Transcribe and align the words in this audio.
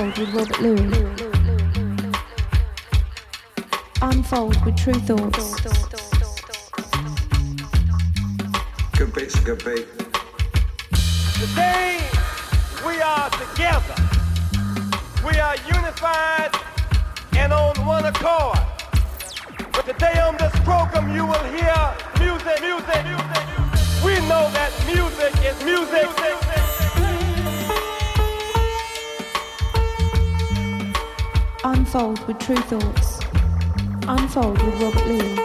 Unfold 0.00 0.18
with 0.18 0.34
Robert 0.34 0.60
Luis. 0.62 0.96
Unfold 4.00 4.64
with 4.64 4.76
Tru 4.76 4.94
Thoughts. 4.94 5.60
Good 8.96 9.12
beats, 9.12 9.38
good 9.40 9.62
beat. 9.62 9.86
Today 11.34 12.00
we 12.86 13.02
are 13.02 13.28
together. 13.28 13.94
We 15.22 15.38
are 15.38 15.56
unified 15.66 16.50
and 17.36 17.52
on 17.52 17.76
one 17.84 18.06
accord. 18.06 18.58
But 19.70 19.84
today 19.84 20.18
on 20.18 20.38
this 20.38 20.58
program 20.60 21.14
you 21.14 21.26
will 21.26 21.44
hear 21.52 21.76
music, 22.18 22.58
music, 22.62 23.04
music. 23.04 23.44
We 24.02 24.14
know 24.26 24.48
that 24.56 24.72
music 24.86 25.34
is 25.44 25.62
music. 25.62 26.49
Unfold 31.92 32.24
with 32.28 32.38
Tru 32.38 32.54
Thoughts. 32.54 33.18
Unfold 34.06 34.62
with 34.62 34.80
Robert 34.80 35.06
Luis. 35.06 35.40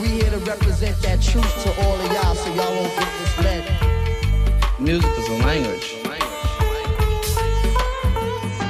We 0.00 0.08
here 0.08 0.30
to 0.30 0.38
represent 0.38 1.00
that 1.02 1.22
truth 1.22 1.62
to 1.62 1.70
all 1.84 1.94
of 1.94 2.12
y'all 2.12 2.34
so 2.34 2.52
y'all 2.52 2.74
won't 2.74 2.92
get 2.98 3.08
misled. 3.20 4.80
Music 4.80 5.18
is 5.18 5.28
a 5.28 5.38
language. 5.46 5.94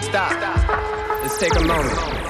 Stop. 0.03 1.23
Let's 1.23 1.41
take 1.41 1.57
a 1.57 1.65
moment. 1.65 2.24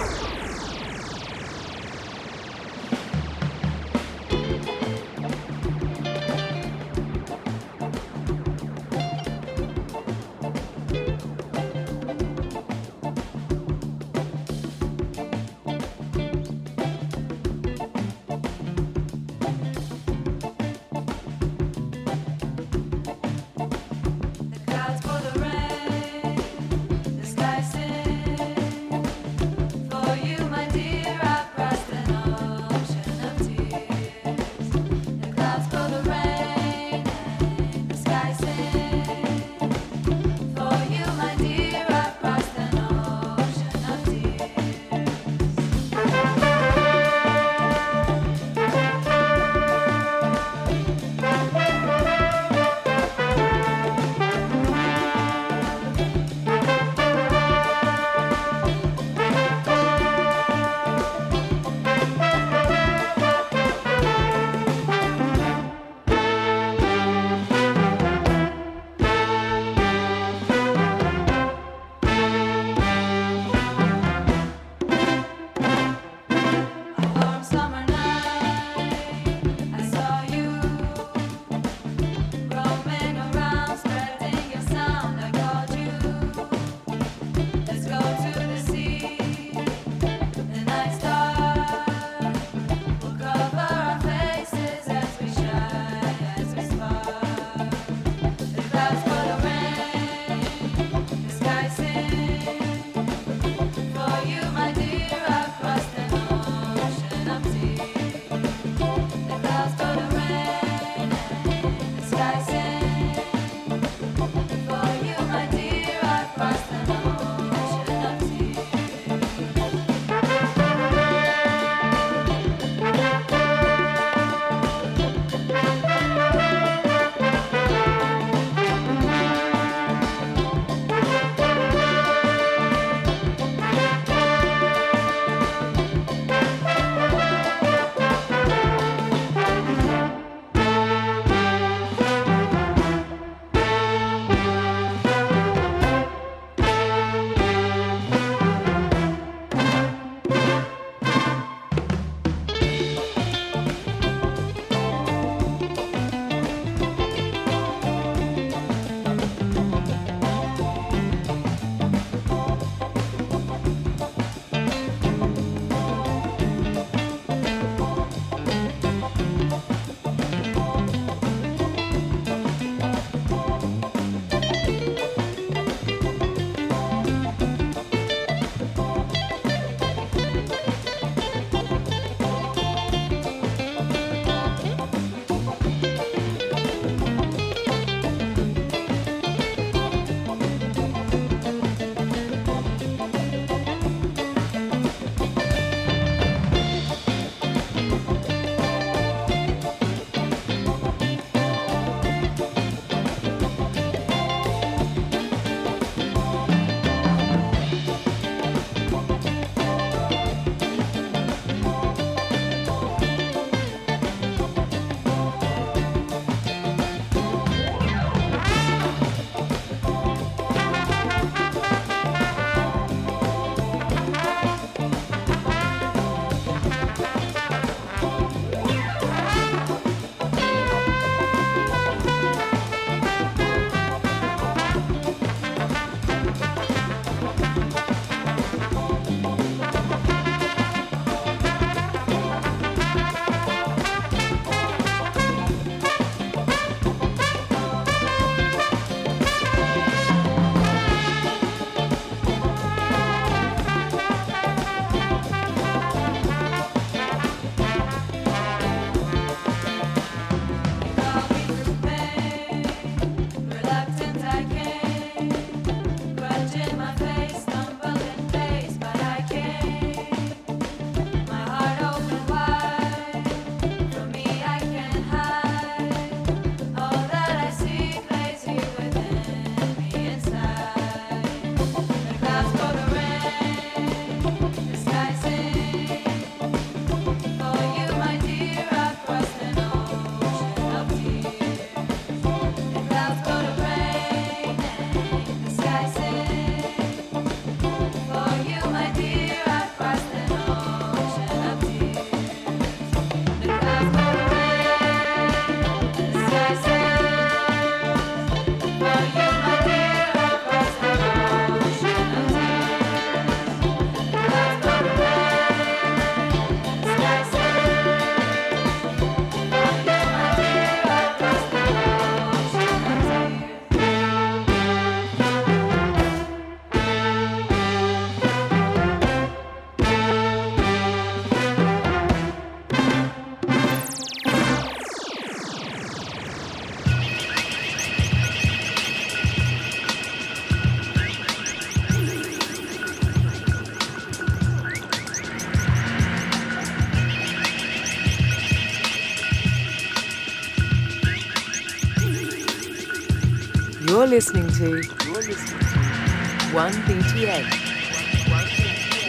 Listening 354.14 354.46
to. 354.46 354.68
You're 355.06 355.14
listening 355.14 355.58
to 355.58 356.54
One 356.54 356.72
BTN. 356.72 357.42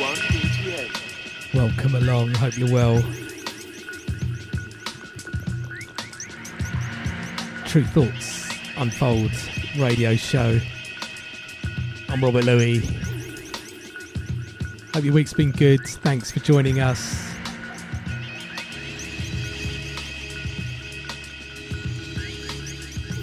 One 0.01 0.15
BTN. 0.15 1.53
Welcome 1.53 1.93
along. 1.93 2.33
Hope 2.33 2.57
you're 2.57 2.71
well. 2.73 3.03
Tru 7.67 7.83
Thoughts 7.83 8.49
Unfold 8.77 9.29
radio 9.77 10.15
show. 10.15 10.59
I'm 12.09 12.23
Robert 12.23 12.45
Luis. 12.45 12.89
Hope 14.95 15.03
your 15.03 15.13
week's 15.13 15.33
been 15.33 15.51
good. 15.51 15.81
Thanks 15.85 16.31
for 16.31 16.39
joining 16.39 16.79
us. 16.79 17.31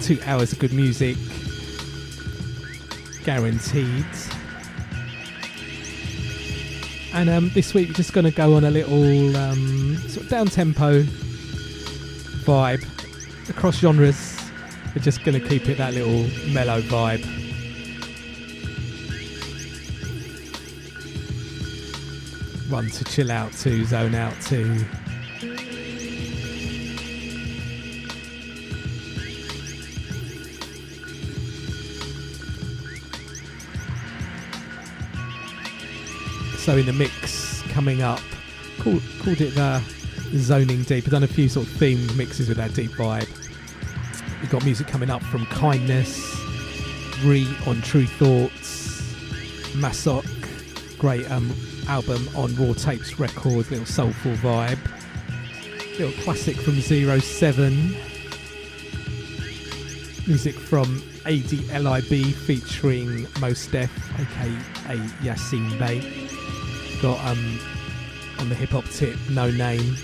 Two 0.01 0.17
hours 0.25 0.53
of 0.53 0.59
good 0.59 0.71
music 0.71 1.17
guaranteed. 3.23 4.05
And 7.13 7.29
um, 7.29 7.49
this 7.53 7.73
week 7.73 7.89
we're 7.89 7.93
just 7.93 8.13
going 8.13 8.25
to 8.25 8.31
go 8.31 8.55
on 8.55 8.63
a 8.63 8.71
little 8.71 9.37
um, 9.37 9.97
sort 10.09 10.25
of 10.25 10.29
down 10.29 10.47
tempo 10.47 11.03
vibe 12.43 12.83
across 13.49 13.77
genres. 13.77 14.39
We're 14.95 15.01
just 15.01 15.23
going 15.23 15.39
to 15.39 15.47
keep 15.47 15.69
it 15.69 15.77
that 15.77 15.93
little 15.93 16.27
mellow 16.51 16.81
vibe. 16.81 17.23
One 22.69 22.89
to 22.89 23.03
chill 23.05 23.31
out 23.31 23.53
to, 23.53 23.85
zone 23.85 24.15
out 24.15 24.39
to. 24.43 24.85
So 36.63 36.77
in 36.77 36.85
the 36.85 36.93
mix 36.93 37.61
coming 37.73 38.03
up, 38.03 38.21
called, 38.79 39.01
called 39.21 39.41
it 39.41 39.53
the 39.53 39.83
zoning 40.37 40.83
deep. 40.83 41.03
I've 41.03 41.11
done 41.11 41.23
a 41.23 41.27
few 41.27 41.49
sort 41.49 41.67
of 41.67 41.73
themed 41.73 42.15
mixes 42.15 42.47
with 42.47 42.55
that 42.55 42.73
deep 42.73 42.91
vibe. 42.91 43.27
We've 44.39 44.49
got 44.49 44.63
music 44.63 44.87
coming 44.87 45.09
up 45.09 45.21
from 45.23 45.45
Kindness, 45.47 46.39
Re 47.25 47.45
on 47.67 47.81
True 47.81 48.05
Thoughts, 48.05 49.01
Masok, 49.73 50.25
great 50.97 51.29
um, 51.29 51.53
album 51.89 52.29
on 52.33 52.55
Raw 52.55 52.71
Tapes 52.71 53.19
Records, 53.19 53.69
little 53.69 53.85
soulful 53.85 54.31
vibe. 54.35 54.79
Little 55.99 56.23
classic 56.23 56.55
from 56.55 56.79
Zero 56.79 57.19
Seven. 57.19 57.93
Music 60.27 60.55
from 60.55 61.01
ADLIB 61.25 62.33
featuring 62.33 63.27
Mos 63.41 63.67
Def, 63.67 63.91
aka 64.17 64.95
Yasin 65.21 65.77
Bey 65.77 66.22
got 67.03 67.19
um, 67.25 67.59
on 68.39 68.47
the 68.47 68.55
hip 68.55 68.69
hop 68.69 68.85
tip, 68.85 69.17
no 69.29 69.51
name. 69.51 69.97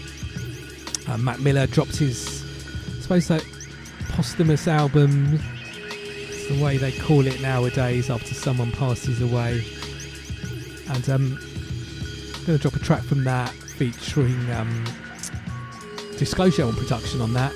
Uh, 1.07 1.17
Mac 1.17 1.39
Miller 1.39 1.65
dropped 1.65 1.95
his, 1.95 2.43
I 2.97 2.99
suppose, 2.99 3.29
that 3.29 3.45
posthumous 4.09 4.67
album. 4.67 5.39
It's 5.91 6.49
the 6.49 6.61
way 6.61 6.75
they 6.75 6.91
call 6.91 7.25
it 7.25 7.39
nowadays 7.39 8.09
after 8.09 8.33
someone 8.33 8.73
passes 8.73 9.21
away. 9.21 9.63
And 10.89 11.09
um, 11.09 11.39
I'm 12.39 12.45
to 12.45 12.57
drop 12.57 12.75
a 12.75 12.79
track 12.79 13.03
from 13.03 13.23
that 13.23 13.49
featuring 13.49 14.51
um, 14.51 14.83
Disclosure 16.17 16.65
on 16.65 16.75
production 16.75 17.21
on 17.21 17.31
that. 17.31 17.53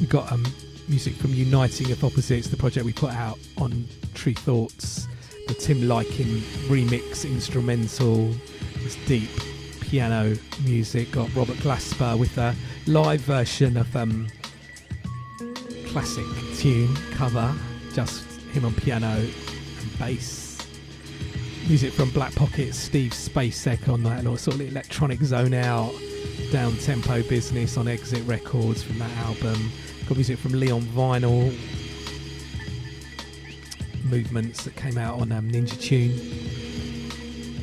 We've 0.00 0.08
got 0.08 0.32
um, 0.32 0.44
music 0.88 1.14
from 1.14 1.32
Uniting 1.34 1.92
of 1.92 2.02
Opposites, 2.02 2.48
the 2.48 2.56
project 2.56 2.84
we 2.84 2.92
put 2.92 3.12
out 3.12 3.38
on 3.58 3.86
Tru 4.14 4.34
Thoughts 4.34 5.06
the 5.46 5.54
Tim 5.54 5.82
Lykin 5.82 6.40
remix 6.68 7.24
instrumental. 7.24 8.30
It's 8.84 8.96
deep 9.06 9.30
piano 9.80 10.36
music. 10.64 11.10
Got 11.12 11.34
Robert 11.34 11.56
Glasper 11.56 12.18
with 12.18 12.36
a 12.38 12.54
live 12.86 13.20
version 13.20 13.76
of 13.76 13.94
um, 13.94 14.26
classic 15.86 16.24
tune 16.56 16.94
cover, 17.12 17.54
just 17.92 18.24
him 18.52 18.64
on 18.64 18.74
piano 18.74 19.16
and 19.16 19.98
bass. 19.98 20.58
Music 21.68 21.92
from 21.92 22.10
Black 22.10 22.34
Pocket, 22.34 22.74
Steve 22.74 23.12
Spacek 23.12 23.88
on 23.88 24.02
that 24.02 24.24
and 24.24 24.38
sort 24.38 24.56
of 24.56 24.62
electronic 24.62 25.20
zone 25.20 25.54
out, 25.54 25.92
down 26.50 26.76
tempo 26.78 27.22
business 27.22 27.76
on 27.76 27.86
Exit 27.86 28.26
Records 28.26 28.82
from 28.82 28.98
that 28.98 29.16
album. 29.18 29.70
Got 30.08 30.16
music 30.16 30.38
from 30.38 30.52
Leon 30.52 30.82
Vynehall, 30.82 31.54
movements 34.12 34.62
that 34.64 34.76
came 34.76 34.98
out 34.98 35.18
on 35.18 35.32
um, 35.32 35.50
Ninja 35.50 35.80
Tune. 35.80 36.12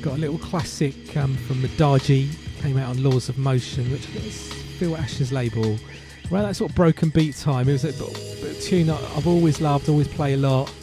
Got 0.01 0.15
a 0.15 0.17
little 0.17 0.39
classic 0.39 1.15
um, 1.15 1.35
from 1.35 1.57
Madaji, 1.57 2.27
came 2.59 2.75
out 2.75 2.89
on 2.89 3.03
Laws 3.03 3.29
of 3.29 3.37
Motion, 3.37 3.91
which 3.91 4.09
is 4.15 4.51
Phil 4.79 4.97
Asher's 4.97 5.31
label. 5.31 5.77
Around 6.31 6.45
that 6.45 6.55
sort 6.55 6.71
of 6.71 6.75
broken 6.75 7.09
beat 7.09 7.35
time, 7.35 7.69
it 7.69 7.73
was 7.73 7.85
a, 7.85 7.89
a 7.89 8.53
tune 8.55 8.89
I've 8.89 9.27
always 9.27 9.61
loved, 9.61 9.89
always 9.89 10.07
play 10.07 10.33
a 10.33 10.37
lot. 10.37 10.73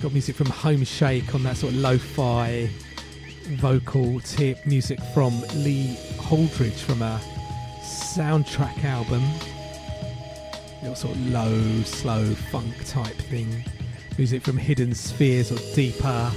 Got 0.00 0.12
music 0.12 0.36
from 0.36 0.46
Home 0.46 0.82
Shake 0.82 1.34
on 1.34 1.42
that 1.42 1.58
sort 1.58 1.74
of 1.74 1.78
lo-fi 1.78 2.70
vocal 3.56 4.20
tip. 4.20 4.64
Music 4.64 4.98
from 5.12 5.38
Lee 5.54 5.98
Holdridge 6.16 6.80
from 6.80 7.02
a 7.02 7.20
soundtrack 7.82 8.84
album 8.84 9.22
little 10.82 10.94
sort 10.94 11.14
of 11.14 11.26
low, 11.30 11.82
slow 11.82 12.24
funk 12.50 12.74
type 12.86 13.16
thing. 13.16 13.64
Music 14.18 14.42
from 14.42 14.56
Hidden 14.56 14.94
Spheres 14.94 15.52
or 15.52 15.74
deeper 15.74 16.30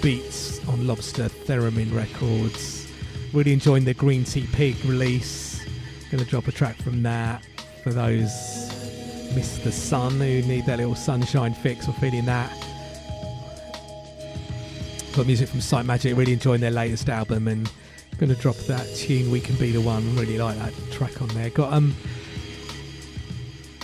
beats 0.00 0.66
on 0.68 0.86
Lobster 0.86 1.28
Theremin 1.46 1.94
Records. 1.94 2.88
Really 3.32 3.52
enjoying 3.52 3.84
the 3.84 3.94
Green 3.94 4.24
Tea 4.24 4.46
Pig 4.52 4.76
release. 4.84 5.64
Gonna 6.10 6.24
drop 6.24 6.48
a 6.48 6.52
track 6.52 6.76
from 6.76 7.02
that 7.02 7.44
for 7.82 7.92
those 7.92 8.70
miss 9.34 9.58
the 9.58 9.72
sun 9.72 10.12
who 10.18 10.42
need 10.42 10.66
that 10.66 10.78
little 10.78 10.94
sunshine 10.94 11.54
fix 11.54 11.88
or 11.88 11.92
feeling 11.94 12.26
that. 12.26 12.50
Got 15.14 15.26
music 15.26 15.48
from 15.48 15.60
Sight 15.60 15.86
Magic, 15.86 16.16
really 16.16 16.32
enjoying 16.32 16.60
their 16.60 16.70
latest 16.70 17.08
album 17.08 17.48
and 17.48 17.70
gonna 18.18 18.34
drop 18.34 18.56
that 18.66 18.86
tune 18.94 19.30
We 19.30 19.40
Can 19.40 19.56
Be 19.56 19.70
the 19.70 19.80
One. 19.80 20.16
Really 20.16 20.38
like 20.38 20.58
that 20.58 20.74
track 20.90 21.20
on 21.22 21.28
there. 21.28 21.50
Got 21.50 21.72
um 21.72 21.94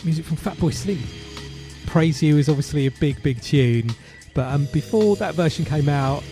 music 0.05 0.25
from 0.25 0.37
Fatboy 0.37 0.73
Slim. 0.73 1.03
Praise 1.87 2.23
You 2.23 2.39
is 2.39 2.49
obviously 2.49 2.87
a 2.87 2.91
big, 2.91 3.23
big 3.23 3.41
tune, 3.41 3.91
but 4.35 4.47
um, 4.53 4.67
before 4.73 5.17
that 5.17 5.35
version 5.35 5.65
came 5.65 5.89
out, 5.89 6.23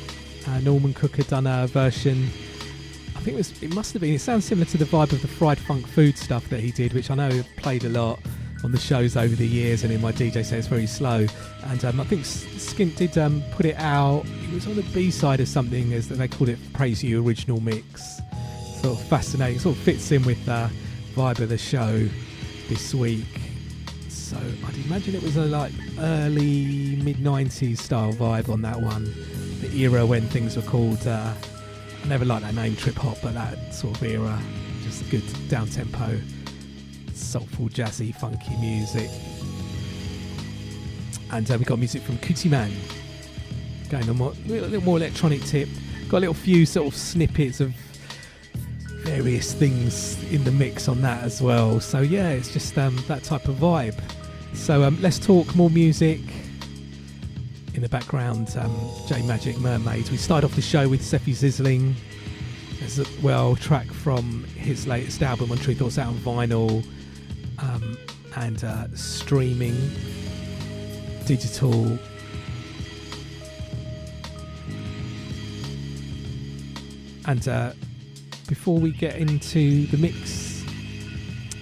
uh, 0.46 0.60
Norman 0.60 0.94
Cook 0.94 1.16
had 1.16 1.26
done 1.28 1.46
a 1.46 1.66
version. 1.66 2.24
I 3.16 3.20
think 3.20 3.34
it 3.34 3.36
was. 3.36 3.62
It 3.62 3.74
must 3.74 3.92
have 3.94 4.02
been. 4.02 4.14
It 4.14 4.20
sounds 4.20 4.44
similar 4.44 4.66
to 4.66 4.78
the 4.78 4.84
vibe 4.84 5.12
of 5.12 5.22
the 5.22 5.28
fried 5.28 5.58
funk 5.58 5.86
food 5.86 6.16
stuff 6.18 6.48
that 6.50 6.60
he 6.60 6.70
did, 6.70 6.92
which 6.92 7.10
I 7.10 7.14
know 7.14 7.30
have 7.30 7.48
played 7.56 7.84
a 7.84 7.88
lot 7.88 8.20
on 8.62 8.72
the 8.72 8.78
shows 8.78 9.16
over 9.16 9.34
the 9.34 9.46
years 9.46 9.82
and 9.82 9.92
in 9.92 10.00
my 10.00 10.12
DJ 10.12 10.44
set. 10.44 10.58
It's 10.58 10.68
very 10.68 10.86
slow, 10.86 11.26
and 11.64 11.84
um, 11.84 12.00
I 12.00 12.04
think 12.04 12.22
Skint 12.22 12.96
did 12.96 13.16
um, 13.18 13.42
put 13.52 13.66
it 13.66 13.76
out. 13.76 14.24
It 14.26 14.52
was 14.52 14.66
on 14.66 14.76
the 14.76 14.82
B 14.94 15.10
side 15.10 15.40
of 15.40 15.48
something, 15.48 15.92
as 15.92 16.08
they 16.08 16.28
called 16.28 16.50
it, 16.50 16.58
"Praise 16.74 17.02
You" 17.02 17.26
original 17.26 17.60
mix. 17.60 18.20
Sort 18.82 18.98
of 18.98 19.02
fascinating. 19.06 19.58
Sort 19.58 19.76
of 19.76 19.82
fits 19.82 20.12
in 20.12 20.22
with 20.24 20.44
the 20.44 20.70
vibe 21.14 21.40
of 21.40 21.48
the 21.48 21.58
show 21.58 22.08
this 22.68 22.94
week. 22.94 23.45
So 24.26 24.36
I'd 24.36 24.76
imagine 24.84 25.14
it 25.14 25.22
was 25.22 25.36
a 25.36 25.44
like 25.44 25.70
early 26.00 26.96
mid 26.96 27.18
90s 27.18 27.78
style 27.78 28.12
vibe 28.12 28.48
on 28.48 28.60
that 28.62 28.80
one. 28.80 29.04
The 29.60 29.72
era 29.76 30.04
when 30.04 30.22
things 30.22 30.56
were 30.56 30.62
called, 30.62 31.06
uh, 31.06 31.32
I 32.02 32.08
never 32.08 32.24
liked 32.24 32.42
that 32.42 32.52
name 32.52 32.74
trip 32.74 32.96
hop, 32.96 33.18
but 33.22 33.34
that 33.34 33.72
sort 33.72 33.96
of 33.96 34.02
era. 34.02 34.36
Just 34.82 35.08
good 35.10 35.22
down 35.48 35.68
tempo, 35.68 36.20
soulful, 37.14 37.68
jazzy, 37.68 38.12
funky 38.16 38.56
music. 38.56 39.08
And 41.30 41.48
uh, 41.48 41.56
we 41.56 41.64
got 41.64 41.78
music 41.78 42.02
from 42.02 42.18
Cootie 42.18 42.48
Man. 42.48 42.72
Going 43.90 44.10
on 44.10 44.16
more, 44.16 44.32
a 44.32 44.48
little 44.48 44.82
more 44.82 44.96
electronic 44.96 45.44
tip. 45.44 45.68
Got 46.08 46.18
a 46.18 46.20
little 46.20 46.34
few 46.34 46.66
sort 46.66 46.88
of 46.88 46.96
snippets 46.96 47.60
of 47.60 47.72
various 49.04 49.54
things 49.54 50.20
in 50.32 50.42
the 50.42 50.50
mix 50.50 50.88
on 50.88 51.00
that 51.02 51.22
as 51.22 51.40
well. 51.40 51.78
So 51.78 52.00
yeah, 52.00 52.30
it's 52.30 52.52
just 52.52 52.76
um, 52.76 52.96
that 53.06 53.22
type 53.22 53.46
of 53.46 53.54
vibe. 53.54 53.96
So 54.56 54.82
um, 54.82 55.00
let's 55.00 55.18
talk 55.18 55.54
more 55.54 55.70
music. 55.70 56.20
In 57.74 57.82
the 57.82 57.88
background, 57.88 58.54
um, 58.58 58.74
J 59.06 59.20
Majik 59.20 59.58
Mermaids. 59.58 60.10
We 60.10 60.16
start 60.16 60.42
off 60.44 60.56
the 60.56 60.62
show 60.62 60.88
with 60.88 61.02
Sefi 61.02 61.34
Sizzling. 61.34 61.94
There's 62.80 62.98
a 62.98 63.06
well 63.22 63.54
track 63.54 63.86
from 63.86 64.44
his 64.44 64.86
latest 64.86 65.22
album 65.22 65.52
on 65.52 65.58
Tru 65.58 65.74
Thoughts 65.74 65.98
out 65.98 66.08
on 66.08 66.14
vinyl 66.16 66.84
um, 67.58 67.96
and 68.34 68.64
uh, 68.64 68.86
streaming, 68.94 69.76
digital. 71.26 71.98
And 77.26 77.46
uh, 77.48 77.72
before 78.48 78.78
we 78.78 78.92
get 78.92 79.16
into 79.16 79.86
the 79.88 79.98
mix, 79.98 80.45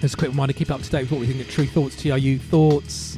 Just 0.05 0.13
a 0.13 0.17
quick 0.19 0.29
reminder 0.29 0.53
keep 0.53 0.69
up 0.69 0.83
to 0.83 0.89
date 0.91 1.01
with 1.01 1.13
what 1.13 1.21
we 1.21 1.25
think 1.25 1.41
of 1.41 1.49
Tru 1.49 1.65
Thoughts, 1.65 1.99
TRU 1.99 2.37
Thoughts. 2.37 3.17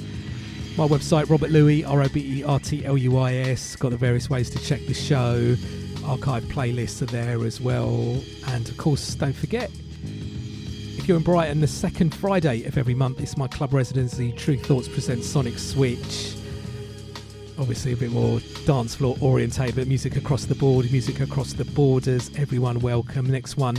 My 0.78 0.88
website, 0.88 1.30
Robert 1.30 1.50
Luis, 1.50 1.84
R 1.84 2.02
O 2.02 2.08
B 2.08 2.40
E 2.40 2.44
R 2.46 2.62
T 2.62 2.86
L 2.86 2.98
U 2.98 3.18
I 3.18 3.34
S. 3.34 3.76
Got 3.76 3.90
the 3.90 3.98
various 3.98 4.30
ways 4.30 4.50
to 4.52 4.60
check 4.60 4.80
the 4.86 4.94
show. 4.94 5.58
Archive 6.06 6.46
playlists 6.46 7.02
are 7.02 7.08
there 7.08 7.44
as 7.44 7.60
well. 7.60 8.24
And 8.48 8.70
of 8.70 8.78
course, 8.78 9.16
don't 9.16 9.36
forget, 9.36 9.70
if 10.02 11.10
you're 11.10 11.18
in 11.18 11.24
Brighton, 11.24 11.60
the 11.60 11.68
second 11.68 12.16
Friday 12.16 12.64
of 12.64 12.78
every 12.78 12.96
month 12.96 13.20
is 13.20 13.36
my 13.36 13.50
club 13.50 13.74
residency. 13.74 14.32
Tru 14.32 14.56
Thoughts 14.56 14.88
presents 14.88 15.28
Sonic 15.28 15.60
Switch. 15.60 16.38
Obviously, 17.60 17.92
a 17.92 17.98
bit 17.98 18.12
more 18.12 18.40
dance 18.66 18.96
floor 18.96 19.18
orientated, 19.20 19.76
but 19.76 19.88
music 19.88 20.16
across 20.16 20.46
the 20.46 20.56
board, 20.56 20.90
music 20.90 21.20
across 21.20 21.52
the 21.52 21.66
borders. 21.66 22.32
Everyone 22.38 22.80
welcome. 22.80 23.30
Next 23.30 23.58
one, 23.58 23.76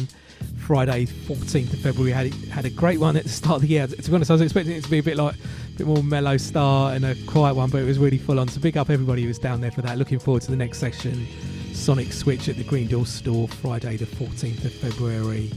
Friday, 0.68 1.06
14th 1.06 1.72
of 1.72 1.78
February. 1.80 2.12
Had 2.12 2.34
had 2.50 2.64
a 2.64 2.70
great 2.70 3.00
one 3.00 3.16
at 3.16 3.22
the 3.22 3.28
start 3.30 3.56
of 3.56 3.62
the 3.62 3.68
year. 3.68 3.86
To 3.86 3.96
be 3.96 4.14
honest, 4.14 4.30
I 4.30 4.34
was 4.34 4.42
expecting 4.42 4.74
it 4.74 4.84
to 4.84 4.90
be 4.90 4.98
a 4.98 5.02
bit 5.02 5.16
like 5.16 5.34
a 5.34 5.78
bit 5.78 5.86
more 5.86 6.02
mellow 6.02 6.36
start 6.36 6.96
and 6.96 7.04
a 7.04 7.14
quiet 7.26 7.54
one, 7.54 7.70
but 7.70 7.80
it 7.80 7.86
was 7.86 7.98
really 7.98 8.18
full 8.18 8.38
on. 8.38 8.48
So 8.48 8.60
big 8.60 8.76
up 8.76 8.90
everybody 8.90 9.22
who 9.22 9.28
was 9.28 9.38
down 9.38 9.60
there 9.60 9.70
for 9.70 9.82
that. 9.82 9.98
Looking 9.98 10.18
forward 10.18 10.42
to 10.42 10.50
the 10.50 10.56
next 10.56 10.78
session. 10.78 11.26
Sonic 11.72 12.12
Switch 12.12 12.48
at 12.48 12.56
the 12.56 12.64
Green 12.64 12.88
Door 12.88 13.06
store, 13.06 13.48
Friday 13.48 13.96
the 13.96 14.04
14th 14.04 14.64
of 14.64 14.72
February. 14.72 15.52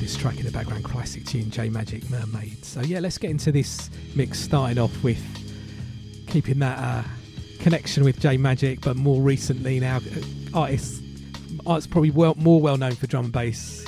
This 0.00 0.16
track 0.16 0.38
in 0.38 0.44
the 0.44 0.50
background, 0.50 0.84
classic 0.84 1.24
tune, 1.24 1.50
J 1.50 1.68
Majik 1.68 2.10
Mermaid. 2.10 2.64
So 2.64 2.80
yeah, 2.80 3.00
let's 3.00 3.16
get 3.16 3.30
into 3.30 3.52
this 3.52 3.90
mix. 4.14 4.40
Starting 4.40 4.78
off 4.78 5.02
with 5.04 5.22
keeping 6.26 6.58
that 6.58 6.78
uh, 6.78 7.02
connection 7.60 8.04
with 8.04 8.18
J 8.20 8.36
Majik, 8.38 8.80
but 8.82 8.96
more 8.96 9.20
recently 9.20 9.78
now, 9.78 9.98
uh, 9.98 10.58
artists, 10.58 11.00
artists 11.66 11.90
probably 11.90 12.10
well 12.10 12.34
more 12.36 12.60
well 12.60 12.76
known 12.76 12.92
for 12.92 13.06
drum 13.06 13.24
and 13.26 13.32
bass, 13.32 13.84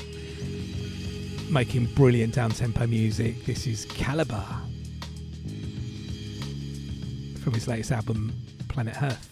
making 1.50 1.87
brilliant 1.95 2.35
down 2.35 2.50
tempo 2.50 2.87
music. 2.87 3.45
This 3.45 3.67
is 3.67 3.85
Calibre 3.87 4.45
from 7.43 7.55
his 7.55 7.67
latest 7.67 7.93
album, 7.93 8.33
Planet 8.69 9.02
Earth. 9.02 9.29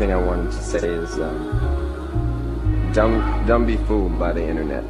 Thing 0.00 0.12
I 0.12 0.16
wanted 0.16 0.50
to 0.52 0.62
say 0.62 0.88
is 0.88 1.12
um, 1.20 2.90
don't 2.94 3.20
don't 3.46 3.66
be 3.66 3.76
fooled 3.76 4.18
by 4.18 4.32
the 4.32 4.42
internet. 4.42 4.82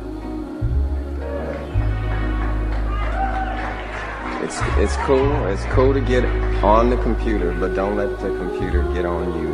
It's 4.45 4.59
it's 4.79 4.97
cool. 5.09 5.47
It's 5.49 5.65
cool 5.75 5.93
to 5.95 6.01
get 6.01 6.25
on 6.63 6.91
the 6.91 6.97
computer, 6.99 7.51
but 7.59 7.75
don't 7.75 7.97
let 7.97 8.21
the 8.21 8.31
computer 8.39 8.85
get 8.95 9.05
on 9.05 9.27
you. 9.41 9.51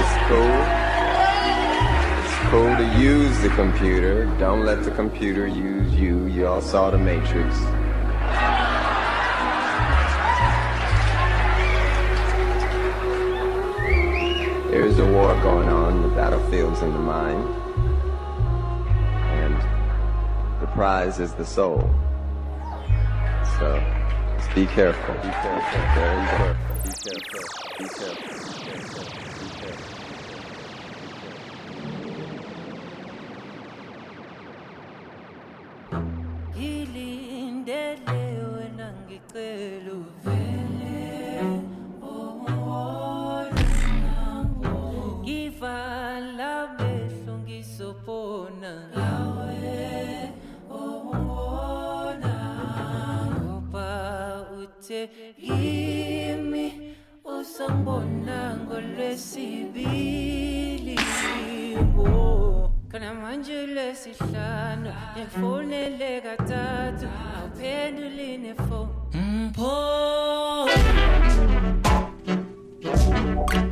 It's 0.00 0.14
cool. 0.28 0.56
It's 2.22 2.36
cool 2.48 2.72
to 2.82 2.86
use 2.98 3.38
the 3.42 3.50
computer. 3.50 4.24
Don't 4.38 4.64
let 4.64 4.82
the 4.82 4.92
computer 4.92 5.46
use 5.46 5.92
you. 5.92 6.24
You 6.28 6.46
all 6.46 6.62
saw 6.62 6.90
the 6.90 6.96
Matrix. 6.96 7.54
There 14.72 14.86
is 14.86 14.98
a 14.98 15.04
war 15.04 15.34
going 15.42 15.68
on. 15.68 16.00
The 16.00 16.08
battlefield's 16.16 16.80
in 16.80 16.94
the 16.94 16.98
mind. 16.98 17.46
And 19.28 19.54
the 20.62 20.66
prize 20.68 21.20
is 21.20 21.34
the 21.34 21.44
soul. 21.44 21.90
So 23.58 23.84
just 24.38 24.54
be 24.54 24.64
careful. 24.64 25.14
Be 25.16 25.28
careful. 25.28 25.80
Very 25.94 26.26
careful. 26.26 26.71
Ngolwesibili 58.92 60.98
oh. 61.98 62.70
khona 62.90 63.14
manje 63.14 63.66
lesihlanu 63.66 64.92
ngifonele 65.16 66.20
kathathu 66.20 67.08
awuphenduli 67.36 68.38
nefoni 68.38 69.48
mpho 69.48 70.68
hmm. 70.72 73.40
mpho 73.40 73.71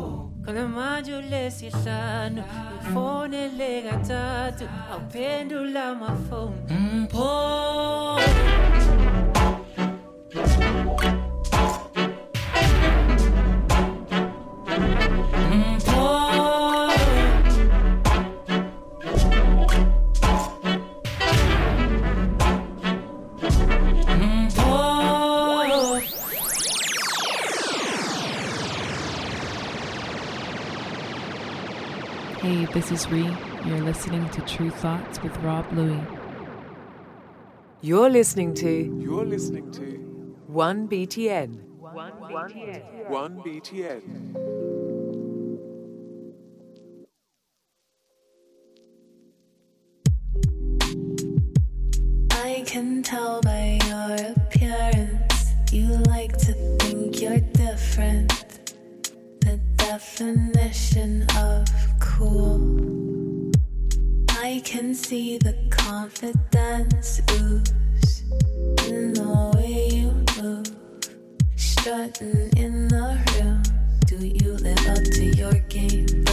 khona 0.45 0.67
manje 0.67 1.13
ulesihlanu 1.15 2.43
ufonele 2.81 3.81
kathathu 3.81 4.65
awuphendula 4.91 5.83
amafoni 5.85 6.61
mpho 7.01 7.31
mpho 8.29 8.70
this 32.81 33.05
is 33.05 33.11
Ree. 33.11 33.29
You're 33.63 33.81
listening 33.81 34.27
to 34.29 34.41
Tru 34.41 34.71
Thoughts 34.71 35.21
with 35.21 35.37
Rob 35.43 35.71
Louie. 35.71 36.01
You're 37.81 38.09
listening 38.09 38.55
to 38.55 38.69
You're 38.99 39.23
listening 39.23 39.71
to 39.73 40.35
1BTN. 40.51 41.59
1BTN. 43.07 44.01
I 52.31 52.63
can 52.65 53.03
tell 53.03 53.41
by 53.41 53.77
your 53.85 54.15
appearance 54.31 55.53
you 55.71 55.97
like 56.07 56.35
to 56.37 56.53
think 56.79 57.21
you're 57.21 57.41
different. 57.41 58.40
Definition 59.91 61.27
of 61.35 61.67
cool. 61.99 63.51
I 64.29 64.61
can 64.63 64.95
see 64.95 65.37
the 65.37 65.53
confidence 65.69 67.19
ooze 67.33 68.23
in 68.87 69.13
the 69.13 69.51
way 69.53 69.89
you 69.91 70.13
move. 70.41 70.73
Strutting 71.57 72.51
in 72.55 72.87
the 72.87 73.19
room. 73.35 73.63
Do 74.05 74.25
you 74.25 74.53
live 74.53 74.87
up 74.87 75.03
to 75.03 75.25
your 75.25 75.59
game? 75.67 76.30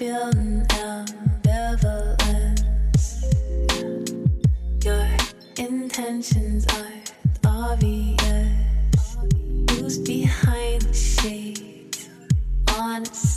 Your 0.00 0.30
intentions 5.58 6.66
aren't 6.72 7.12
obvious. 7.44 9.16
Who's 9.72 9.98
behind 9.98 10.82
the 10.82 10.94
shades? 10.94 12.08
Honestly, 12.78 13.27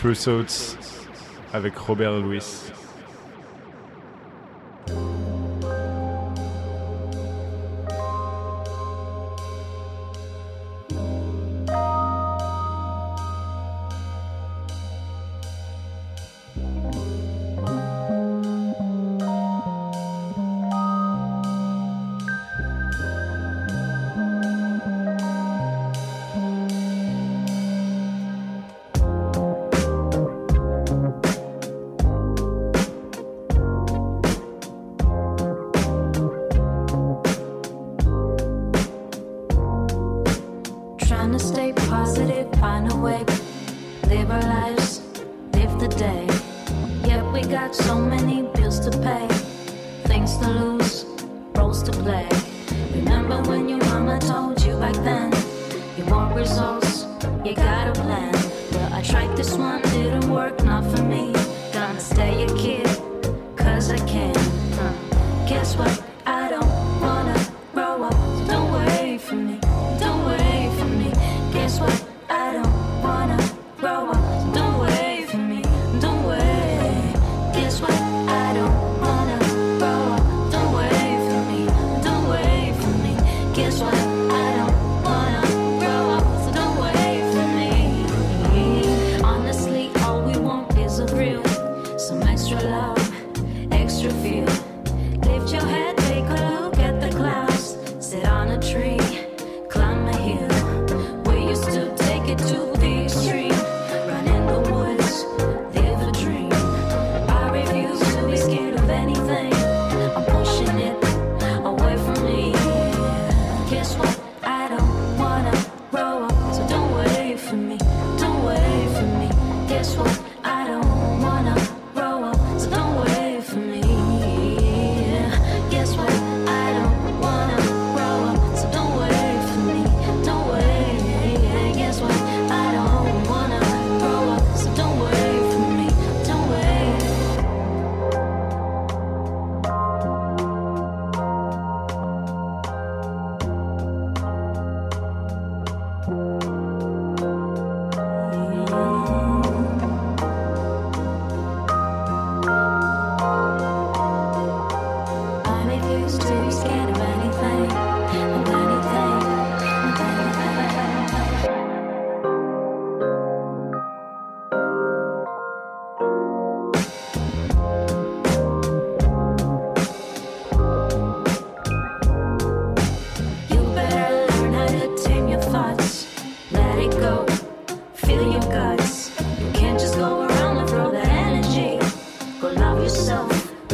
True 0.00 0.14
avec 1.52 1.76
Robert 1.76 2.12
Louis. 2.12 2.40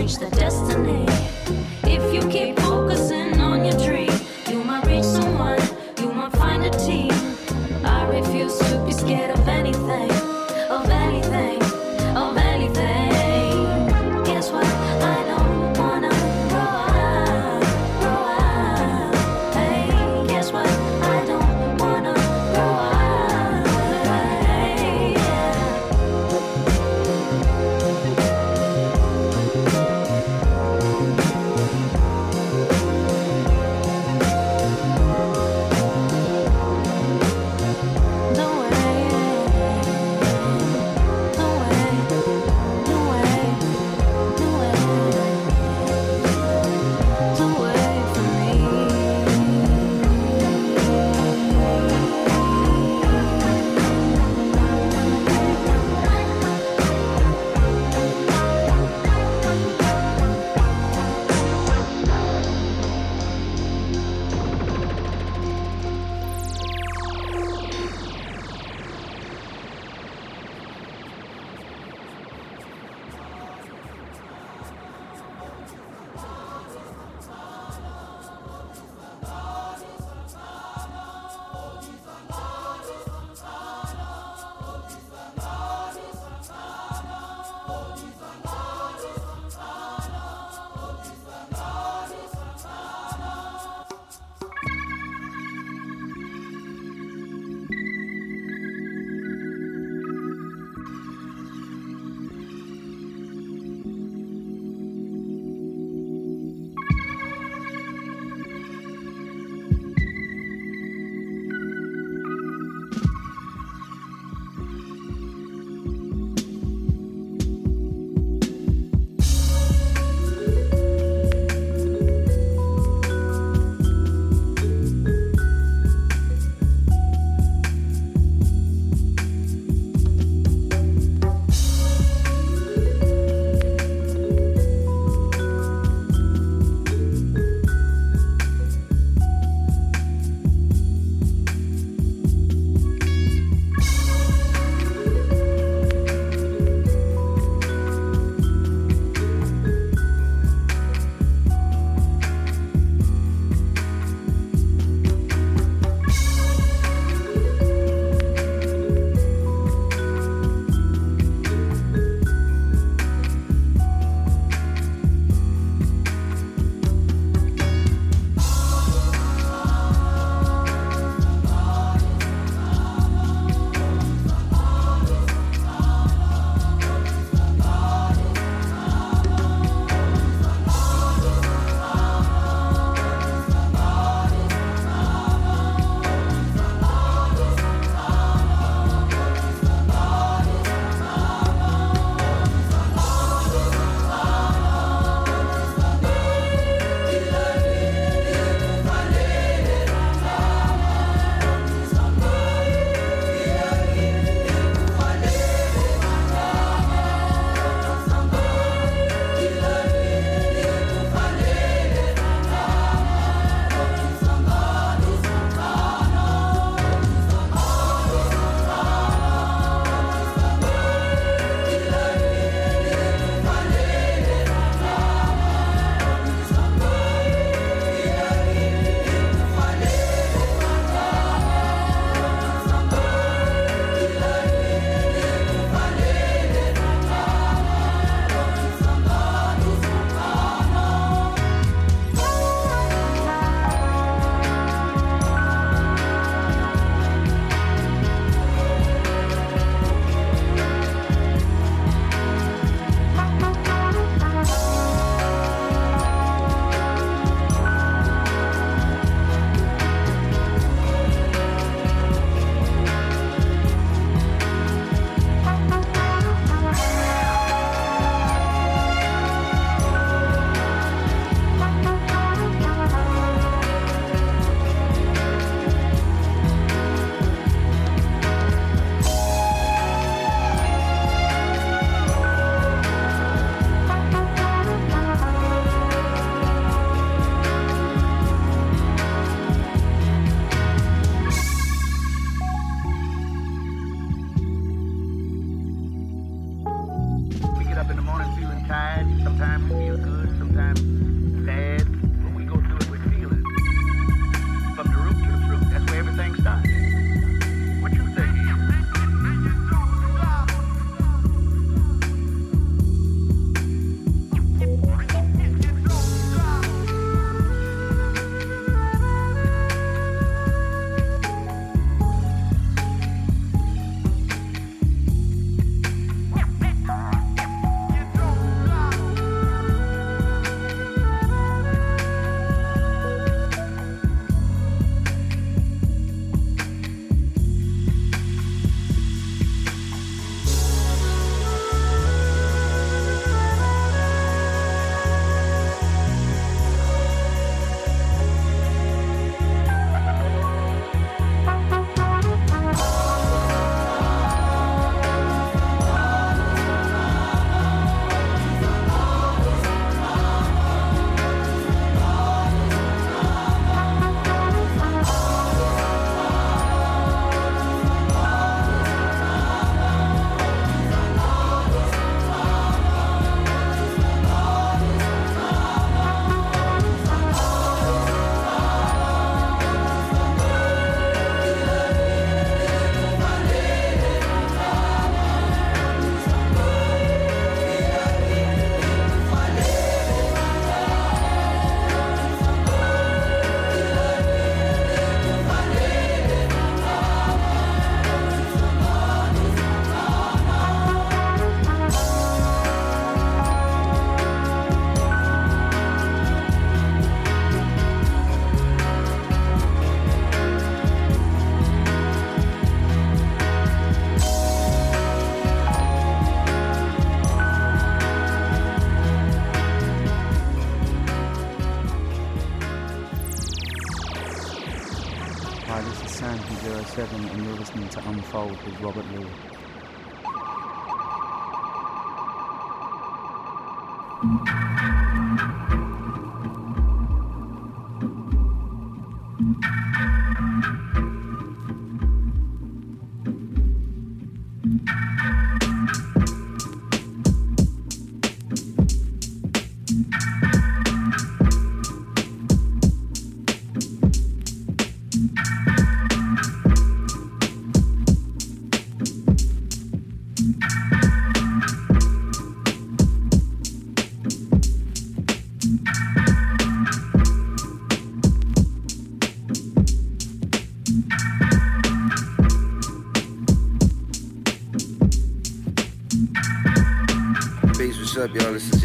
reach 0.07 0.19
the 0.19 0.36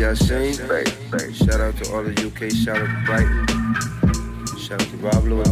up, 0.04 0.18
y'all? 0.18 0.28
This 1.12 1.30
is 1.30 1.38
Shout 1.38 1.62
out 1.62 1.78
to 1.78 1.94
all 1.94 2.04
the 2.04 2.12
UK, 2.12 2.52
shout 2.52 2.78
out 2.78 2.88
to 2.88 3.04
Brighton. 3.06 3.48
Shout 4.58 4.82
out 4.82 4.88
to 4.90 4.98
Rob 4.98 5.24
Luis. 5.26 5.48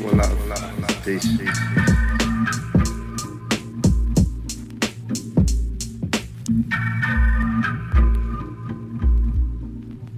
One 0.00 0.18
love, 0.18 0.48
one. 0.48 1.02
Peace. 1.04 1.26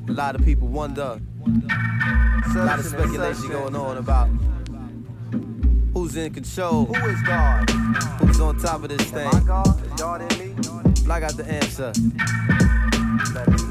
A 0.09 0.13
lot 0.13 0.35
of 0.35 0.45
people 0.45 0.69
wonder. 0.69 1.21
A 1.47 2.65
lot 2.65 2.79
of 2.79 2.85
speculation 2.85 3.49
going 3.49 3.77
on 3.77 3.99
about 3.99 4.29
who's 5.95 6.17
in 6.17 6.33
control. 6.33 6.87
Who 6.87 7.09
is 7.09 7.23
God? 7.23 7.71
Who's 8.21 8.41
on 8.41 8.59
top 8.59 8.83
of 8.83 8.89
this 8.89 9.11
thing? 9.11 9.29
Am 9.33 9.47
God? 9.47 9.87
Is 9.87 9.93
God 10.01 10.33
in 10.33 10.39
me? 10.39 10.51
I 11.11 11.19
got 11.19 11.37
the 11.37 11.45
answer. 11.45 11.93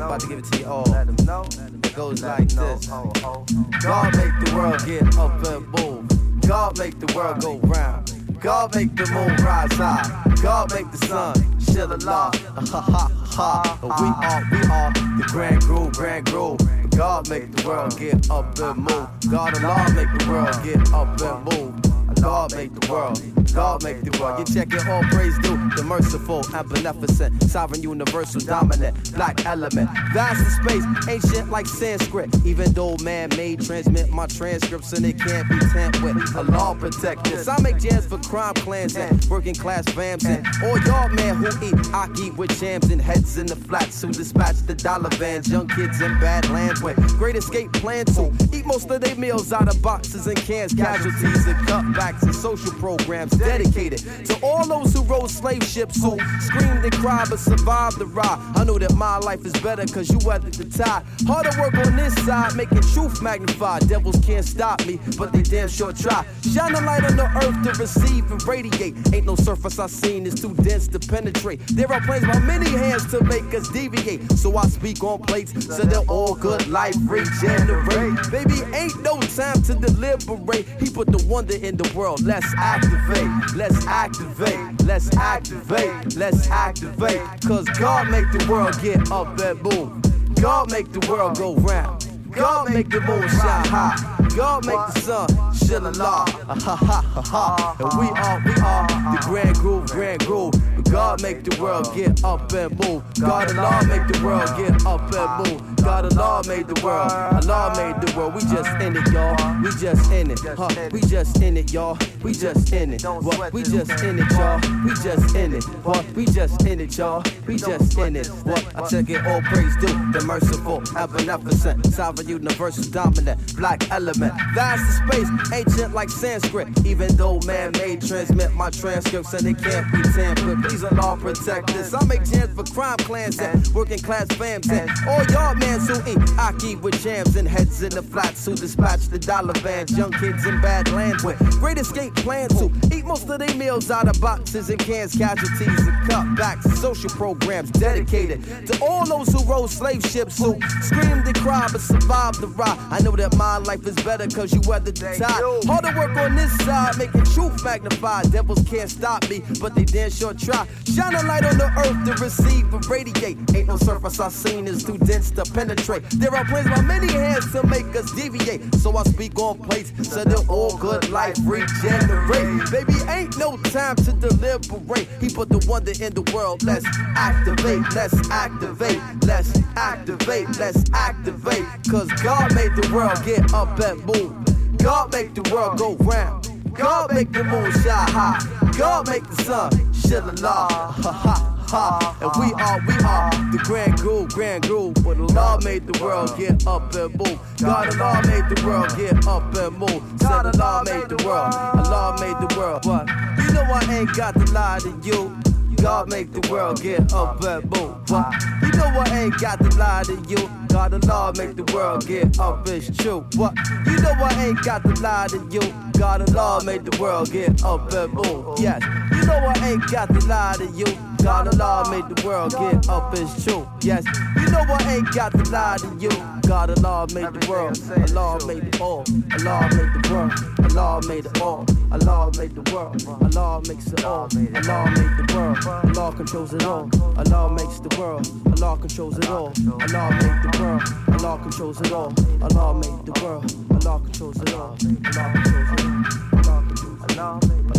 About 0.01 0.21
to 0.21 0.27
give 0.27 0.39
it 0.39 0.45
to 0.45 0.59
you 0.59 0.65
all. 0.65 0.83
Let 0.83 1.07
them 1.07 1.25
know. 1.25 1.43
It 1.43 1.93
goes 1.93 2.23
like 2.23 2.47
this. 2.47 2.89
Oh, 2.89 3.11
oh, 3.15 3.45
oh. 3.51 3.69
God 3.81 4.15
make 4.15 4.33
the 4.45 4.55
world 4.55 4.85
get 4.85 5.17
up 5.17 5.43
and 5.45 5.67
move. 5.67 6.41
God 6.47 6.77
make 6.79 6.99
the 6.99 7.13
world 7.13 7.41
go 7.41 7.57
round. 7.59 8.39
God 8.39 8.73
make 8.73 8.95
the 8.95 9.05
moon 9.11 9.35
rise 9.45 9.73
high. 9.73 10.33
God 10.41 10.73
make 10.73 10.89
the 10.91 11.05
sun 11.05 11.35
chill 11.59 11.91
along. 11.91 12.33
Ha 12.33 12.81
ha 12.81 13.09
ha. 13.25 13.79
We 13.83 13.89
are, 13.89 14.41
we 14.51 14.67
are 14.71 14.91
the 15.17 15.27
grand 15.27 15.61
groove, 15.63 15.91
grand 15.91 16.25
groove. 16.27 16.59
God 16.95 17.29
make 17.29 17.51
the 17.51 17.67
world 17.67 17.99
get 17.99 18.29
up 18.31 18.57
and 18.59 18.79
move. 18.79 19.07
God 19.29 19.57
alone 19.61 19.95
make 19.95 20.07
the 20.17 20.25
world 20.29 20.63
get 20.63 20.93
up 20.93 21.21
and 21.21 21.43
move. 21.45 22.15
God 22.21 22.55
make 22.55 22.73
the 22.73 22.91
world. 22.91 23.21
God 23.53 23.83
make 23.83 24.01
the 24.01 24.17
world. 24.19 24.39
You 24.39 24.53
check 24.53 24.73
it 24.73 24.87
all 24.87 25.03
praise 25.03 25.37
due. 25.39 25.57
The 25.75 25.83
merciful 25.83 26.41
and 26.53 26.69
beneficent, 26.69 27.43
sovereign, 27.43 27.81
universal, 27.81 28.41
dominant, 28.41 29.13
black 29.13 29.45
element. 29.45 29.89
Vast 30.13 30.39
in 30.39 30.65
space, 30.65 31.07
ancient 31.07 31.49
like 31.49 31.65
Sanskrit. 31.65 32.29
Even 32.45 32.71
though 32.73 32.95
man 33.03 33.29
made 33.35 33.61
transmit 33.61 34.09
my 34.11 34.27
transcripts 34.27 34.93
and 34.93 35.05
it 35.05 35.17
can't 35.19 35.47
be 35.49 35.59
tampered 35.71 36.03
with. 36.03 36.35
A 36.35 36.43
law 36.43 36.73
protect 36.75 37.25
this. 37.25 37.47
I 37.47 37.59
make 37.61 37.79
jams 37.79 38.05
for 38.05 38.17
crime 38.19 38.53
clans 38.55 38.95
and 38.95 39.23
working 39.25 39.55
class 39.55 39.85
fams 39.85 40.25
and 40.25 40.45
all 40.63 40.79
y'all 40.81 41.09
man 41.09 41.35
who 41.35 41.47
eat 41.65 41.93
aki 41.93 42.31
with 42.31 42.57
jams 42.59 42.91
and 42.91 43.01
heads 43.01 43.37
in 43.37 43.47
the 43.47 43.55
flats 43.55 44.01
who 44.01 44.11
dispatch 44.11 44.57
the 44.67 44.75
dollar 44.75 45.09
vans. 45.11 45.49
Young 45.49 45.67
kids 45.67 46.01
in 46.01 46.19
bad 46.19 46.49
lands 46.49 46.81
with 46.81 46.97
great 47.17 47.35
escape 47.35 47.71
plans 47.73 48.15
to 48.15 48.31
eat 48.53 48.65
most 48.65 48.89
of 48.89 49.01
their 49.01 49.15
meals 49.15 49.51
out 49.51 49.67
of 49.67 49.81
boxes 49.81 50.27
and 50.27 50.37
cans. 50.37 50.73
Casualties 50.73 51.47
and 51.47 51.57
cutbacks 51.67 52.23
and 52.23 52.35
social 52.35 52.71
programs 52.73 53.38
dedicated 53.39 53.99
to 54.25 54.37
all 54.43 54.65
those 54.67 54.93
who 54.93 55.03
rode 55.03 55.31
slave 55.31 55.63
ships 55.63 56.01
who 56.01 56.17
screamed 56.41 56.83
and 56.83 56.93
cried 56.93 57.27
but 57.29 57.39
survived 57.39 57.97
the 57.97 58.05
ride. 58.05 58.39
I 58.55 58.63
know 58.63 58.77
that 58.77 58.93
my 58.95 59.17
life 59.17 59.45
is 59.45 59.53
better 59.61 59.85
cause 59.85 60.09
you 60.09 60.19
weathered 60.25 60.53
the 60.53 60.65
tide. 60.65 61.03
Harder 61.25 61.51
work 61.59 61.73
on 61.85 61.95
this 61.95 62.13
side, 62.25 62.55
making 62.55 62.81
truth 62.81 63.21
magnified. 63.21 63.87
Devils 63.87 64.19
can't 64.25 64.45
stop 64.45 64.85
me, 64.85 64.99
but 65.17 65.31
they 65.31 65.41
damn 65.41 65.69
sure 65.69 65.93
try. 65.93 66.25
Shine 66.53 66.75
a 66.75 66.81
light 66.81 67.03
on 67.03 67.15
the 67.15 67.25
earth 67.43 67.63
to 67.63 67.79
receive 67.81 68.29
and 68.31 68.43
radiate. 68.43 68.95
Ain't 69.13 69.25
no 69.25 69.35
surface 69.35 69.79
I 69.79 69.87
seen 69.87 70.25
is 70.25 70.35
too 70.35 70.53
dense 70.55 70.87
to 70.89 70.99
penetrate. 70.99 71.61
There 71.67 71.91
are 71.91 72.01
plans 72.01 72.25
by 72.25 72.39
many 72.39 72.69
hands 72.69 73.09
to 73.11 73.23
make 73.23 73.53
us 73.53 73.69
deviate. 73.69 74.31
So 74.33 74.57
I 74.57 74.65
speak 74.67 75.03
on 75.03 75.21
plates, 75.21 75.53
so 75.65 75.83
they're 75.83 76.07
all 76.09 76.35
good 76.35 76.67
life 76.67 76.95
regenerate. 77.07 78.31
Baby, 78.31 78.61
ain't 78.75 79.01
no 79.01 79.19
time 79.21 79.61
to 79.63 79.75
deliberate. 79.75 80.67
He 80.79 80.89
put 80.89 81.07
the 81.07 81.23
wonder 81.27 81.55
in 81.55 81.77
the 81.77 81.89
world, 81.95 82.21
let's 82.23 82.51
activate. 82.57 83.28
Activate, 83.29 83.55
let's 83.55 83.85
activate, 83.85 84.85
let's 84.85 85.15
activate, 85.15 86.15
let's 86.15 86.49
activate. 86.49 87.21
Cause 87.45 87.65
God 87.77 88.09
make 88.09 88.31
the 88.31 88.45
world 88.49 88.79
get 88.81 89.11
up 89.11 89.39
and 89.39 89.61
boom. 89.61 90.01
God 90.41 90.71
make 90.71 90.91
the 90.91 91.05
world 91.09 91.37
go 91.37 91.55
round. 91.55 92.07
God 92.31 92.71
make 92.71 92.89
the 92.89 93.01
moon 93.01 93.27
shine 93.27 93.65
high. 93.65 94.27
God 94.35 94.65
make 94.65 94.75
the 94.93 94.99
sun 95.01 95.27
shine 95.55 95.85
Allah. 95.85 96.25
Ha 96.47 96.55
ha 96.55 97.01
ha 97.01 97.21
ha. 97.21 97.75
And 97.79 97.99
we 97.99 98.07
are, 98.09 98.39
we 98.45 98.53
are 98.61 98.87
the 99.15 99.21
grand 99.25 99.55
groove, 99.57 99.85
grand 99.87 100.25
groove. 100.25 100.53
God 100.91 101.21
make 101.21 101.43
the 101.43 101.61
world 101.61 101.93
get 101.93 102.23
up 102.23 102.51
and 102.53 102.71
move. 102.79 103.03
God 103.19 103.57
Allah 103.57 103.85
make 103.87 104.07
the 104.07 104.23
world 104.23 104.47
get 104.57 104.85
up 104.85 105.01
and 105.13 105.51
move. 105.51 105.78
God 105.81 106.17
Allah 106.17 106.41
made 106.47 106.67
the 106.67 106.79
world. 106.83 107.11
Allah 107.11 107.73
made 107.77 108.01
the 108.01 108.17
world. 108.17 108.35
We 108.35 108.41
just 108.41 108.69
in 108.81 108.95
it, 108.95 109.11
y'all. 109.11 109.61
We 109.61 109.69
just 109.79 110.11
in 110.11 110.31
it. 110.31 110.39
Huh? 110.39 110.89
We 110.91 111.01
just 111.01 111.41
in 111.41 111.57
it, 111.57 111.73
y'all. 111.73 111.97
We 112.23 112.33
just 112.33 112.73
in 112.73 112.93
it. 112.93 113.03
What? 113.03 113.53
We 113.53 113.63
just 113.63 114.03
in 114.03 114.19
it, 114.19 114.31
y'all. 114.31 114.59
We 114.85 114.93
just 114.95 115.35
in 115.35 115.53
it. 115.53 115.63
What? 115.83 116.05
We 116.15 116.25
just 116.25 116.65
in 116.65 116.79
it, 116.79 116.97
y'all. 116.97 117.23
We 117.47 117.57
just 117.57 117.97
in 117.97 118.15
it. 118.15 118.27
What? 118.43 118.65
I 118.75 118.87
take 118.87 119.09
it 119.09 119.25
all 119.25 119.41
praise 119.41 119.75
due. 119.77 119.87
The 120.11 120.23
merciful 120.25 120.81
beneficent. 121.07 121.85
Sovereign 121.87 122.27
universal 122.27 122.83
dominant. 122.91 123.55
Black 123.55 123.89
element. 123.91 124.33
Vast 124.53 124.83
the 124.85 125.13
space. 125.13 125.53
Ancient 125.53 125.93
like 125.93 126.09
Sanskrit. 126.09 126.67
Even 126.85 127.15
though 127.15 127.39
man 127.45 127.71
made 127.73 128.01
transmit 128.01 128.53
my 128.53 128.69
transcripts 128.69 129.33
and 129.33 129.43
they 129.43 129.53
can't 129.53 129.91
be 129.91 130.01
tampered. 130.13 130.63
Please 130.63 130.83
Allah 130.83 131.17
protect 131.17 131.71
us. 131.71 131.93
I 131.93 132.03
make 132.05 132.23
jams 132.25 132.53
for 132.55 132.63
crime 132.73 132.97
clans 132.97 133.39
and 133.39 133.65
working 133.73 133.99
class 133.99 134.27
fams 134.27 134.69
and 134.71 134.89
all 135.07 135.23
y'all 135.25 135.55
mans 135.69 135.87
who 135.87 136.11
eat 136.11 136.39
Aki 136.39 136.75
with 136.77 137.01
jams 137.03 137.35
and 137.35 137.47
heads 137.47 137.83
in 137.83 137.89
the 137.89 138.01
flats 138.01 138.45
who 138.45 138.55
dispatch 138.55 139.07
the 139.07 139.19
dollar 139.19 139.53
vans. 139.59 139.95
Young 139.97 140.11
kids 140.11 140.45
in 140.45 140.61
bad 140.61 140.91
lands 140.91 141.23
with 141.23 141.37
great 141.59 141.77
escape 141.77 142.15
plans 142.15 142.59
who 142.59 142.71
eat 142.93 143.05
most 143.05 143.29
of 143.29 143.39
their 143.39 143.55
meals 143.55 143.91
out 143.91 144.07
of 144.07 144.19
boxes 144.19 144.69
and 144.69 144.79
cans, 144.79 145.15
casualties 145.15 145.87
and 145.87 146.09
cutbacks. 146.09 146.63
Social 146.77 147.09
programs 147.09 147.71
dedicated 147.71 148.43
to 148.67 148.79
all 148.83 149.05
those 149.05 149.29
who 149.29 149.43
rode 149.43 149.69
slave 149.69 150.03
ships 150.05 150.37
who 150.37 150.57
screamed 150.81 151.27
and 151.27 151.35
cried 151.35 151.69
but 151.71 151.81
survived 151.81 152.41
the 152.41 152.47
ride. 152.47 152.77
I 152.89 152.99
know 153.01 153.15
that 153.15 153.35
my 153.37 153.57
life 153.57 153.85
is 153.85 153.95
better 153.95 154.27
cause 154.27 154.53
you 154.53 154.61
weathered 154.67 154.97
the 154.97 155.17
tide. 155.17 155.67
Hard 155.67 155.85
to 155.85 155.93
work 155.97 156.17
on 156.17 156.35
this 156.35 156.55
side, 156.65 156.97
making 156.97 157.25
truth 157.25 157.63
magnified. 157.63 158.31
Devils 158.31 158.63
can't 158.67 158.89
stop 158.89 159.29
me, 159.29 159.43
but 159.61 159.75
they 159.75 159.85
damn 159.85 160.09
sure 160.09 160.33
try. 160.33 160.67
Shine 160.95 161.15
a 161.15 161.23
light 161.23 161.45
on 161.45 161.57
the 161.57 161.69
earth 161.77 162.05
to 162.05 162.23
receive 162.23 162.73
and 162.73 162.85
radiate. 162.87 163.37
Ain't 163.55 163.67
no 163.67 163.77
surface 163.77 164.19
I've 164.19 164.33
seen 164.33 164.67
is 164.67 164.83
too 164.83 164.97
dense 164.97 165.31
to 165.31 165.43
penetrate. 165.59 166.03
There 166.11 166.33
are 166.33 166.45
plans 166.45 166.69
by 166.69 166.81
many 166.81 167.11
hands 167.11 167.51
to 167.51 167.67
make 167.67 167.93
us 167.93 168.09
deviate. 168.13 168.73
So 168.75 168.95
I 168.95 169.03
speak 169.03 169.37
on 169.37 169.59
plates 169.59 169.91
so 170.09 170.23
the 170.23 170.45
all 170.47 170.77
good 170.77 171.09
life 171.09 171.35
regenerate. 171.43 172.71
Baby, 172.71 172.93
ain't 173.09 173.37
no 173.37 173.57
time 173.57 173.97
to 173.97 174.13
deliberate. 174.13 175.07
He 175.19 175.27
put 175.29 175.49
the 175.49 175.59
wonder 175.67 175.91
in 175.91 176.13
the 176.13 176.23
world. 176.33 176.63
Let's 176.63 176.85
activate, 177.15 177.83
let's 177.93 178.15
activate, 178.31 179.01
let's 179.25 179.51
activate, 179.75 180.47
let's 180.57 180.89
activate. 180.93 181.65
Cause 181.91 182.09
God 182.23 182.55
made 182.55 182.73
the 182.77 182.89
world 182.93 183.19
get 183.25 183.53
up 183.53 183.77
and 183.79 183.99
move. 184.05 184.31
God 184.77 185.11
make 185.11 185.33
the 185.35 185.43
world 185.53 185.77
go 185.77 185.95
round. 185.95 186.47
God 186.73 187.13
make 187.13 187.33
the 187.33 187.43
moon 187.43 187.71
shine 187.83 188.07
high. 188.15 188.71
God 188.77 189.09
make 189.09 189.27
the 189.27 189.43
sun 189.43 189.93
shine 189.93 190.23
Allah. 190.23 190.93
Ha 191.03 191.11
ha 191.11 191.48
ha. 191.69 192.17
And 192.21 192.31
we 192.39 192.53
are, 192.53 192.79
we 192.87 192.93
are 193.05 193.51
the 193.51 193.59
grand 193.63 193.97
groove, 193.97 194.29
grand 194.29 194.63
groove. 194.63 194.95
But 195.03 195.17
law 195.17 195.57
made 195.63 195.87
the 195.87 196.03
world 196.03 196.35
get 196.37 196.65
up 196.67 196.93
and 196.95 197.15
move. 197.15 197.39
God 197.61 197.99
Allah 197.99 198.21
made 198.27 198.47
the 198.49 198.61
world 198.65 198.95
get 198.97 199.27
up 199.27 199.55
and 199.55 199.77
move. 199.77 200.03
Said 200.19 200.55
law 200.57 200.83
made 200.83 201.09
the 201.09 201.23
world. 201.25 201.53
the 201.53 201.89
law 201.89 202.17
made 202.19 202.37
the 202.49 202.55
world. 202.57 202.81
But 202.83 203.07
you 203.39 203.53
know 203.53 203.63
I 203.63 203.99
ain't 203.99 204.15
got 204.15 204.33
to 204.35 204.51
lie 204.51 204.79
to 204.79 204.99
you. 205.03 205.35
God 205.81 206.09
make 206.09 206.33
the 206.33 206.45
world 206.51 206.81
get 206.81 207.13
up 207.13 207.41
and 207.43 207.63
move. 207.71 208.05
But 208.07 208.33
you 208.61 208.71
know 208.71 208.85
I 208.85 209.19
ain't 209.23 209.37
got 209.39 209.59
to 209.59 209.69
lie 209.77 210.03
to 210.03 210.15
you. 210.27 210.49
God 210.67 211.05
law 211.05 211.31
make 211.37 211.55
the 211.55 211.63
world 211.73 212.05
get 212.05 212.37
up, 212.39 212.67
it's 212.67 212.95
true. 212.97 213.25
But 213.37 213.55
you 213.85 213.97
know 213.99 214.13
I 214.17 214.45
ain't 214.47 214.61
got 214.61 214.83
to 214.83 215.01
lie 215.01 215.27
to 215.29 215.47
you. 215.49 215.61
God 215.97 216.29
law 216.33 216.61
made 216.63 216.85
the 216.85 216.97
world 216.99 217.31
get 217.31 217.63
up 217.63 217.91
and 217.93 218.13
move. 218.13 218.59
Yes, 218.59 218.83
you 219.11 219.25
know 219.25 219.35
I 219.35 219.69
ain't 219.69 219.89
got 219.89 220.07
to 220.09 220.25
lie 220.27 220.55
to 220.57 220.65
you. 220.65 221.08
God 221.23 221.47
Allah 221.47 221.89
made 221.91 222.15
the 222.15 222.25
world 222.25 222.51
get 222.51 222.89
up, 222.89 223.13
it's 223.13 223.43
true. 223.43 223.67
Yes, 223.81 224.05
you 224.35 224.49
know 224.51 224.63
I 224.67 224.95
ain't 224.95 225.11
got 225.11 225.31
to 225.31 225.51
lie 225.51 225.77
to 225.77 225.87
you. 225.99 226.09
God 226.47 226.69
Allah 226.77 227.07
made 227.13 227.33
the 227.33 227.47
world, 227.49 227.77
Allah 228.09 228.39
made 228.47 228.63
it 228.63 228.81
all. 228.81 229.03
Allah 229.33 229.69
made 229.69 229.91
the 229.93 230.01
world, 230.09 230.33
Allah 230.71 231.01
made 231.07 231.25
it 231.25 231.41
all. 231.41 231.65
Allah 231.91 232.31
made 232.37 232.55
the 232.55 232.71
world, 232.73 233.03
Allah 233.07 233.61
makes 233.67 233.87
it 233.87 234.05
all. 234.05 234.23
Allah 234.23 234.91
made 234.95 235.13
the 235.17 235.33
world, 235.33 235.57
Allah 235.67 236.15
controls 236.15 236.53
it 236.53 236.63
all. 236.63 236.89
Allah 237.17 237.49
makes 237.53 237.79
the 237.79 237.95
world, 237.99 238.27
Allah 238.53 238.77
controls 238.77 239.17
it 239.17 239.29
all. 239.29 239.53
Allah 239.67 240.11
made 240.21 240.39
the 240.43 240.57
world, 240.59 240.81
Allah 241.09 241.39
controls 241.41 241.81
it 241.81 241.91
all. 241.91 242.13
Allah 242.41 242.73
made 242.75 243.05
the 243.05 243.21
world, 243.23 243.45
Allah 243.71 243.99
controls 243.99 244.41
it 244.41 244.53
all. 244.53 244.71
Allah 244.71 245.31
controls 245.33 245.71
it 245.73 245.85
all. 245.85 246.19
Allah 246.33 246.63
controls 246.67 247.11
it 247.11 247.19
all. 247.19 247.78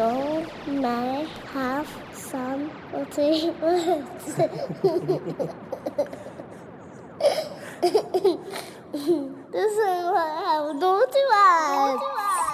Soul 0.00 0.46
may 0.66 1.28
have 1.52 1.88
some 2.14 2.70
naughty 2.90 3.50
words. 3.60 4.34
the 4.34 4.48
soul 9.76 10.06
may 10.16 10.32
have 10.46 10.68
naughty 10.84 11.24
words. 11.32 12.49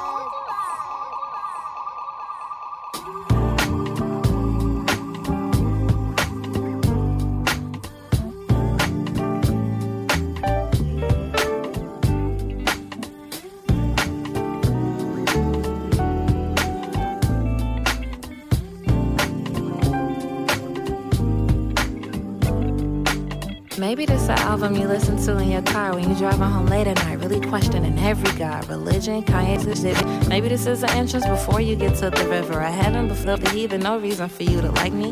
Maybe 23.78 24.06
this 24.06 24.28
an 24.30 24.38
album 24.38 24.74
you 24.74 24.88
listen 24.88 25.22
to 25.24 25.36
in 25.36 25.50
your 25.50 25.60
car 25.60 25.94
when 25.94 26.04
you're 26.04 26.16
driving 26.16 26.48
home 26.48 26.66
late 26.66 26.86
at 26.86 26.96
night, 27.04 27.18
really 27.18 27.46
questioning 27.46 27.98
every 27.98 28.32
god, 28.38 28.66
religion, 28.70 29.22
Kanye's 29.22 29.82
shit. 29.82 30.28
Maybe 30.28 30.48
this 30.48 30.66
is 30.66 30.80
the 30.80 30.90
entrance 30.92 31.26
before 31.26 31.60
you 31.60 31.76
get 31.76 31.94
to 31.96 32.08
the 32.08 32.26
river. 32.26 32.58
A 32.58 32.70
heaven 32.70 33.06
before 33.06 33.36
the 33.36 33.50
heathen, 33.50 33.82
no 33.82 33.98
reason 33.98 34.30
for 34.30 34.44
you 34.44 34.62
to 34.62 34.70
like 34.72 34.94
me. 34.94 35.10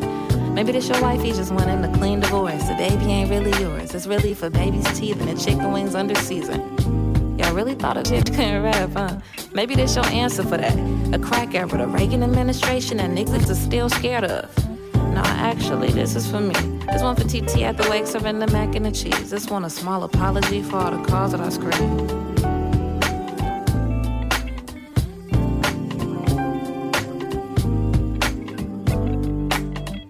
Maybe 0.54 0.72
this 0.72 0.88
your 0.88 0.98
wife, 1.02 1.20
he 1.20 1.32
just 1.32 1.52
wanting 1.52 1.84
a 1.84 1.92
clean 1.98 2.20
divorce. 2.20 2.66
The 2.66 2.74
baby 2.76 3.04
ain't 3.04 3.28
really 3.28 3.52
yours. 3.60 3.94
It's 3.94 4.06
really 4.06 4.32
for 4.32 4.48
baby's 4.48 4.98
teeth 4.98 5.20
and 5.20 5.28
the 5.28 5.38
chicken 5.38 5.70
wings 5.70 5.94
under 5.94 6.14
season. 6.14 7.38
Y'all 7.38 7.54
really 7.54 7.74
thought 7.74 7.98
of 7.98 8.10
it 8.10 8.24
couldn't 8.26 8.62
rap, 8.62 8.90
huh? 8.94 9.20
Maybe 9.52 9.74
this 9.74 9.94
your 9.94 10.06
answer 10.06 10.42
for 10.42 10.56
that. 10.56 10.74
A 11.14 11.18
crack 11.18 11.54
era, 11.54 11.68
the 11.68 11.86
Reagan 11.86 12.22
administration 12.22 12.96
that 12.96 13.10
niggas 13.10 13.50
are 13.50 13.54
still 13.54 13.90
scared 13.90 14.24
of. 14.24 14.73
No, 15.14 15.22
actually, 15.24 15.92
this 15.92 16.16
is 16.16 16.28
for 16.28 16.40
me. 16.40 16.54
This 16.90 17.00
one 17.00 17.14
for 17.14 17.22
TT 17.22 17.62
at 17.62 17.76
the 17.76 17.88
wake 17.88 18.04
serving 18.04 18.40
the 18.40 18.48
mac 18.48 18.74
and 18.74 18.84
the 18.84 18.90
cheese. 18.90 19.30
This 19.30 19.48
one 19.48 19.64
a 19.64 19.70
small 19.70 20.02
apology 20.02 20.60
for 20.60 20.78
all 20.78 20.90
the 20.90 21.04
calls 21.04 21.30
that 21.30 21.40
I 21.40 21.50
screamed. 21.50 22.10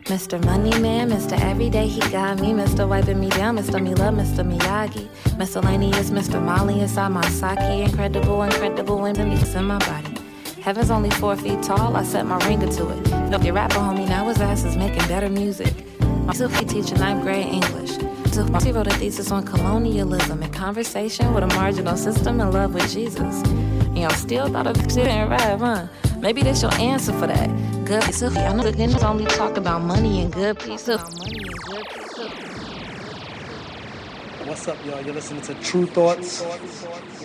Mr. 0.05 0.43
Money 0.43 0.79
Man, 0.81 1.11
Mr. 1.11 1.39
Everyday, 1.39 1.87
he 1.87 2.01
got 2.11 2.41
me. 2.41 2.53
Mr. 2.53 2.89
Wiping 2.89 3.21
me 3.21 3.29
down, 3.29 3.59
Mr. 3.59 3.83
Me 3.83 3.95
Love, 3.95 4.15
Mr. 4.15 4.43
Miyagi. 4.43 5.07
Miscellaneous, 5.37 6.09
Mr. 6.09 6.43
Molly 6.43 6.81
inside 6.81 7.09
my 7.09 7.29
sake. 7.29 7.59
Incredible, 7.61 8.43
incredible, 8.43 9.05
and 9.05 9.19
in 9.19 9.65
my 9.67 9.79
body. 9.81 10.17
Heaven's 10.63 10.91
only 10.91 11.11
four 11.11 11.37
feet 11.37 11.63
tall, 11.63 11.95
I 11.95 12.05
set 12.05 12.25
my 12.25 12.39
ringer 12.49 12.69
to 12.69 12.89
it. 12.89 13.14
No, 13.31 13.41
your 13.41 13.55
rapper 13.55 13.77
homie, 13.77 14.09
now 14.09 14.29
his 14.29 14.41
ass 14.41 14.64
is 14.64 14.77
making 14.77 15.07
better 15.09 15.29
music. 15.29 15.72
My 16.01 16.33
Sufi 16.33 16.64
teacher 16.64 16.97
ninth 16.97 17.22
grade 17.22 17.47
English. 17.47 17.91
Sufi 18.33 18.72
wrote 18.72 18.87
a 18.87 18.91
thesis 18.91 19.31
on 19.31 19.45
colonialism 19.45 20.43
and 20.43 20.53
conversation 20.53 21.35
with 21.35 21.45
a 21.45 21.49
marginal 21.49 21.97
system 21.97 22.41
in 22.41 22.51
love 22.51 22.75
with 22.75 22.91
Jesus. 22.93 23.43
And 23.47 23.99
y'all 23.99 24.11
still 24.11 24.49
thought 24.49 24.66
of 24.66 24.77
shit 24.93 25.09
and 25.09 25.31
rap, 25.31 25.61
huh? 25.61 25.87
Maybe 26.18 26.43
that's 26.43 26.62
your 26.62 26.75
answer 26.75 27.12
for 27.12 27.27
that. 27.27 27.49
Good 27.85 28.03
of 28.22 28.37
I 28.37 28.53
know 28.55 28.62
the 28.62 28.72
niggas 28.72 29.05
only 29.05 29.27
talk 29.27 29.57
about 29.57 29.83
money 29.83 30.22
and 30.22 30.33
good 30.33 30.59
piece 30.59 30.89
of 30.89 31.01
What's 34.47 34.68
up, 34.68 34.77
y'all? 34.87 35.01
You're 35.03 35.14
listening 35.14 35.43
to 35.43 35.55
Tru 35.55 35.87
Thoughts 35.87 36.45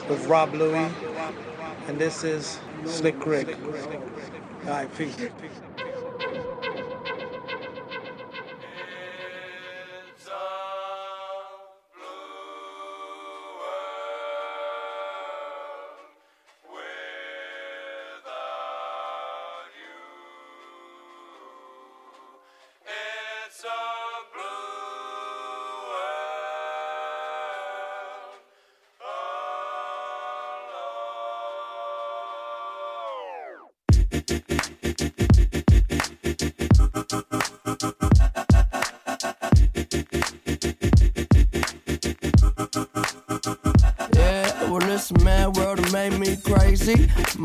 with 0.09 0.25
Rob 0.27 0.53
Luis, 0.53 0.91
and 1.87 1.99
this 1.99 2.23
is 2.23 2.59
Slick 2.85 3.25
Rick. 3.25 3.57
All 4.65 4.69
right, 4.69 4.97
peace. 4.97 5.15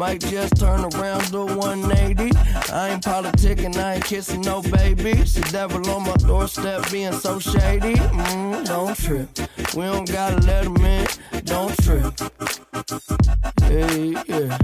Might 0.07 0.21
just 0.21 0.57
turn 0.59 0.85
around 0.85 1.33
do 1.33 1.47
180. 1.47 2.37
I 2.71 2.91
ain't 2.91 3.03
politicking, 3.03 3.75
I 3.79 3.95
ain't 3.95 4.05
kissing 4.05 4.43
no 4.43 4.61
baby. 4.61 5.15
The 5.15 5.49
devil 5.51 5.81
on 5.89 6.03
my 6.03 6.15
doorstep 6.17 6.91
being 6.93 7.15
so 7.15 7.39
shady. 7.39 7.95
Mm, 7.95 8.67
don't 8.67 8.95
trip. 8.95 9.31
We 9.75 9.85
don't 9.85 10.07
gotta 10.07 10.47
let 10.47 10.67
him 10.67 10.77
in. 10.77 11.07
Don't 11.45 11.75
trip. 11.83 12.13
Hey, 13.63 14.11
yeah. 14.29 14.59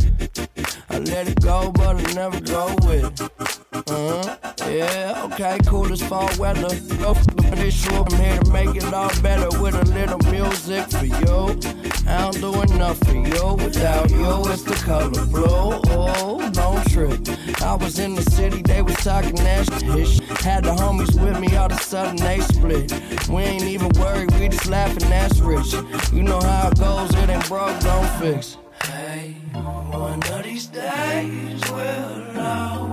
I 0.91 0.99
let 0.99 1.27
it 1.27 1.41
go, 1.41 1.73
but 1.73 1.97
I 1.97 2.13
never 2.13 2.39
go 2.43 2.77
with 2.83 3.23
it. 3.23 3.31
Uh-huh. 3.73 4.37
Yeah, 4.69 5.27
okay, 5.33 5.59
cool 5.65 5.91
as 5.91 6.03
fall 6.03 6.29
weather. 6.39 6.69
Go 6.99 7.15
for 7.15 7.57
this 7.57 7.83
show. 7.83 8.05
I'm 8.05 8.21
here 8.21 8.39
to 8.39 8.51
make 8.51 8.77
it 8.77 8.93
all 8.93 9.09
better 9.23 9.49
with 9.59 9.75
a 9.75 9.87
little 9.95 10.19
music 10.31 10.91
for 10.91 11.07
you. 11.07 11.80
I 12.11 12.23
don't 12.23 12.41
do 12.41 12.63
enough 12.75 12.99
for 12.99 13.15
you. 13.15 13.55
Without 13.55 14.11
you, 14.11 14.51
it's 14.51 14.63
the 14.63 14.75
color 14.85 15.11
blue. 15.27 15.45
Oh, 15.47 16.51
don't 16.53 16.85
trip. 16.91 17.21
I 17.63 17.75
was 17.77 18.01
in 18.01 18.15
the 18.17 18.23
city, 18.23 18.63
they 18.63 18.83
was 18.83 18.97
talking 18.97 19.37
that 19.37 19.65
shit. 19.79 20.21
Had 20.41 20.65
the 20.65 20.71
homies 20.71 21.15
with 21.23 21.39
me, 21.39 21.55
all 21.57 21.67
of 21.67 21.73
a 21.73 21.83
sudden 21.83 22.17
they 22.17 22.41
split. 22.41 22.93
We 23.29 23.43
ain't 23.43 23.63
even 23.63 23.91
worried, 23.91 24.33
we 24.33 24.49
just 24.49 24.67
laughing, 24.67 25.09
that's 25.09 25.39
rich. 25.39 25.73
You 26.13 26.25
know 26.25 26.41
how 26.41 26.71
it 26.71 26.79
goes, 26.79 27.15
it 27.15 27.31
ain't 27.31 27.47
broke, 27.49 27.79
don't 27.81 28.09
fix. 28.19 28.57
Hey, 28.83 29.37
one 29.53 30.23
of 30.23 30.43
these 30.43 30.67
days 30.67 31.61
get 31.63 32.35
by. 32.35 32.90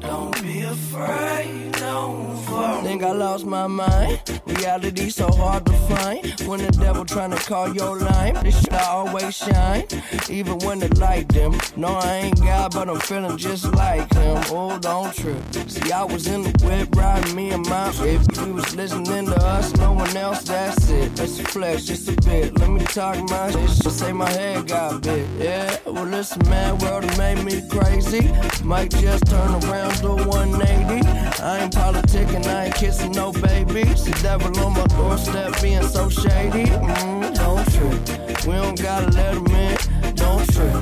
Don't 0.00 0.42
be 0.42 0.62
afraid, 0.62 1.72
don't 1.72 2.36
fall. 2.44 2.82
Think 2.82 3.02
I 3.02 3.12
lost 3.12 3.44
my 3.46 3.66
mind. 3.66 4.20
Reality 4.46 5.10
so 5.10 5.30
hard 5.30 5.66
to 5.66 5.72
find. 5.72 6.40
When 6.46 6.60
the 6.60 6.70
devil 6.72 7.04
trying 7.04 7.30
to 7.30 7.36
call 7.36 7.74
your 7.74 7.98
line, 7.98 8.34
this 8.42 8.60
shit 8.60 8.72
I 8.72 8.86
always 8.86 9.36
shine. 9.36 9.84
Even 10.30 10.58
when 10.60 10.78
the 10.78 10.88
light 10.98 11.28
them. 11.28 11.58
No, 11.76 11.88
I 11.88 12.14
ain't 12.16 12.40
God, 12.40 12.72
but 12.72 12.88
I'm 12.88 13.00
feeling 13.00 13.36
just 13.36 13.64
like 13.74 14.12
him. 14.14 14.42
Oh, 14.50 14.78
don't 14.78 15.14
trip. 15.14 15.42
See, 15.66 15.92
I 15.92 16.04
was 16.04 16.26
in 16.26 16.42
the 16.42 16.52
whip 16.64 16.94
riding 16.94 17.34
me 17.34 17.50
and 17.50 17.66
my 17.68 17.88
if 18.00 18.26
we 18.44 18.52
was 18.52 18.74
listening 18.74 19.26
to 19.26 19.36
us, 19.44 19.74
no 19.76 19.92
one 19.92 20.16
else. 20.16 20.44
That's 20.44 20.88
it. 20.90 21.18
Let's 21.18 21.40
flex 21.40 21.84
just 21.84 22.08
a 22.08 22.16
bit. 22.28 22.58
Let 22.58 22.70
me 22.70 22.84
talk 22.84 23.16
my 23.30 23.50
shit. 23.50 23.68
Just 23.82 23.98
say 23.98 24.12
my 24.12 24.30
head 24.30 24.68
got 24.68 25.02
big. 25.02 25.26
Yeah, 25.38 25.76
well, 25.86 26.04
listen, 26.04 26.42
man, 26.48 26.78
world 26.78 27.04
made 27.18 27.42
me 27.44 27.62
crazy. 27.68 28.30
Might 28.62 28.90
just 28.90 29.26
turn 29.26 29.50
around 29.64 29.87
do 30.00 30.14
180. 30.26 31.08
I 31.42 31.58
ain't 31.60 31.74
politicking, 31.74 32.46
I 32.46 32.66
ain't 32.66 32.74
kissing 32.74 33.12
no 33.12 33.32
babies. 33.32 34.04
The 34.04 34.18
devil 34.22 34.58
on 34.60 34.74
my 34.74 34.86
doorstep 34.86 35.60
being 35.62 35.82
so 35.82 36.08
shady. 36.08 36.66
Mm, 36.66 37.34
don't 37.34 37.64
trip. 37.72 38.46
We 38.46 38.52
don't 38.54 38.80
gotta 38.80 39.10
let 39.12 39.34
him 39.34 39.46
in. 39.46 40.14
Don't 40.14 40.46
trip. 40.52 40.74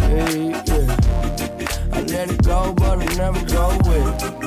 Hey, 0.00 0.50
yeah. 0.50 0.96
I 1.92 2.02
let 2.02 2.30
it 2.30 2.42
go, 2.42 2.72
but 2.74 2.98
I 2.98 3.04
never 3.16 3.44
go 3.46 3.76
with 3.84 4.42
it. 4.42 4.45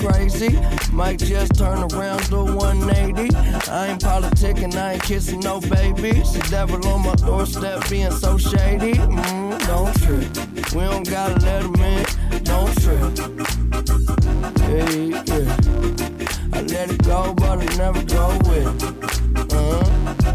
Crazy. 0.00 0.58
Might 0.92 1.18
just 1.18 1.54
turn 1.54 1.78
around 1.92 2.28
do 2.30 2.44
180. 2.44 3.34
I 3.70 3.88
ain't 3.88 4.00
politicking, 4.00 4.74
I 4.74 4.94
ain't 4.94 5.02
kissing 5.02 5.40
no 5.40 5.60
babies. 5.60 6.32
The 6.32 6.46
devil 6.50 6.84
on 6.88 7.02
my 7.04 7.14
doorstep 7.16 7.88
being 7.88 8.10
so 8.10 8.38
shady. 8.38 8.94
Mm, 8.94 9.66
don't 9.66 9.94
trip. 10.02 10.74
We 10.74 10.80
don't 10.82 11.08
gotta 11.08 11.38
let 11.44 11.62
him 11.64 11.74
in. 11.76 12.04
Don't 12.44 12.72
trip. 12.80 13.00
Hey, 14.66 15.08
yeah. 15.08 15.56
I 16.52 16.62
let 16.62 16.90
it 16.90 17.02
go, 17.04 17.34
but 17.34 17.58
I 17.58 17.76
never 17.76 18.02
go 18.04 18.38
with 18.48 18.82
it. 18.82 19.52
Uh-huh. 19.52 20.29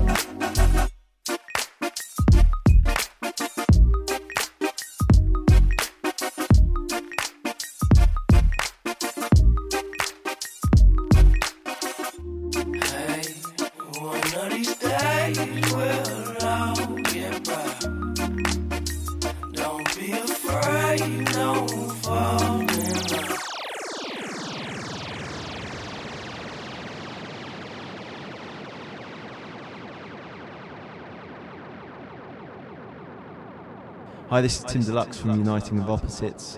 Hi, 34.29 34.41
this 34.41 34.57
is 34.57 34.63
Tim 34.63 34.81
Deluxe 34.81 35.19
from 35.19 35.37
Uniting 35.37 35.79
of 35.79 35.87
Opposites. 35.91 36.57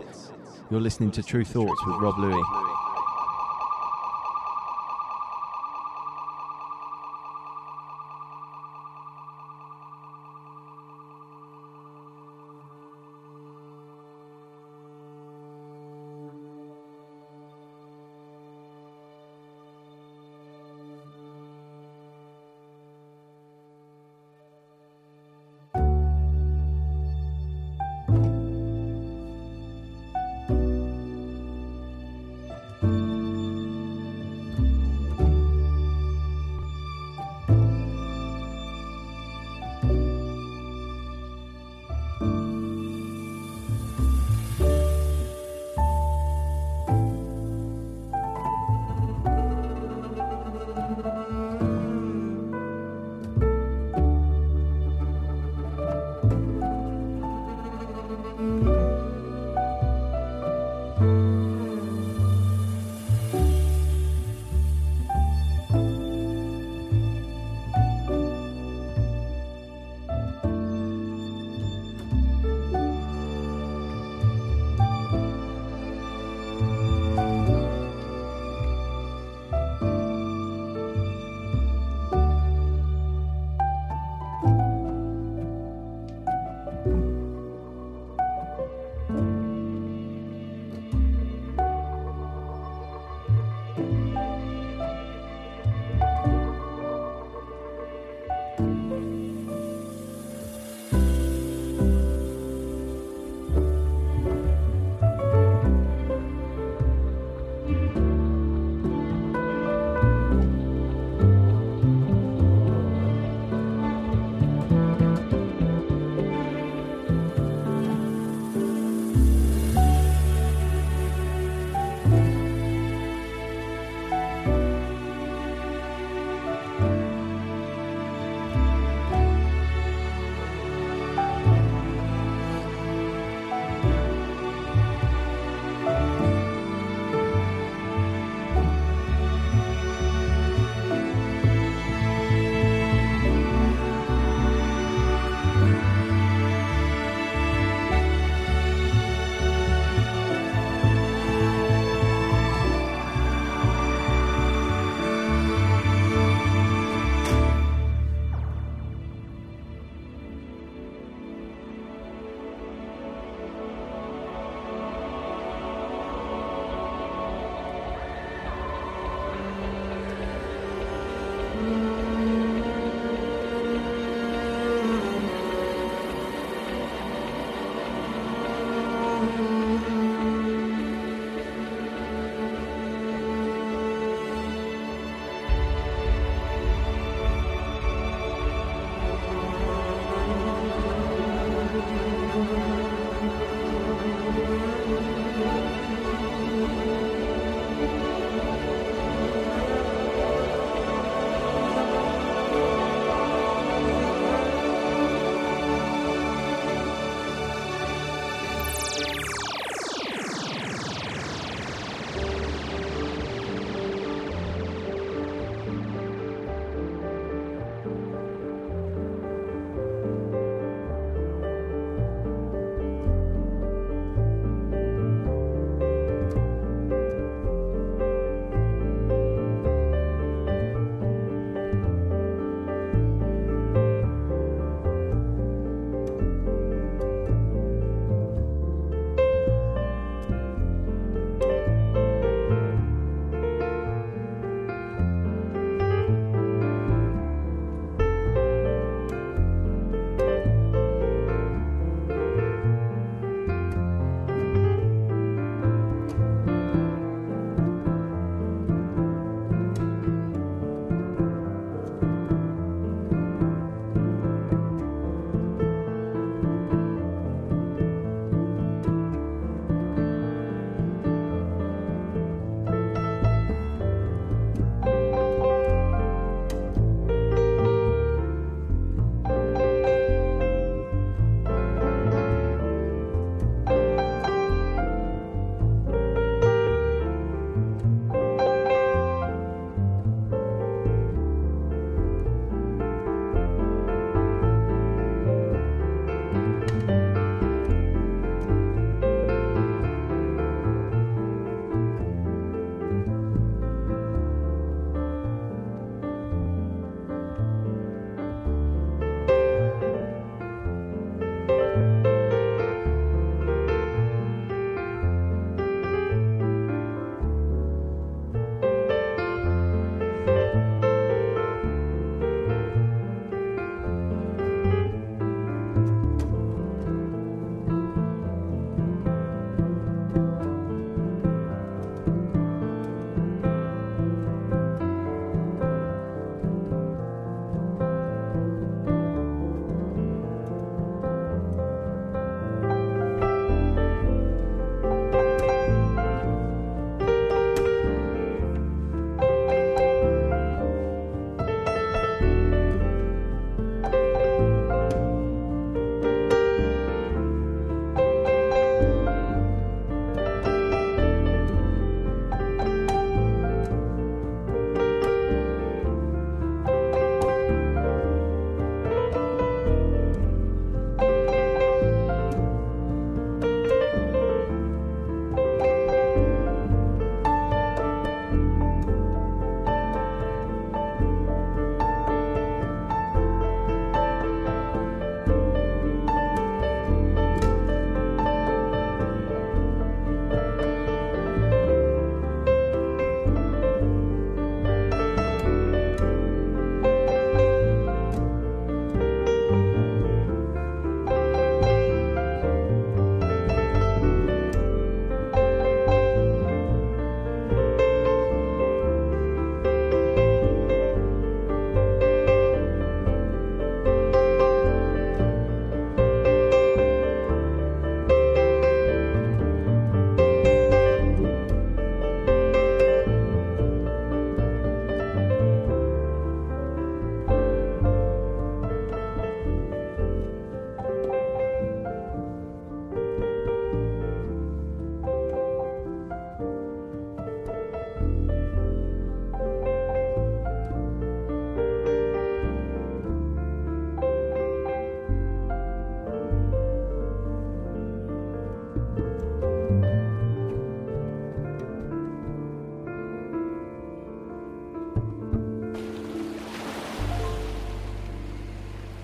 You're 0.71 0.79
listening 0.79 1.11
to 1.11 1.21
Tru 1.21 1.43
Thoughts 1.43 1.85
with 1.85 1.97
Rob 1.97 2.17
Luis. 2.17 2.45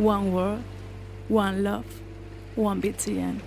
One 0.04 0.34
world, 0.34 0.64
one 1.30 1.64
love, 1.64 1.86
one 2.56 2.82
BTN. 2.82 3.40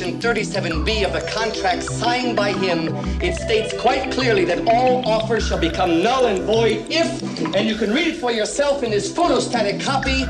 Section 0.00 0.18
37B 0.18 1.04
of 1.04 1.12
the 1.12 1.20
contract 1.30 1.82
signed 1.82 2.34
by 2.34 2.52
him, 2.52 2.88
it 3.20 3.36
states 3.36 3.78
quite 3.78 4.10
clearly 4.10 4.46
that 4.46 4.66
all 4.66 5.06
offers 5.06 5.46
shall 5.46 5.58
become 5.58 6.02
null 6.02 6.24
and 6.24 6.42
void 6.44 6.86
if, 6.88 7.22
and 7.54 7.68
you 7.68 7.74
can 7.74 7.92
read 7.92 8.06
it 8.06 8.16
for 8.16 8.32
yourself 8.32 8.82
in 8.82 8.90
this 8.90 9.12
photostatic 9.12 9.78
copy, 9.84 10.24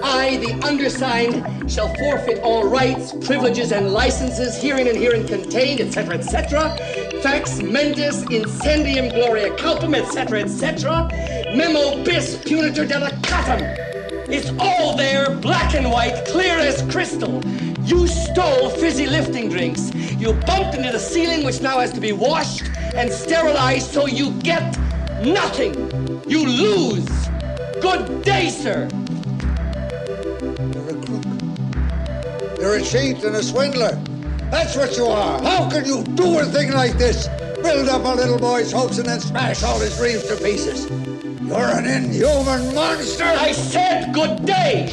I, 0.00 0.36
the 0.36 0.52
undersigned, 0.64 1.68
shall 1.68 1.92
forfeit 1.94 2.38
all 2.44 2.68
rights, 2.68 3.14
privileges, 3.26 3.72
and 3.72 3.90
licenses 3.90 4.62
herein 4.62 4.86
and 4.86 4.96
herein 4.96 5.26
contained, 5.26 5.80
etc., 5.80 6.18
etc. 6.18 6.76
Fax 7.20 7.60
mentis 7.60 8.22
incendium 8.26 9.12
gloria 9.12 9.50
culpum, 9.56 9.96
etc., 9.96 10.42
etc. 10.42 11.08
Memo 11.52 12.04
bis 12.04 12.36
punitor 12.36 12.86
delicatum. 12.86 13.86
It's 14.28 14.50
all 14.60 14.96
there, 14.96 15.34
black 15.36 15.74
and 15.74 15.90
white, 15.90 16.24
clear 16.26 16.58
as 16.58 16.82
crystal. 16.90 17.40
You 17.86 18.08
stole 18.08 18.70
fizzy 18.70 19.06
lifting 19.06 19.48
drinks. 19.48 19.94
You 20.18 20.32
bumped 20.32 20.74
into 20.74 20.90
the 20.90 20.98
ceiling, 20.98 21.44
which 21.44 21.60
now 21.62 21.78
has 21.78 21.92
to 21.92 22.00
be 22.00 22.10
washed 22.10 22.64
and 22.96 23.12
sterilized, 23.12 23.92
so 23.92 24.08
you 24.08 24.32
get 24.40 24.76
nothing. 25.22 25.74
You 26.26 26.44
lose. 26.44 27.08
Good 27.80 28.24
day, 28.24 28.50
sir. 28.50 28.88
You're 30.42 30.90
a 30.90 30.94
crook. 31.04 31.24
You're 32.58 32.76
a 32.76 32.82
cheat 32.82 33.22
and 33.22 33.36
a 33.36 33.42
swindler. 33.42 33.94
That's 34.50 34.76
what 34.76 34.96
you 34.96 35.06
are. 35.06 35.40
How 35.40 35.70
can 35.70 35.84
you 35.84 36.02
do 36.02 36.40
a 36.40 36.44
thing 36.44 36.72
like 36.72 36.98
this? 36.98 37.28
Build 37.62 37.88
up 37.88 38.04
a 38.04 38.16
little 38.16 38.38
boy's 38.38 38.72
hopes 38.72 38.98
and 38.98 39.08
then 39.08 39.20
smash 39.20 39.62
all 39.62 39.78
his 39.78 39.96
dreams 39.96 40.24
to 40.24 40.34
pieces. 40.36 40.90
You're 41.40 41.70
an 41.78 41.86
inhuman 41.86 42.74
monster. 42.74 43.22
I 43.24 43.52
said 43.52 44.12
good 44.12 44.44
day. 44.44 44.92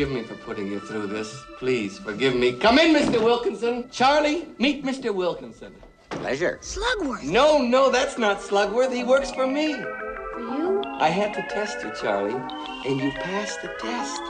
Forgive 0.00 0.16
me 0.16 0.22
for 0.22 0.34
putting 0.46 0.66
you 0.68 0.80
through 0.80 1.06
this. 1.06 1.44
Please 1.58 1.98
forgive 1.98 2.34
me. 2.34 2.54
Come 2.54 2.78
in, 2.78 2.94
Mr. 2.94 3.22
Wilkinson. 3.22 3.86
Charlie, 3.90 4.48
meet 4.56 4.82
Mr. 4.82 5.14
Wilkinson. 5.14 5.74
Pleasure. 6.08 6.58
Slugworth. 6.62 7.22
No, 7.22 7.58
no, 7.58 7.90
that's 7.90 8.16
not 8.16 8.40
Slugworth. 8.40 8.94
He 8.94 9.04
works 9.04 9.30
for 9.30 9.46
me. 9.46 9.74
For 9.74 10.40
you? 10.40 10.82
I 11.00 11.10
had 11.10 11.34
to 11.34 11.42
test 11.54 11.84
you, 11.84 11.92
Charlie, 12.00 12.32
and 12.86 12.98
you 12.98 13.10
passed 13.10 13.60
the 13.60 13.68
test. 13.78 14.22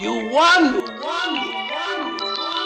You 0.00 0.28
won! 0.32 0.74
You 0.74 0.80
won! 0.80 1.34
You 1.36 2.26
won! 2.26 2.61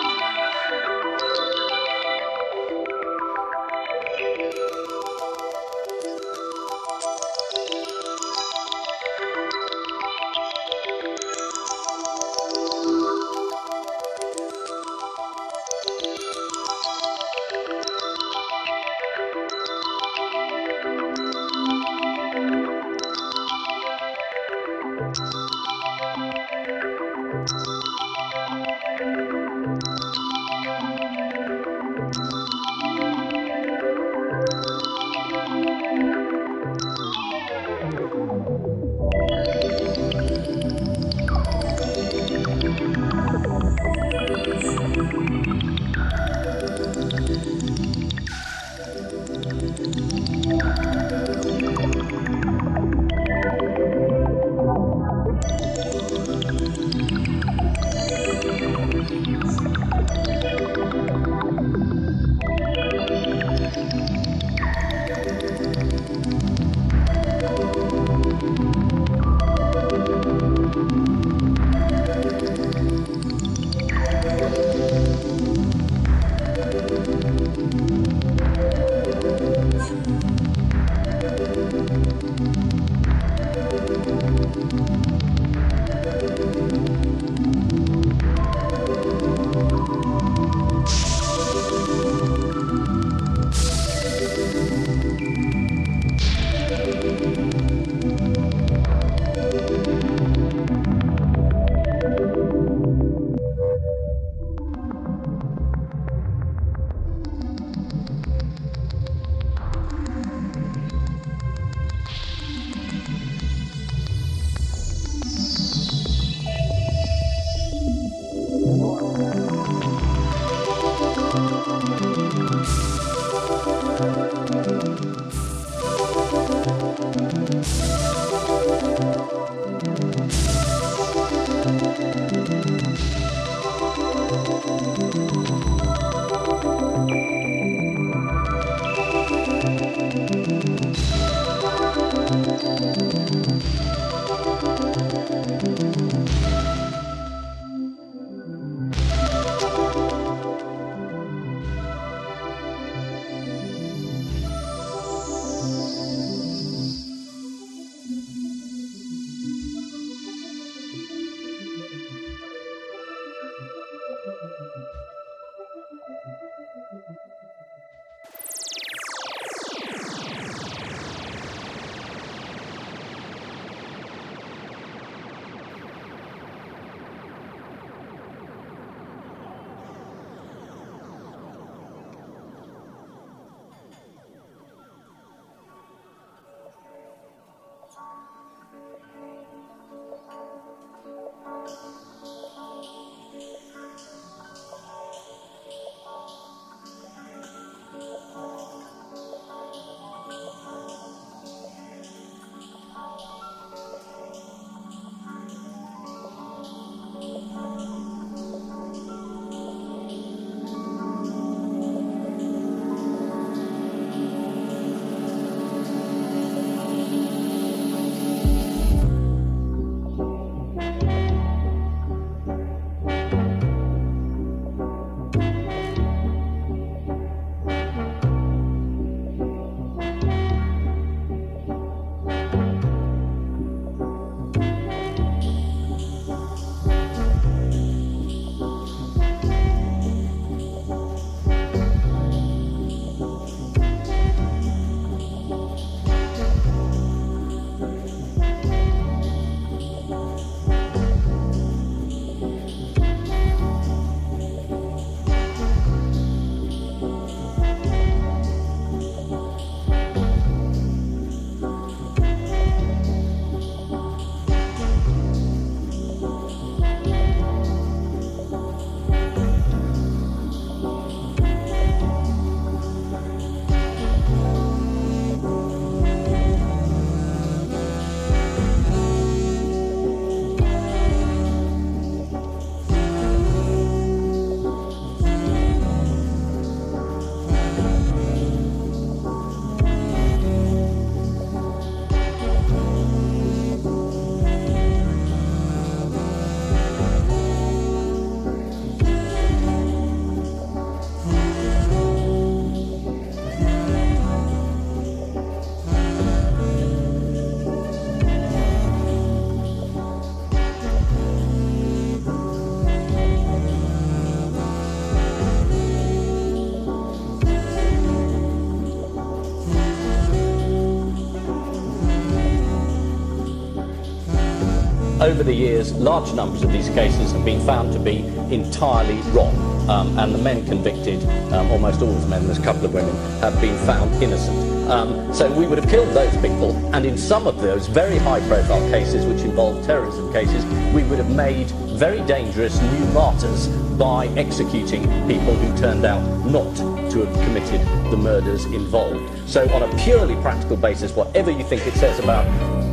Over 325.27 325.43
the 325.43 325.53
years, 325.53 325.93
large 325.95 326.33
numbers 326.35 326.63
of 326.63 326.71
these 326.71 326.89
cases 326.91 327.33
have 327.33 327.45
been 327.45 327.61
found 327.67 327.93
to 327.93 327.99
be 327.99 328.19
entirely 328.55 329.17
wrong. 329.33 329.55
Um, 329.91 330.17
and 330.19 330.33
the 330.33 330.39
men 330.39 330.65
convicted, 330.67 331.23
um, 331.53 331.69
almost 331.73 332.01
all 332.01 332.15
of 332.15 332.21
the 332.21 332.29
men, 332.29 332.47
there's 332.47 332.59
a 332.59 332.63
couple 332.63 332.85
of 332.85 332.95
women, 332.95 333.15
have 333.41 333.61
been 333.61 333.77
found 333.87 334.11
innocent. 334.23 334.57
Um, 334.89 335.35
so 335.35 335.51
we 335.53 335.67
would 335.67 335.79
have 335.79 335.91
killed 335.91 336.09
those 336.15 336.35
people, 336.37 336.77
and 336.95 337.05
in 337.05 337.19
some 337.19 337.49
of 337.49 337.61
those 337.61 337.89
very 337.89 338.19
high-profile 338.19 338.89
cases, 338.91 339.27
which 339.27 339.41
involve 339.41 339.85
terrorism 339.85 340.33
cases, 340.33 340.65
we 340.95 341.03
would 341.05 341.19
have 341.19 341.35
made 341.35 341.71
very 341.99 342.21
dangerous 342.27 342.81
new 342.81 343.07
martyrs 343.07 343.67
by 343.99 344.29
executing 344.37 345.03
people 345.27 345.55
who 345.55 345.77
turned 345.77 346.05
out 346.05 346.23
not 346.47 346.77
to 347.11 347.25
have 347.25 347.45
committed 347.45 347.81
the 348.13 348.17
murders 348.17 348.65
involved. 348.67 349.29
So 349.49 349.69
on 349.75 349.83
a 349.83 349.97
purely 350.05 350.37
practical 350.37 350.77
basis, 350.77 351.13
whatever 351.13 351.51
you 351.51 351.65
think 351.65 351.85
it 351.87 351.95
says 351.95 352.19
about 352.21 352.45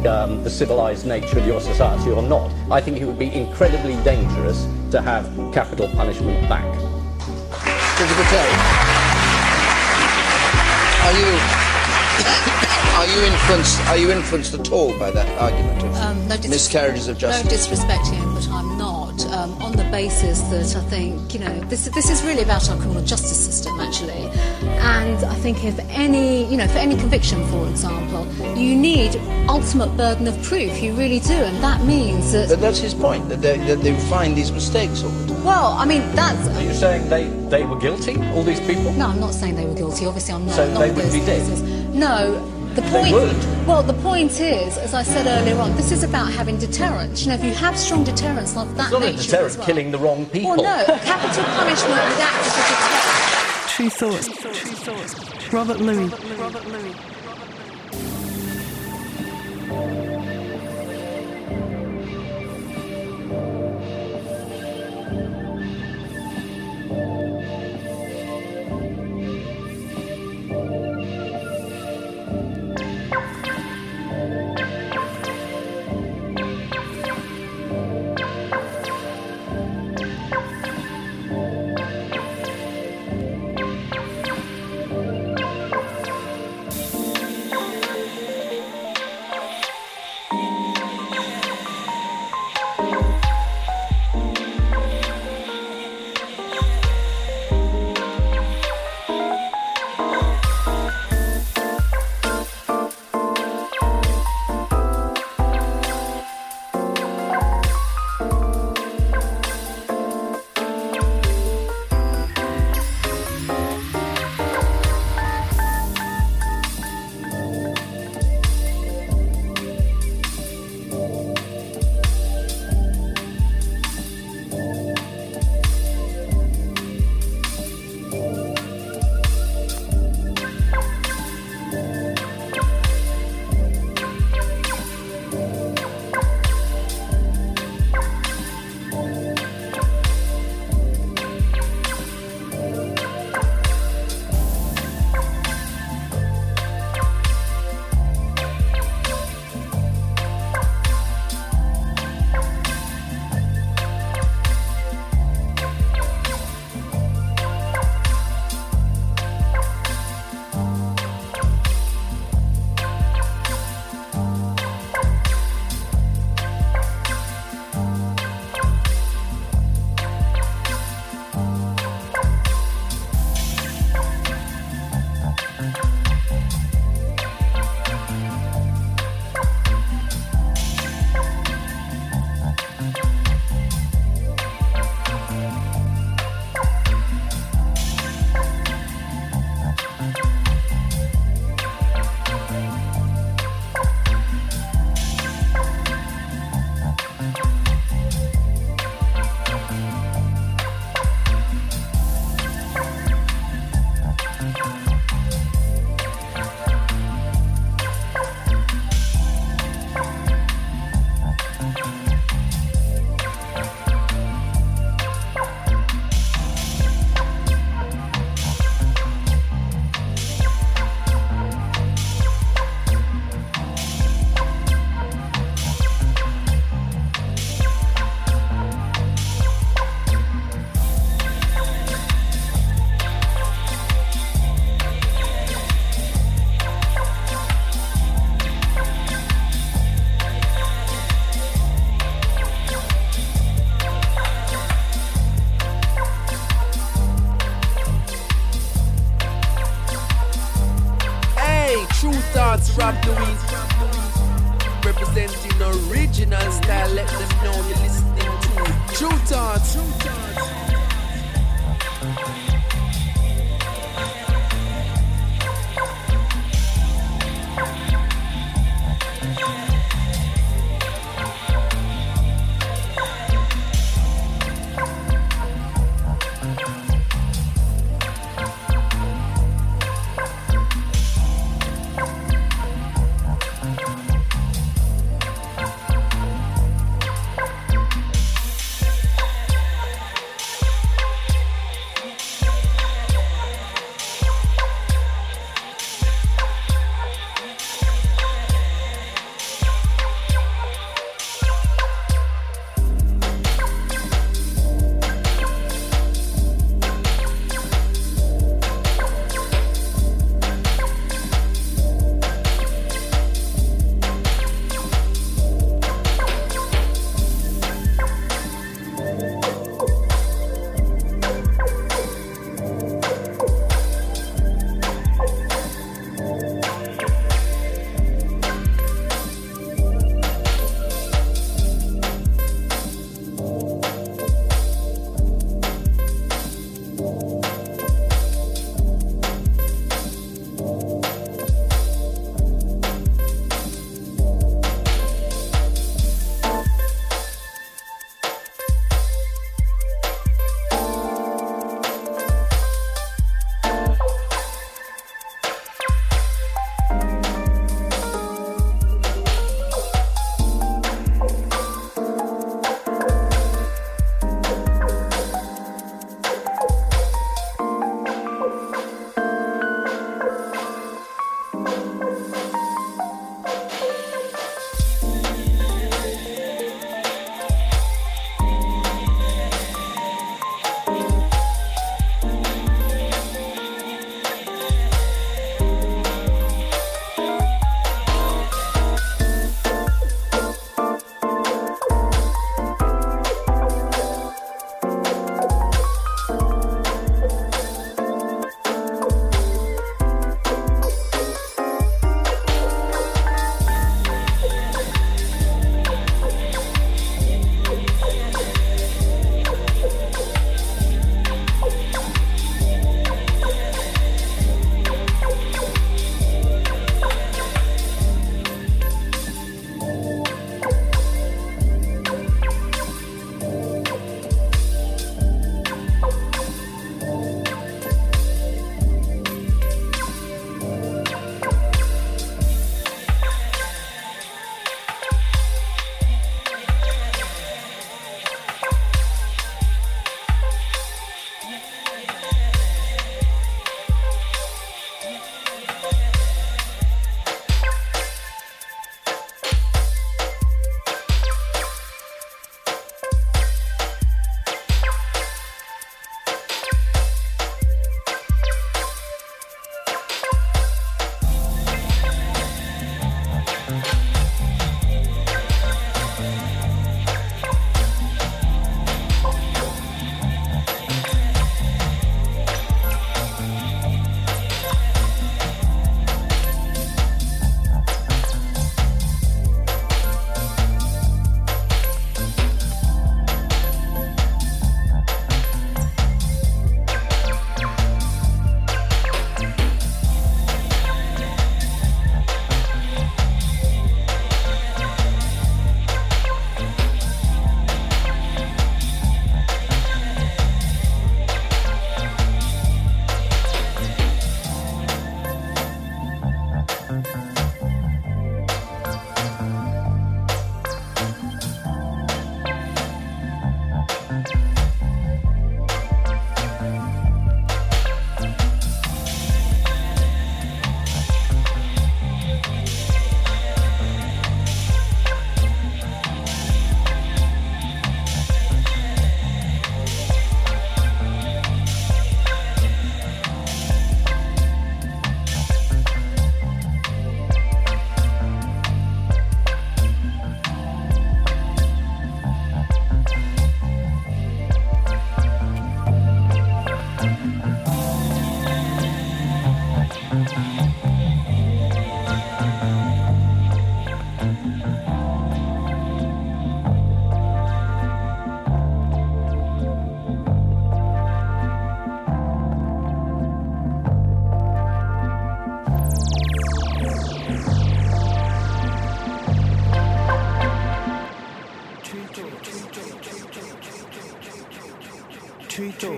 um, 0.07 0.43
the 0.43 0.49
civilized 0.49 1.05
nature 1.05 1.39
of 1.39 1.47
your 1.47 1.61
society 1.61 2.11
or 2.11 2.21
not, 2.21 2.51
I 2.71 2.81
think 2.81 2.99
it 2.99 3.05
would 3.05 3.19
be 3.19 3.33
incredibly 3.33 3.95
dangerous 4.03 4.67
to 4.91 5.01
have 5.01 5.25
capital 5.53 5.87
punishment 5.89 6.47
back. 6.49 6.65
Mr. 7.97 8.15
Patel, 8.17 8.47
are 11.05 11.13
you 11.19 11.29
are 12.97 13.07
you 13.07 13.25
influenced? 13.31 13.79
Are 13.87 13.97
you 13.97 14.11
influenced 14.11 14.53
at 14.53 14.71
all 14.71 14.97
by 14.99 15.11
that 15.11 15.27
argument 15.39 15.83
of 15.83 15.95
Um, 15.95 16.27
no 16.27 16.37
dis- 16.37 16.49
miscarriages 16.49 17.07
of 17.07 17.17
justice? 17.17 17.43
No 17.43 17.49
disrespect 17.49 18.05
to 18.05 18.15
him, 18.15 18.33
but 18.33 18.47
I'm 18.49 18.77
not. 18.77 19.25
Um, 19.27 19.53
on 19.61 19.71
the 19.73 19.83
basis 19.85 20.41
that 20.41 20.75
I 20.75 20.81
think, 20.89 21.33
you 21.33 21.39
know, 21.39 21.59
this, 21.69 21.85
this 21.89 22.09
is 22.09 22.23
really 22.23 22.43
about 22.43 22.69
our 22.69 22.77
criminal 22.77 23.03
justice 23.03 23.43
system, 23.45 23.79
actually. 23.79 24.29
And 24.79 25.17
I 25.25 25.35
think 25.35 25.63
if 25.63 25.77
any, 25.89 26.45
you 26.49 26.57
know, 26.57 26.67
for 26.67 26.77
any 26.77 26.95
conviction, 26.95 27.45
for 27.47 27.67
example, 27.67 28.27
you 28.55 28.75
need 28.75 29.15
ultimate 29.49 29.95
burden 29.97 30.27
of 30.27 30.41
proof. 30.43 30.81
You 30.81 30.93
really 30.93 31.19
do. 31.19 31.33
And 31.33 31.63
that 31.63 31.81
means 31.83 32.31
that. 32.33 32.49
But 32.49 32.61
that's 32.61 32.79
his 32.79 32.93
point, 32.93 33.29
that 33.29 33.41
they, 33.41 33.57
that 33.59 33.81
they 33.81 33.95
find 34.09 34.35
these 34.35 34.51
mistakes 34.51 35.03
all 35.03 35.09
the 35.09 35.33
time. 35.33 35.43
Well, 35.43 35.73
I 35.73 35.85
mean, 35.85 36.01
that's. 36.15 36.47
Are 36.47 36.61
you 36.63 36.73
saying 36.73 37.09
they, 37.09 37.25
they 37.49 37.65
were 37.65 37.77
guilty, 37.77 38.17
all 38.33 38.43
these 38.43 38.59
people? 38.61 38.91
No, 38.93 39.07
I'm 39.07 39.19
not 39.19 39.33
saying 39.33 39.55
they 39.55 39.65
were 39.65 39.73
guilty. 39.75 40.05
Obviously, 40.05 40.33
I'm 40.33 40.45
not. 40.45 40.55
So 40.55 40.71
not 40.73 40.79
they 40.79 40.91
would 40.91 41.03
those 41.05 41.13
be 41.13 41.19
dead? 41.19 41.41
cases. 41.41 41.61
No. 41.93 42.49
The 42.73 42.81
They 42.81 42.89
point, 42.89 43.13
would. 43.13 43.67
well, 43.67 43.83
the 43.83 43.93
point 44.01 44.31
is, 44.41 44.79
as 44.79 44.95
I 44.95 45.03
said 45.03 45.27
earlier 45.27 45.59
on, 45.61 45.75
this 45.75 45.91
is 45.91 46.01
about 46.01 46.31
having 46.33 46.57
deterrence. 46.57 47.21
You 47.21 47.29
know, 47.29 47.35
if 47.35 47.43
you 47.43 47.51
have 47.53 47.77
strong 47.77 48.03
deterrence 48.03 48.57
of 48.57 48.75
that 48.77 48.85
It's 48.85 48.91
not 48.91 49.03
a 49.03 49.05
nature 49.05 49.21
deterrent 49.21 49.57
well, 49.57 49.65
killing 49.67 49.91
the 49.91 49.99
wrong 49.99 50.25
people. 50.25 50.55
Well, 50.55 50.63
no, 50.87 50.97
capital 51.05 51.43
punishment 51.43 51.91
would 51.91 52.19
act 52.19 52.47
as 52.47 52.57
a 52.57 52.65
deterrent. 52.73 53.69
Tru 53.69 53.89
Thoughts. 53.91 54.27
Tru 54.27 54.71
Thoughts. 54.73 55.53
Robert 55.53 55.79
Luis. 55.81 56.11
Robert 56.39 56.65
Luis 56.65 56.95
thank 59.83 60.07
you 60.07 60.12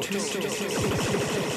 two, 0.06 0.20
two, 0.20 0.40
two, 0.40 0.40
two, 0.40 0.70
two, 0.70 0.70
two, 0.70 1.20
two, 1.20 1.50
two. 1.50 1.55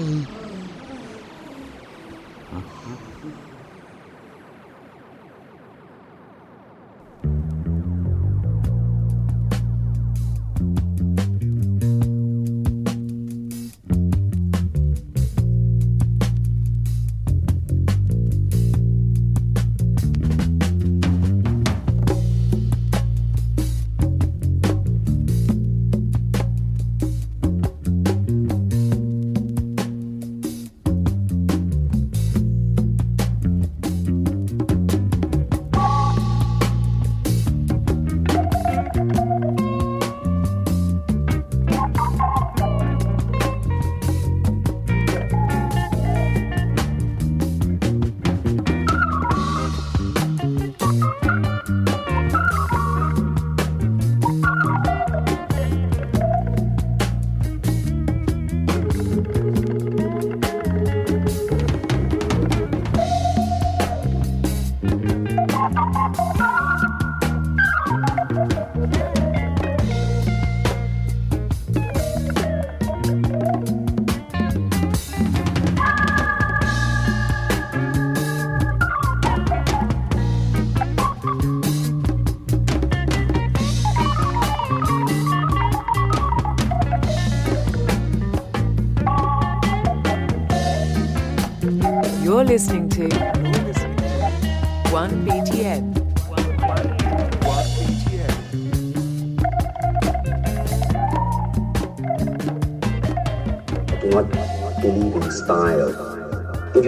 go. 0.00 0.39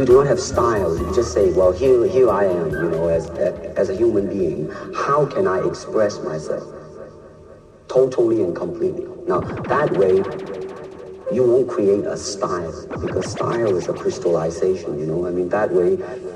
You 0.02 0.06
do 0.06 0.14
not 0.14 0.26
have 0.26 0.40
style, 0.40 0.98
you 0.98 1.14
just 1.14 1.32
say, 1.32 1.52
well, 1.52 1.70
here, 1.70 2.04
here 2.08 2.28
I 2.28 2.46
am, 2.46 2.70
you 2.72 2.90
know, 2.90 3.06
as, 3.06 3.30
as 3.78 3.88
a 3.88 3.96
human 3.96 4.28
being. 4.28 4.68
How 4.96 5.26
can 5.26 5.46
I 5.46 5.64
express 5.64 6.18
myself? 6.18 6.74
Totally 7.86 8.42
and 8.42 8.54
completely. 8.56 9.06
Now, 9.28 9.38
that 9.38 9.92
way, 9.92 10.16
you 11.32 11.44
won't 11.44 11.68
create 11.68 12.04
a 12.04 12.16
style 12.16 12.74
because 13.00 13.30
style 13.30 13.76
is 13.76 13.88
a 13.88 13.92
crystallization, 13.92 14.98
you 14.98 15.06
know. 15.06 15.24
I 15.24 15.30
mean, 15.30 15.48
that 15.50 15.72
way, 15.72 15.92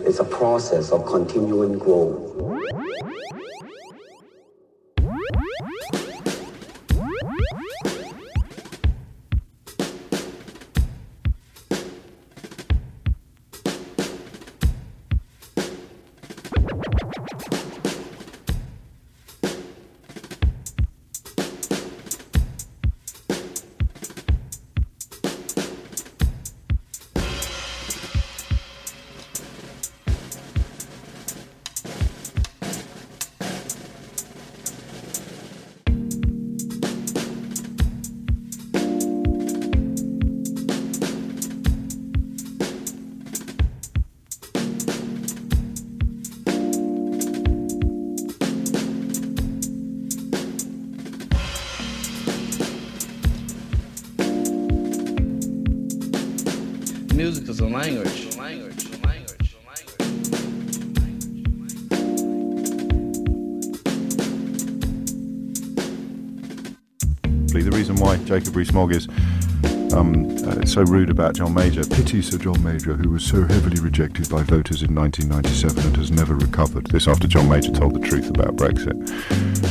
it's 0.06 0.20
a 0.20 0.24
process 0.24 0.92
of 0.92 1.04
continuing 1.04 1.76
growth. 1.76 2.25
Jacob 68.56 68.74
Rees-Mogg 68.74 68.92
is 68.92 69.08
um, 69.92 70.34
uh, 70.46 70.64
so 70.64 70.82
rude 70.82 71.10
about 71.10 71.34
John 71.34 71.52
Major. 71.52 71.84
Pity 71.84 72.22
Sir 72.22 72.38
John 72.38 72.62
Major, 72.64 72.94
who 72.94 73.10
was 73.10 73.22
so 73.22 73.42
heavily 73.42 73.78
rejected 73.80 74.30
by 74.30 74.42
voters 74.44 74.82
in 74.82 74.94
1997 74.94 75.84
and 75.84 75.96
has 75.96 76.10
never 76.10 76.34
recovered. 76.34 76.86
This 76.86 77.06
after 77.06 77.28
John 77.28 77.50
Major 77.50 77.70
told 77.70 77.94
the 77.94 78.00
truth 78.00 78.30
about 78.30 78.56
Brexit. 78.56 78.96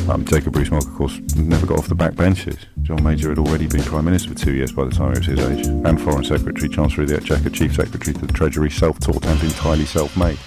Um, 0.08 0.24
Jacob 0.24 0.56
Rees-Mogg, 0.56 0.84
of 0.84 0.94
course, 0.94 1.20
never 1.36 1.66
got 1.66 1.80
off 1.80 1.88
the 1.88 1.96
back 1.96 2.16
benches. 2.16 2.58
John 2.84 3.04
Major 3.04 3.30
had 3.30 3.40
already 3.40 3.66
been 3.66 3.82
Prime 3.82 4.06
Minister 4.06 4.30
for 4.30 4.36
two 4.36 4.54
years 4.54 4.72
by 4.72 4.86
the 4.86 4.92
time 4.92 5.14
he 5.14 5.20
was 5.20 5.28
his 5.28 5.40
age, 5.40 5.66
and 5.66 6.00
Foreign 6.00 6.24
Secretary, 6.24 6.70
Chancellor 6.70 7.04
of 7.04 7.10
the 7.10 7.16
Exchequer, 7.16 7.50
Chief 7.50 7.76
Secretary 7.76 8.14
to 8.14 8.28
the 8.28 8.34
Treasury, 8.34 8.70
self-taught 8.70 9.26
and 9.26 9.44
entirely 9.44 9.86
self-made. 9.86 10.38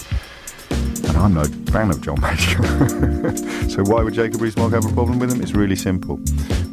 And 1.09 1.16
I'm 1.16 1.35
no 1.35 1.43
fan 1.73 1.90
of 1.90 2.01
John 2.02 2.20
Major. 2.20 3.69
so 3.69 3.82
why 3.82 4.05
would 4.05 4.15
Jacob 4.15 4.40
Rees-Mogg 4.40 4.73
have 4.74 4.85
a 4.85 4.93
problem 4.93 5.19
with 5.19 5.32
him? 5.32 5.43
It's 5.43 5.52
really 5.52 5.77
simple. 5.77 6.20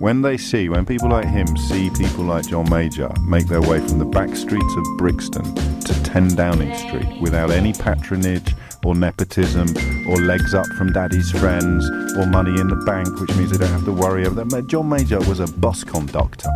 When 0.05 0.21
they 0.21 0.37
see, 0.37 0.69
when 0.69 0.85
people 0.85 1.09
like 1.09 1.25
him 1.25 1.57
see 1.57 1.89
people 1.89 2.25
like 2.25 2.47
John 2.47 2.69
Major 2.69 3.11
make 3.21 3.47
their 3.47 3.59
way 3.59 3.79
from 3.79 3.97
the 3.97 4.05
back 4.05 4.35
streets 4.35 4.75
of 4.77 4.97
Brixton 4.97 5.55
to 5.55 6.03
10 6.03 6.35
Downing 6.35 6.75
Street 6.75 7.19
without 7.19 7.49
any 7.49 7.73
patronage 7.73 8.53
or 8.85 8.93
nepotism 8.93 9.67
or 10.07 10.17
legs 10.17 10.53
up 10.53 10.67
from 10.77 10.93
daddy's 10.93 11.31
friends 11.31 11.89
or 12.19 12.27
money 12.27 12.51
in 12.61 12.67
the 12.67 12.75
bank, 12.85 13.19
which 13.19 13.35
means 13.35 13.49
they 13.49 13.57
don't 13.57 13.73
have 13.73 13.85
to 13.85 13.91
worry 13.91 14.25
about 14.25 14.47
them. 14.47 14.67
John 14.67 14.89
Major 14.89 15.17
was 15.21 15.39
a 15.39 15.47
bus 15.47 15.83
conductor. 15.83 16.51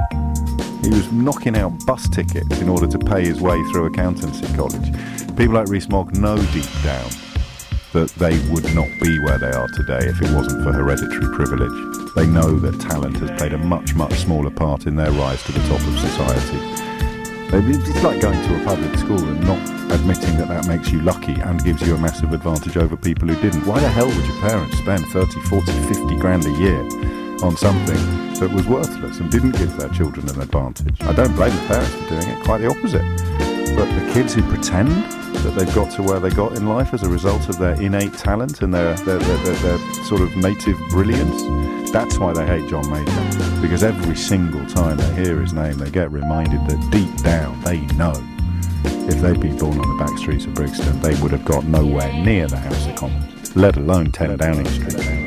He 0.83 0.91
was 0.91 1.11
knocking 1.11 1.57
out 1.57 1.71
bus 1.87 2.07
tickets 2.07 2.59
in 2.59 2.69
order 2.69 2.85
to 2.85 2.99
pay 2.99 3.25
his 3.25 3.41
way 3.41 3.59
through 3.71 3.85
accountancy 3.85 4.45
college. 4.55 4.93
People 5.35 5.55
like 5.55 5.69
Rees-Mogg 5.69 6.15
know 6.15 6.37
deep 6.53 6.69
down 6.83 7.09
that 7.93 8.09
they 8.17 8.37
would 8.49 8.73
not 8.75 8.87
be 9.01 9.19
where 9.19 9.37
they 9.39 9.51
are 9.51 9.67
today 9.69 9.99
if 10.07 10.21
it 10.21 10.31
wasn't 10.35 10.63
for 10.63 10.71
hereditary 10.71 11.33
privilege. 11.35 12.13
They 12.15 12.27
know 12.27 12.59
that 12.59 12.79
talent 12.79 13.17
has 13.17 13.31
played 13.39 13.53
a 13.53 13.57
much, 13.57 13.95
much 13.95 14.13
smaller 14.13 14.51
part 14.51 14.85
in 14.85 14.95
their 14.95 15.11
rise 15.11 15.43
to 15.43 15.51
the 15.51 15.59
top 15.67 15.79
of 15.79 15.99
society. 15.99 16.79
It's 17.51 18.03
like 18.03 18.21
going 18.21 18.39
to 18.39 18.61
a 18.61 18.63
public 18.63 18.95
school 18.95 19.17
and 19.17 19.41
not 19.41 19.57
admitting 19.91 20.37
that 20.37 20.49
that 20.49 20.67
makes 20.67 20.91
you 20.91 21.01
lucky 21.01 21.33
and 21.33 21.63
gives 21.63 21.81
you 21.81 21.95
a 21.95 21.97
massive 21.97 22.31
advantage 22.31 22.77
over 22.77 22.95
people 22.95 23.27
who 23.27 23.41
didn't. 23.41 23.65
Why 23.65 23.79
the 23.79 23.89
hell 23.89 24.05
would 24.05 24.25
your 24.25 24.39
parents 24.39 24.77
spend 24.77 25.03
30, 25.07 25.39
40, 25.41 25.71
50 25.71 26.17
grand 26.17 26.45
a 26.45 26.51
year 26.51 26.79
on 27.41 27.57
something 27.57 27.97
that 28.39 28.51
was 28.53 28.67
worthless 28.67 29.19
and 29.19 29.31
didn't 29.31 29.57
give 29.57 29.75
their 29.77 29.89
children 29.89 30.29
an 30.29 30.39
advantage? 30.41 31.01
I 31.01 31.13
don't 31.13 31.35
blame 31.35 31.55
the 31.55 31.67
parents 31.67 31.95
for 31.95 32.09
doing 32.09 32.27
it, 32.27 32.43
quite 32.43 32.59
the 32.59 32.67
opposite. 32.67 33.01
But 33.75 33.89
the 33.97 34.11
kids 34.13 34.35
who 34.35 34.43
pretend 34.43 34.89
that 35.43 35.55
they've 35.55 35.75
got 35.75 35.91
to 35.93 36.03
where 36.03 36.19
they 36.19 36.29
got 36.29 36.55
in 36.55 36.67
life 36.67 36.93
as 36.93 37.03
a 37.03 37.09
result 37.09 37.49
of 37.49 37.57
their 37.57 37.79
innate 37.81 38.13
talent 38.13 38.61
and 38.61 38.73
their, 38.73 38.95
their, 38.97 39.19
their, 39.19 39.37
their, 39.37 39.55
their 39.55 39.93
sort 40.05 40.21
of 40.21 40.35
native 40.35 40.77
brilliance, 40.89 41.91
that's 41.91 42.17
why 42.17 42.33
they 42.33 42.45
hate 42.45 42.69
John 42.69 42.89
Major. 42.91 43.61
Because 43.61 43.83
every 43.83 44.15
single 44.15 44.65
time 44.67 44.97
they 44.97 45.13
hear 45.15 45.39
his 45.39 45.53
name, 45.53 45.77
they 45.77 45.89
get 45.89 46.11
reminded 46.11 46.65
that 46.67 46.91
deep 46.91 47.15
down 47.23 47.59
they 47.61 47.81
know 47.95 48.13
if 49.09 49.21
they'd 49.21 49.39
been 49.39 49.57
born 49.57 49.79
on 49.79 49.97
the 49.97 50.03
back 50.03 50.17
streets 50.17 50.45
of 50.45 50.53
Brixton, 50.53 50.99
they 51.01 51.19
would 51.21 51.31
have 51.31 51.45
got 51.45 51.65
nowhere 51.65 52.11
near 52.13 52.47
the 52.47 52.57
House 52.57 52.87
of 52.87 52.95
Commons, 52.95 53.55
let 53.55 53.75
alone 53.75 54.11
10 54.11 54.37
Downing 54.37 54.67
Street. 54.67 55.18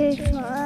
Tru 0.00 0.12
Thoughts. 0.16 0.59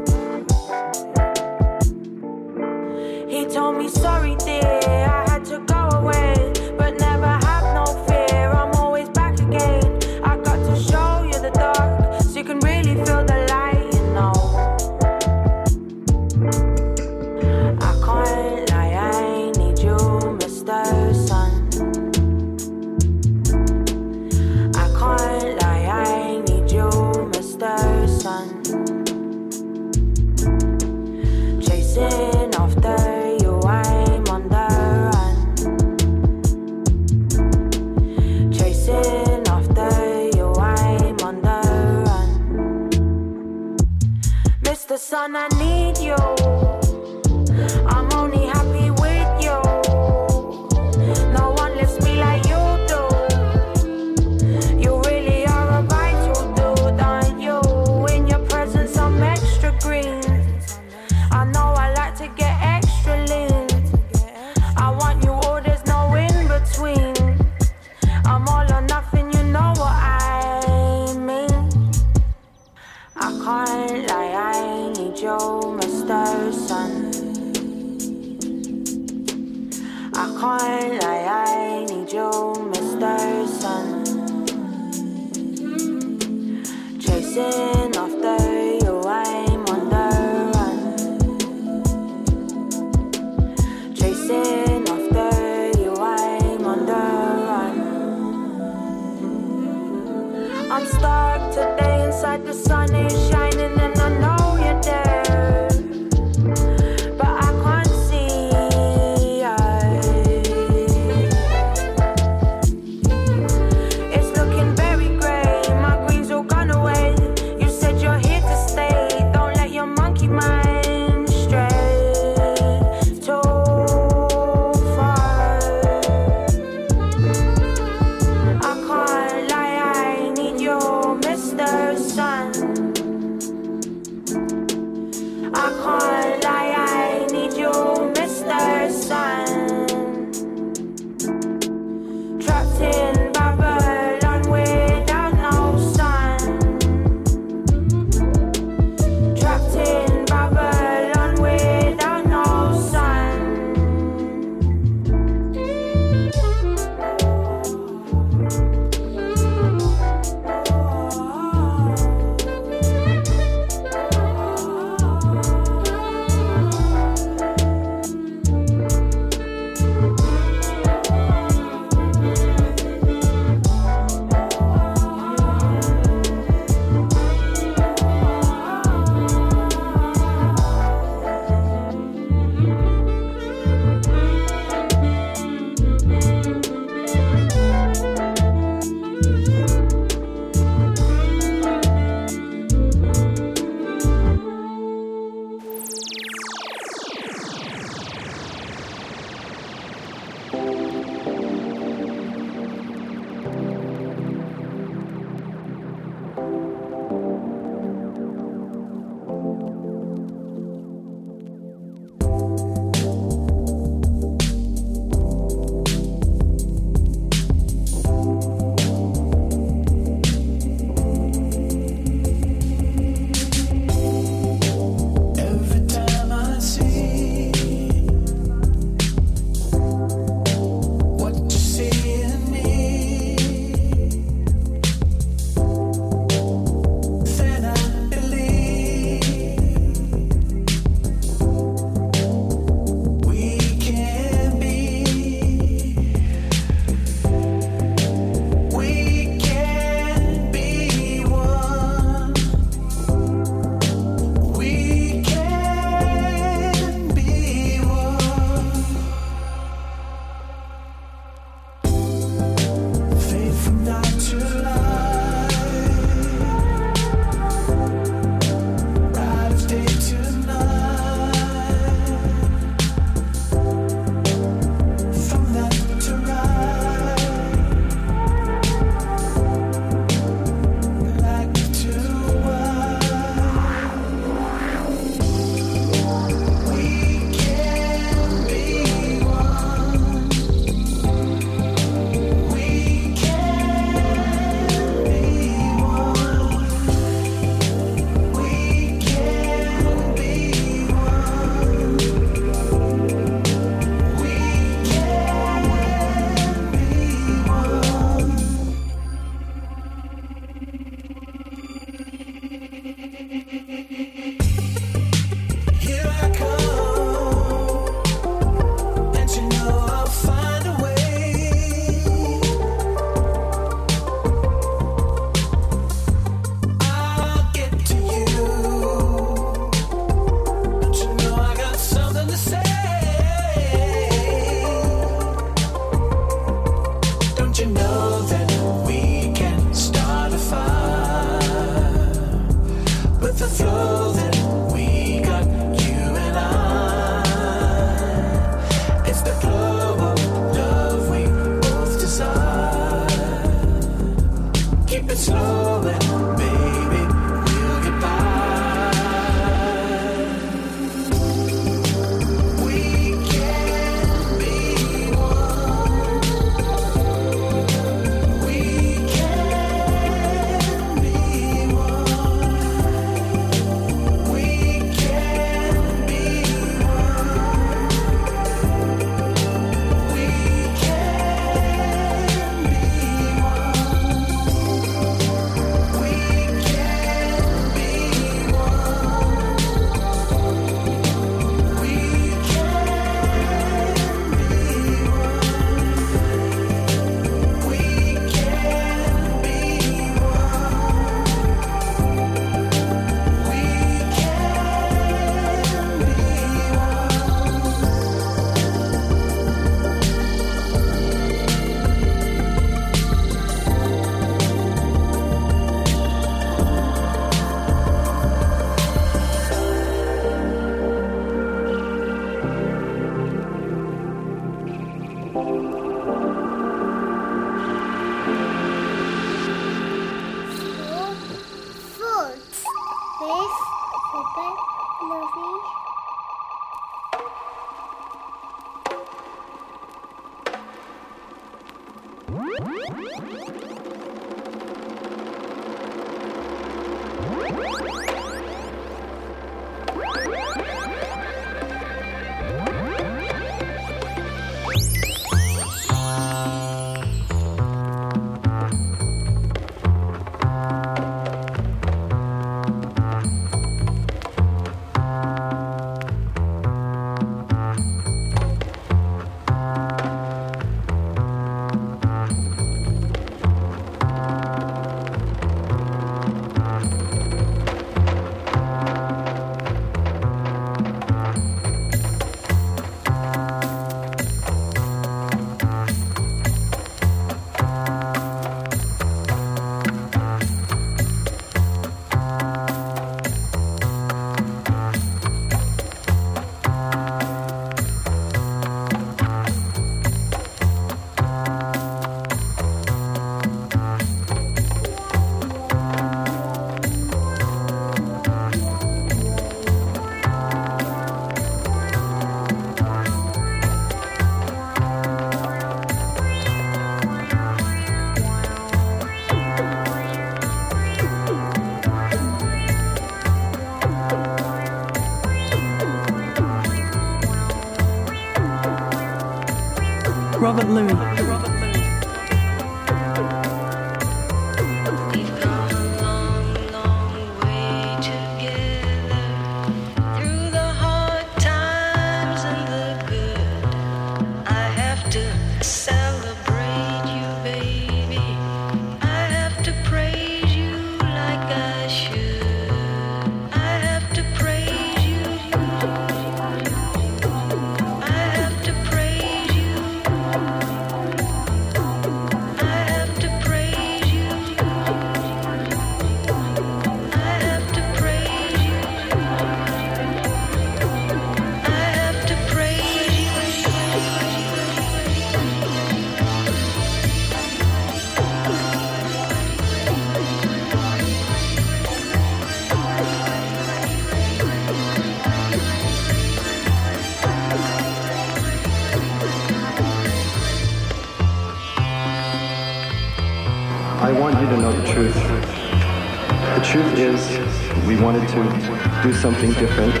Wanted 598.11 598.27
to 598.27 599.07
do 599.07 599.13
something 599.13 599.51
different. 599.53 600.00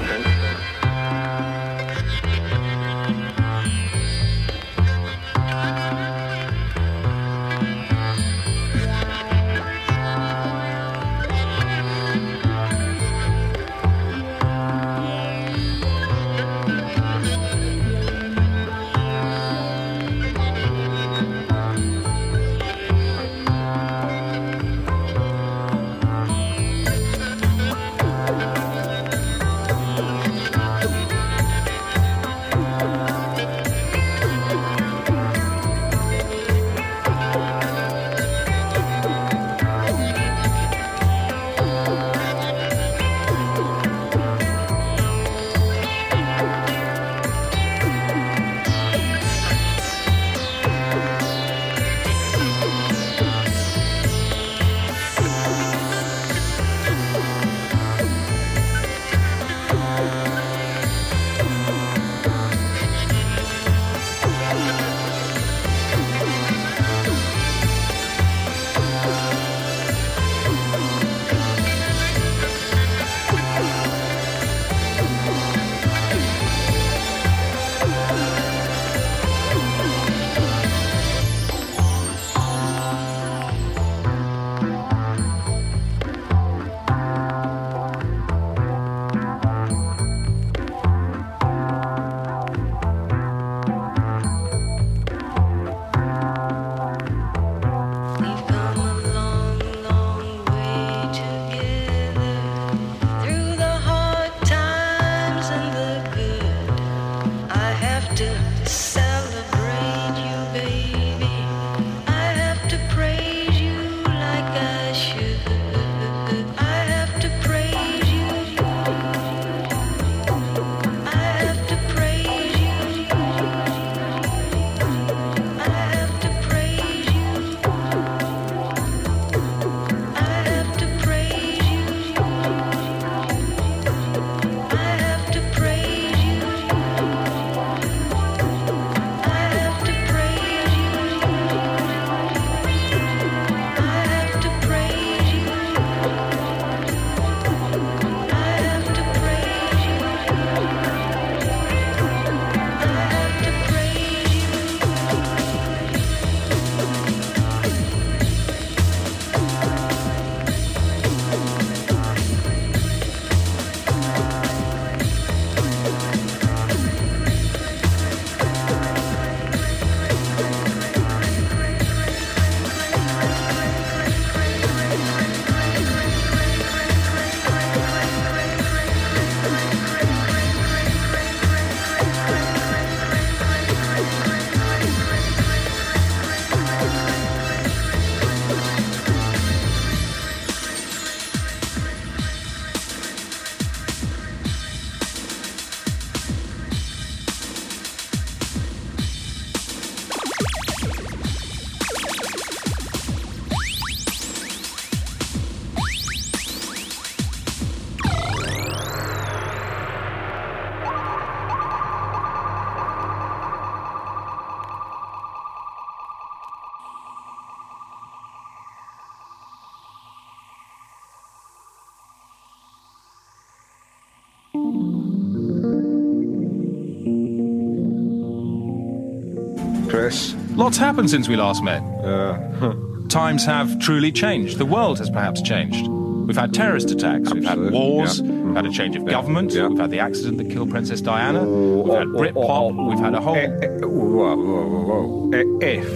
Lots 230.61 230.77
happened 230.77 231.09
since 231.09 231.27
we 231.27 231.35
last 231.35 231.63
met. 231.63 231.81
Uh, 232.05 232.73
Times 233.09 233.43
have 233.45 233.79
truly 233.79 234.11
changed. 234.11 234.59
The 234.59 234.65
world 234.65 234.99
has 234.99 235.09
perhaps 235.09 235.41
changed. 235.41 235.87
We've 235.87 236.37
had 236.37 236.53
terrorist 236.53 236.91
attacks, 236.91 237.33
we've 237.33 237.43
had 237.43 237.71
wars, 237.71 238.21
we've 238.21 238.55
had 238.55 238.67
a 238.67 238.71
change 238.71 238.95
of 238.95 239.05
government, 239.05 239.53
we've 239.53 239.79
had 239.79 239.89
the 239.89 239.97
accident 239.99 240.37
that 240.37 240.51
killed 240.51 240.69
Princess 240.69 241.01
Diana, 241.01 241.43
we've 241.43 241.93
had 241.95 242.07
Britpop, 242.09 242.87
we've 242.89 242.99
had 242.99 243.15
a 243.15 243.19
whole. 243.19 243.35
Whoa, 243.35 244.35
whoa, 244.35 244.67
whoa, 244.67 245.07
whoa. 245.07 245.31
I- 245.33 245.65
If, 245.65 245.87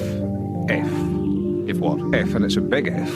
if. 0.71 1.69
If 1.69 1.77
what? 1.77 1.99
If, 2.15 2.33
and 2.35 2.43
it's 2.43 2.57
a 2.57 2.61
big 2.61 2.87
if. 2.87 3.09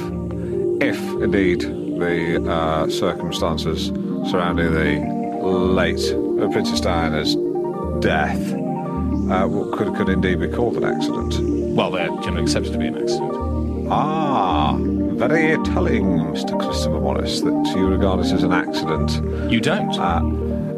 If, 0.82 1.00
indeed, 1.24 1.62
the 1.62 2.48
uh, 2.50 2.90
circumstances 2.90 3.88
surrounding 4.30 4.72
the 4.72 5.48
late 5.48 6.14
Princess 6.54 6.80
Diana's 6.80 7.36
death 8.02 8.40
uh, 9.32 9.42
w- 9.42 9.72
could, 9.76 9.96
could 9.96 10.10
indeed 10.10 10.40
be 10.40 10.48
called 10.48 10.78
an 10.78 10.84
accident. 10.84 11.40
Well, 11.76 11.92
they're 11.92 12.08
generally 12.22 12.44
accepted 12.44 12.74
to 12.74 12.78
be 12.80 12.88
an 12.88 12.98
accident. 13.02 13.88
Ah, 13.92 14.76
very 14.80 15.58
telling, 15.64 16.06
Mr. 16.34 16.60
Christopher 16.60 17.00
Morris, 17.00 17.42
that 17.42 17.74
you 17.76 17.88
regard 17.88 18.20
it 18.20 18.32
as 18.32 18.44
an 18.44 18.54
accident. 18.54 19.52
You 19.52 19.60
don't? 19.60 19.98
Uh, 19.98 20.22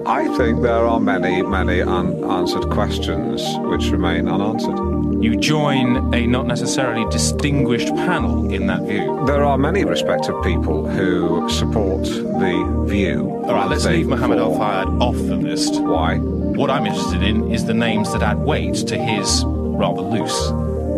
I 0.10 0.27
think 0.38 0.61
there 0.61 0.85
are 0.88 0.99
many, 0.99 1.41
many 1.43 1.81
unanswered 1.81 2.69
questions 2.72 3.43
which 3.60 3.91
remain 3.91 4.27
unanswered. 4.27 5.23
You 5.23 5.38
join 5.38 6.14
a 6.15 6.26
not 6.26 6.48
necessarily 6.48 7.07
distinguished 7.11 7.89
panel 7.89 8.52
in 8.52 8.65
that 8.65 8.81
view. 8.81 9.23
There 9.27 9.43
are 9.43 9.57
many 9.60 9.85
respected 9.85 10.34
people 10.41 10.88
who 10.89 11.48
support 11.49 12.03
the 12.06 12.85
view. 12.88 13.30
All 13.45 13.53
right, 13.53 13.69
let's 13.69 13.85
leave 13.85 14.07
Mohammed 14.07 14.39
Al. 14.39 14.53
Fayed 14.53 14.88
off 15.02 15.15
the 15.15 15.35
list. 15.35 15.80
Why? 15.84 16.18
What 16.62 16.70
I'm 16.70 16.86
interested 16.86 17.24
in 17.24 17.52
is 17.52 17.66
the 17.66 17.74
names 17.74 18.14
that 18.14 18.22
add 18.22 18.38
weight 18.38 18.76
to 18.76 18.96
his 18.96 19.44
rather 19.48 20.04
loose 20.04 20.50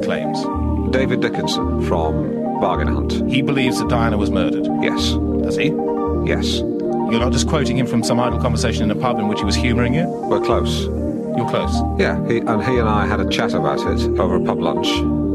claims. 0.03 0.43
David 0.91 1.21
Dickinson 1.21 1.81
from 1.87 2.59
Bargain 2.59 2.89
Hunt. 2.89 3.31
He 3.31 3.41
believes 3.41 3.79
that 3.79 3.87
Diana 3.87 4.17
was 4.17 4.29
murdered. 4.29 4.65
Yes. 4.83 5.13
Does 5.13 5.55
he? 5.55 5.67
Yes. 6.27 6.57
You're 6.57 7.21
not 7.21 7.31
just 7.31 7.47
quoting 7.47 7.77
him 7.77 7.87
from 7.87 8.03
some 8.03 8.19
idle 8.19 8.41
conversation 8.41 8.83
in 8.83 8.91
a 8.91 8.99
pub 8.99 9.19
in 9.19 9.29
which 9.29 9.39
he 9.39 9.45
was 9.45 9.55
humouring 9.55 9.93
you? 9.93 10.05
We're 10.05 10.41
close. 10.41 10.81
You're 10.81 11.47
close. 11.47 11.73
Yeah, 11.97 12.21
he, 12.27 12.39
and 12.39 12.61
he 12.61 12.77
and 12.79 12.89
I 12.89 13.07
had 13.07 13.21
a 13.21 13.29
chat 13.29 13.53
about 13.53 13.79
it 13.79 14.19
over 14.19 14.35
a 14.35 14.43
pub 14.43 14.59
lunch 14.59 14.89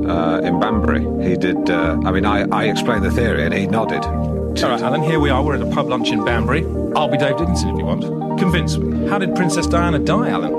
uh, 0.07 0.43
in 0.45 0.61
Banbury. 0.61 1.27
He 1.27 1.39
did. 1.39 1.71
Uh, 1.71 1.99
I 2.05 2.11
mean, 2.11 2.27
I, 2.27 2.43
I 2.55 2.65
explained 2.65 3.03
the 3.03 3.11
theory, 3.11 3.47
and 3.47 3.55
he 3.55 3.67
nodded. 3.67 4.05
All 4.05 4.71
right, 4.71 4.83
Alan, 4.83 5.03
here 5.03 5.21
we 5.21 5.31
are. 5.31 5.43
We're 5.43 5.55
at 5.55 5.63
a 5.63 5.71
pub 5.71 5.89
lunch 5.89 6.11
in 6.11 6.23
Banbury. 6.23 6.67
I'll 6.95 7.09
be 7.09 7.17
Dave 7.17 7.39
Dickinson 7.39 7.71
if 7.71 7.79
you 7.79 7.87
want. 7.87 8.03
Convince 8.39 8.77
me. 8.77 8.98
How 9.09 9.19
did 9.19 9.35
Princess 9.35 9.67
Diana 9.67 9.99
die, 9.99 10.29
Alan? 10.29 10.53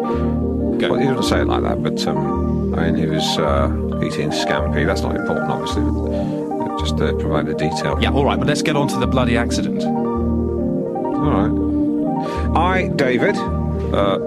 Go. 0.80 0.92
Well, 0.92 1.00
he 1.00 1.08
didn't 1.08 1.24
say 1.24 1.42
it 1.42 1.48
like 1.48 1.62
that, 1.64 1.84
but 1.84 2.08
um, 2.08 2.74
I 2.74 2.90
mean, 2.90 2.96
he 2.96 3.06
was 3.06 3.38
uh, 3.38 3.68
eating 4.04 4.30
scampi. 4.30 4.86
That's 4.86 5.02
not 5.02 5.16
important, 5.16 5.52
obviously. 5.52 5.84
But 5.84 6.80
just 6.80 6.96
uh, 6.96 7.14
provide 7.20 7.46
the 7.46 7.54
detail. 7.54 7.98
Yeah, 8.02 8.12
all 8.12 8.26
right, 8.26 8.40
but 8.40 8.48
let's 8.48 8.62
get 8.62 8.76
on 8.76 8.88
to 8.88 8.98
the 8.98 9.08
bloody 9.08 9.38
accident. 9.38 9.84
All 9.84 11.32
right. 11.32 12.58
I, 12.58 12.88
David, 12.96 13.36
uh, 13.38 14.18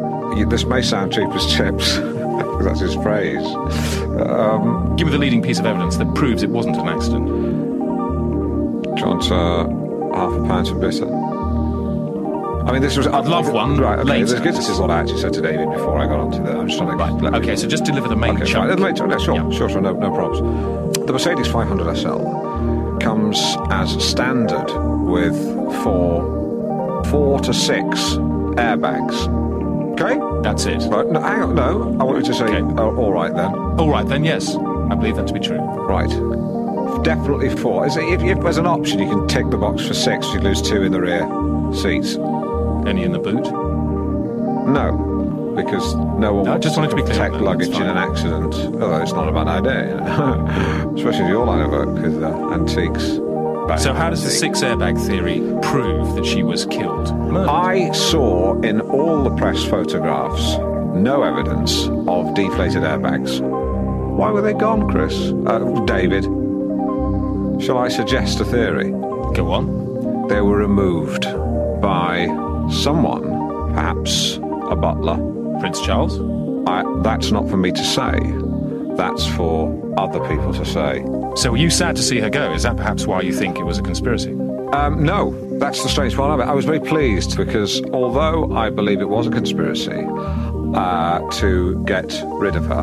this 0.48 0.64
may 0.64 0.82
sound 0.82 1.12
cheap 1.12 1.28
as 1.30 1.46
chips. 1.52 1.96
That's 2.62 2.80
his 2.80 2.94
phrase. 2.94 3.44
Um, 3.44 4.94
Give 4.96 5.06
me 5.08 5.12
the 5.12 5.18
leading 5.18 5.42
piece 5.42 5.58
of 5.58 5.66
evidence 5.66 5.96
that 5.96 6.14
proves 6.14 6.42
it 6.42 6.50
wasn't 6.50 6.76
an 6.76 6.88
accident. 6.88 7.26
do 7.26 9.00
you 9.00 9.06
want 9.06 9.30
uh, 9.32 9.66
half 10.16 10.32
a 10.32 10.46
pint 10.46 10.68
of 10.70 10.80
bitter? 10.80 11.21
I 12.66 12.72
mean, 12.72 12.80
this 12.82 12.97
was. 12.97 13.06
I'd 13.06 13.26
love 13.26 13.51
one 13.52 13.76
Right, 13.78 13.98
okay. 13.98 14.09
later. 14.09 14.39
This, 14.40 14.56
this 14.56 14.68
is 14.68 14.78
what 14.78 14.90
I 14.90 15.01
actually 15.01 15.20
said 15.20 15.32
to 15.34 15.40
David 15.40 15.68
before 15.70 15.98
I 15.98 16.06
got 16.06 16.20
onto 16.20 16.43
the. 16.43 16.59
I'm 16.59 16.66
just 16.68 16.78
trying 16.78 16.97
to. 16.97 17.05
Right. 17.05 17.34
Okay, 17.43 17.56
so 17.56 17.66
just 17.66 17.84
deliver 17.84 18.09
the 18.09 18.16
main 18.16 18.36
Okay, 18.36 18.44
chunk. 18.51 18.68
right, 18.70 18.78
later, 18.78 19.06
no, 19.06 19.18
sure, 19.18 19.52
sure, 19.52 19.68
sure, 19.68 19.80
no, 19.80 19.93
no 19.93 20.10
problems. 20.12 20.97
The 21.06 21.12
Mercedes 21.12 21.48
500 21.48 21.97
SL 21.97 22.98
comes 22.98 23.56
as 23.70 23.90
standard 24.05 24.70
with 25.05 25.34
four, 25.82 27.02
four 27.10 27.40
to 27.40 27.52
six 27.52 27.84
airbags. 28.56 29.28
Okay, 30.01 30.18
that's 30.43 30.64
it. 30.66 30.82
Right, 30.90 31.06
no, 31.09 31.20
hang 31.20 31.43
on, 31.43 31.55
no, 31.56 31.97
I 32.01 32.05
want 32.05 32.18
you 32.18 32.32
to 32.32 32.34
say, 32.34 32.60
oh, 32.78 32.97
all 32.97 33.12
right 33.12 33.34
then. 33.34 33.52
All 33.55 33.90
right, 33.90 34.06
then, 34.06 34.24
yes. 34.24 34.55
I 34.55 34.94
believe 34.94 35.16
that 35.16 35.26
to 35.26 35.34
be 35.34 35.40
true. 35.40 35.59
Right. 35.59 36.09
Definitely 37.02 37.51
four. 37.56 37.86
Is 37.86 37.97
it, 37.97 38.05
if, 38.05 38.22
if 38.22 38.40
there's 38.40 38.59
an 38.59 38.66
option, 38.66 39.01
you 39.01 39.09
can 39.09 39.26
tick 39.26 39.51
the 39.51 39.56
box 39.56 39.86
for 39.86 39.94
six. 39.94 40.26
You 40.32 40.40
lose 40.40 40.62
two 40.62 40.82
in 40.82 40.93
the 40.93 41.01
rear 41.01 41.22
seats. 41.74 42.16
Any 42.86 43.04
in 43.04 43.12
the 43.12 43.18
boot? 43.18 43.44
No, 44.66 45.54
because 45.56 45.94
no 45.94 46.34
one 46.34 46.44
No, 46.44 46.50
I 46.50 46.54
wants 46.54 46.64
just 46.66 46.76
wanted 46.76 46.90
to 46.90 46.96
be 46.96 47.02
protect 47.02 47.34
luggage 47.36 47.74
in 47.74 47.82
an 47.82 47.96
accident. 47.96 48.54
Although 48.54 49.02
it's 49.02 49.12
not 49.12 49.28
a 49.28 49.32
bad 49.32 49.48
idea, 49.48 50.02
especially 50.96 51.28
your 51.28 51.46
line 51.46 51.60
of 51.60 51.70
work 51.70 51.88
with 51.88 52.22
uh, 52.22 52.50
antiques. 52.50 53.18
So, 53.82 53.94
how 53.94 54.10
does 54.10 54.24
the 54.24 54.30
six 54.30 54.60
airbag 54.60 54.98
theory 55.06 55.40
prove 55.62 56.16
that 56.16 56.26
she 56.26 56.42
was 56.42 56.66
killed? 56.66 57.14
Murdered? 57.16 57.48
I 57.48 57.92
saw 57.92 58.60
in 58.60 58.80
all 58.80 59.22
the 59.22 59.34
press 59.36 59.64
photographs 59.64 60.59
no 60.94 61.22
evidence 61.22 61.86
of 62.06 62.34
deflated 62.34 62.82
airbags. 62.82 63.40
Why 63.40 64.30
were 64.30 64.42
they 64.42 64.52
gone, 64.52 64.90
Chris? 64.90 65.14
Uh, 65.46 65.84
David, 65.86 66.24
shall 67.64 67.78
I 67.78 67.88
suggest 67.88 68.40
a 68.40 68.44
theory? 68.44 68.90
Go 69.34 69.52
on. 69.52 70.28
They 70.28 70.40
were 70.40 70.59
removed 70.59 71.22
by 71.80 72.26
someone, 72.70 73.22
perhaps 73.74 74.36
a 74.70 74.76
butler. 74.76 75.16
Prince 75.60 75.80
Charles? 75.80 76.18
I, 76.68 76.84
that's 77.02 77.30
not 77.30 77.48
for 77.48 77.56
me 77.56 77.72
to 77.72 77.84
say. 77.84 78.18
That's 78.97 79.26
for 79.26 79.94
other 79.98 80.20
people 80.28 80.52
to 80.55 80.64
say. 80.64 81.05
So, 81.34 81.51
were 81.51 81.56
you 81.56 81.70
sad 81.70 81.97
to 81.97 82.02
see 82.02 82.18
her 82.20 82.30
go? 82.30 82.52
Is 82.52 82.62
that 82.64 82.76
perhaps 82.76 83.06
why 83.06 83.22
you 83.22 83.32
think 83.32 83.59
it 83.59 83.64
was 83.64 83.78
a 83.78 83.82
conspiracy? 83.82 84.32
Um, 84.72 85.02
no, 85.02 85.59
that's 85.59 85.82
the 85.82 85.89
strange 85.89 86.14
part 86.14 86.30
of 86.32 86.40
it. 86.40 86.51
I 86.51 86.55
was 86.55 86.64
very 86.64 86.80
pleased 86.80 87.36
because 87.36 87.82
although 87.93 88.52
I 88.55 88.70
believe 88.70 89.01
it 89.01 89.09
was 89.09 89.26
a 89.26 89.30
conspiracy 89.30 90.06
uh, 90.74 91.30
to 91.40 91.82
get 91.84 92.22
rid 92.24 92.56
of 92.56 92.66
her, 92.66 92.80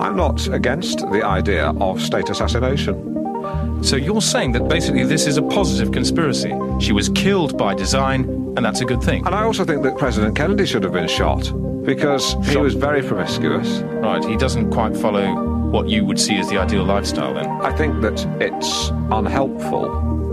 I'm 0.00 0.16
not 0.16 0.46
against 0.48 0.98
the 1.10 1.22
idea 1.24 1.70
of 1.80 2.00
state 2.00 2.30
assassination. 2.30 3.82
So, 3.82 3.96
you're 3.96 4.20
saying 4.20 4.52
that 4.52 4.68
basically 4.68 5.04
this 5.04 5.26
is 5.26 5.38
a 5.38 5.42
positive 5.42 5.92
conspiracy. 5.92 6.52
She 6.80 6.92
was 6.92 7.08
killed 7.10 7.56
by 7.56 7.74
design, 7.74 8.47
and 8.56 8.64
that's 8.64 8.80
a 8.80 8.84
good 8.84 9.02
thing. 9.02 9.24
And 9.26 9.34
I 9.34 9.42
also 9.42 9.64
think 9.64 9.82
that 9.82 9.96
President 9.96 10.36
Kennedy 10.36 10.66
should 10.66 10.82
have 10.82 10.92
been 10.92 11.08
shot 11.08 11.52
because 11.84 12.34
he 12.46 12.56
was 12.56 12.74
very 12.74 13.02
promiscuous. 13.02 13.80
Right, 13.80 14.24
he 14.24 14.36
doesn't 14.36 14.70
quite 14.70 14.96
follow 14.96 15.34
what 15.70 15.88
you 15.88 16.04
would 16.04 16.18
see 16.18 16.36
as 16.38 16.48
the 16.48 16.58
ideal 16.58 16.84
lifestyle 16.84 17.34
then. 17.34 17.46
I 17.62 17.76
think 17.76 18.00
that 18.02 18.18
it's 18.40 18.88
unhelpful 19.10 19.88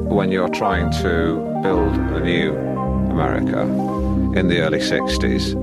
when 0.07 0.31
you're 0.31 0.49
trying 0.49 0.91
to 1.03 1.59
build 1.61 1.93
a 1.95 2.19
new 2.19 2.55
America 2.55 3.61
in 4.37 4.47
the 4.47 4.59
early 4.59 4.79
60s 4.79 5.53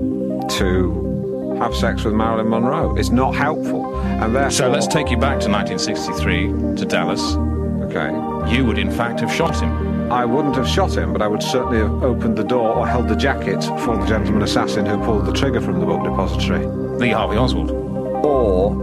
to 0.59 1.57
have 1.59 1.75
sex 1.75 2.05
with 2.05 2.15
Marilyn 2.15 2.49
Monroe. 2.49 2.95
It's 2.97 3.11
not 3.11 3.35
helpful. 3.35 3.97
And 3.97 4.35
therefore. 4.35 4.51
So, 4.51 4.71
let's 4.71 4.87
take 4.87 5.11
you 5.11 5.17
back 5.17 5.41
to 5.41 5.49
1963 5.49 6.77
to 6.77 6.85
Dallas. 6.85 7.37
Okay. 7.85 8.11
You 8.55 8.65
would, 8.65 8.79
in 8.79 8.91
fact, 8.91 9.21
have 9.21 9.33
shot 9.33 9.61
him. 9.61 9.92
I 10.13 10.27
wouldn't 10.27 10.57
have 10.57 10.69
shot 10.69 10.95
him, 10.95 11.15
but 11.15 11.23
I 11.23 11.27
would 11.27 11.43
certainly 11.43 11.79
have 11.79 12.03
opened 12.03 12.37
the 12.37 12.45
door 12.45 12.77
or 12.77 12.87
held 12.87 13.09
the 13.09 13.17
jacket 13.17 13.63
for 13.83 13.97
the 13.97 14.05
gentleman 14.05 14.43
assassin 14.43 14.85
who 14.85 15.03
pulled 15.03 15.25
the 15.25 15.33
trigger 15.33 15.63
from 15.63 15.81
the 15.81 15.87
book 15.87 16.05
depository. 16.05 16.67
Lee 16.67 17.09
Harvey 17.09 17.39
Oswald. 17.39 17.71
Or 17.71 18.75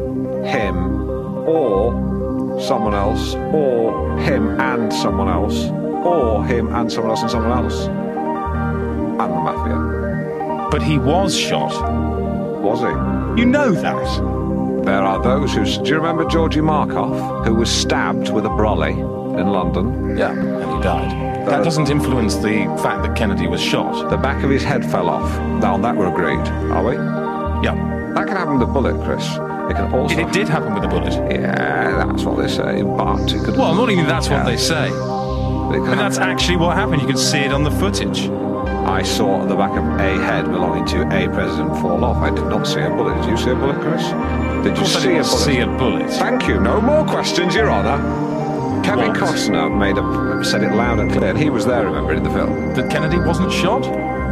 him, 0.44 1.08
or 1.48 2.60
someone 2.60 2.96
else, 2.96 3.36
or 3.36 4.18
him 4.18 4.60
and 4.60 4.92
someone 4.92 5.30
else, 5.30 5.66
or 6.04 6.44
him 6.44 6.74
and 6.74 6.92
someone 6.92 7.12
else 7.12 7.22
and 7.22 7.30
someone 7.30 7.64
else. 7.64 7.86
And 7.86 9.20
the 9.20 9.28
mafia. 9.28 10.70
But 10.72 10.82
he 10.82 10.98
was 10.98 11.38
shot. 11.38 11.74
Was 12.62 12.80
he? 12.80 13.40
You 13.40 13.46
know 13.46 13.72
that. 13.72 14.84
There 14.84 15.02
are 15.04 15.22
those 15.22 15.54
who. 15.54 15.64
Do 15.64 15.92
you 15.92 15.98
remember 15.98 16.26
Georgie 16.26 16.62
Markov, 16.62 17.46
who 17.46 17.54
was 17.54 17.70
stabbed 17.70 18.32
with 18.32 18.48
a 18.48 18.50
brolly 18.50 18.96
in 19.40 19.48
London? 19.48 20.18
Yeah, 20.18 20.32
and 20.32 20.72
he 20.76 20.82
died. 20.82 21.48
That 21.48 21.64
doesn't 21.64 21.90
influence 21.90 22.36
the 22.36 22.66
fact 22.84 23.02
that 23.04 23.16
Kennedy 23.16 23.48
was 23.48 23.62
shot. 23.62 24.10
The 24.10 24.18
back 24.18 24.44
of 24.44 24.50
his 24.50 24.64
head 24.64 24.86
fell 24.90 25.10
off. 25.10 25.30
Now, 25.62 25.74
on 25.76 25.82
that 25.82 25.96
we're 25.96 26.10
agreed, 26.14 26.46
are 26.72 26.84
we? 26.84 26.96
Yeah. 27.66 27.76
That 28.16 28.28
can 28.28 28.36
happen 28.38 28.60
with 28.60 28.68
a 28.70 28.72
bullet, 28.72 29.02
Chris. 29.04 29.26
It 29.26 29.76
can 29.76 29.92
also. 29.94 30.18
It 30.18 30.32
did 30.34 30.48
happen 30.48 30.74
with 30.74 30.84
a 30.84 30.88
bullet. 30.88 31.14
Yeah, 31.32 32.06
that's 32.06 32.24
what 32.24 32.38
they 32.38 32.48
say. 32.48 32.82
But 32.84 33.32
it 33.32 33.44
could. 33.44 33.56
Well, 33.58 33.74
not 33.76 33.90
even 33.90 34.06
that's 34.08 34.30
what 34.30 34.46
they 34.46 34.58
say. 34.58 34.90
But 34.90 35.86
could 35.86 35.98
that's 35.98 36.18
actually 36.18 36.58
what 36.58 36.76
happened. 36.76 37.02
You 37.02 37.08
can 37.08 37.18
see 37.18 37.40
it 37.40 37.52
on 37.54 37.64
the 37.64 37.72
footage. 37.72 38.30
I 38.30 39.04
saw 39.04 39.46
the 39.46 39.56
back 39.56 39.72
of 39.78 39.86
a 40.00 40.24
head 40.24 40.46
belonging 40.46 40.86
to 40.88 41.02
a 41.04 41.30
president 41.30 41.72
fall 41.82 42.04
off. 42.04 42.18
I 42.18 42.32
did 42.32 42.46
not 42.48 42.66
see 42.66 42.82
a 42.82 42.90
bullet. 42.90 43.16
Did 43.22 43.30
you 43.30 43.38
see 43.38 43.52
a 43.52 43.56
bullet, 43.56 43.80
Chris? 43.82 44.04
Did 44.64 44.66
you 44.66 44.72
Of 44.72 44.78
course 44.78 44.96
I 44.96 45.00
see 45.00 45.10
a 45.18 45.22
bullet? 45.22 45.26
see 45.26 45.60
a 45.60 45.68
bullet. 45.68 46.10
Thank 46.12 46.48
you. 46.48 46.60
No 46.60 46.82
more 46.82 47.06
questions, 47.06 47.54
Your 47.54 47.70
Honour. 47.70 48.29
Kevin? 48.90 49.14
Costner 49.14 49.70
made 49.78 49.98
a, 49.98 50.44
said 50.44 50.64
it 50.64 50.74
loud 50.74 51.00
and 51.00 51.12
clear, 51.12 51.30
and 51.30 51.38
he 51.38 51.50
was 51.50 51.66
there, 51.66 51.86
remember, 51.86 52.14
in 52.14 52.24
the 52.24 52.32
film. 52.32 52.74
That 52.74 52.90
Kennedy 52.90 53.20
wasn't 53.20 53.52
shot? 53.52 53.84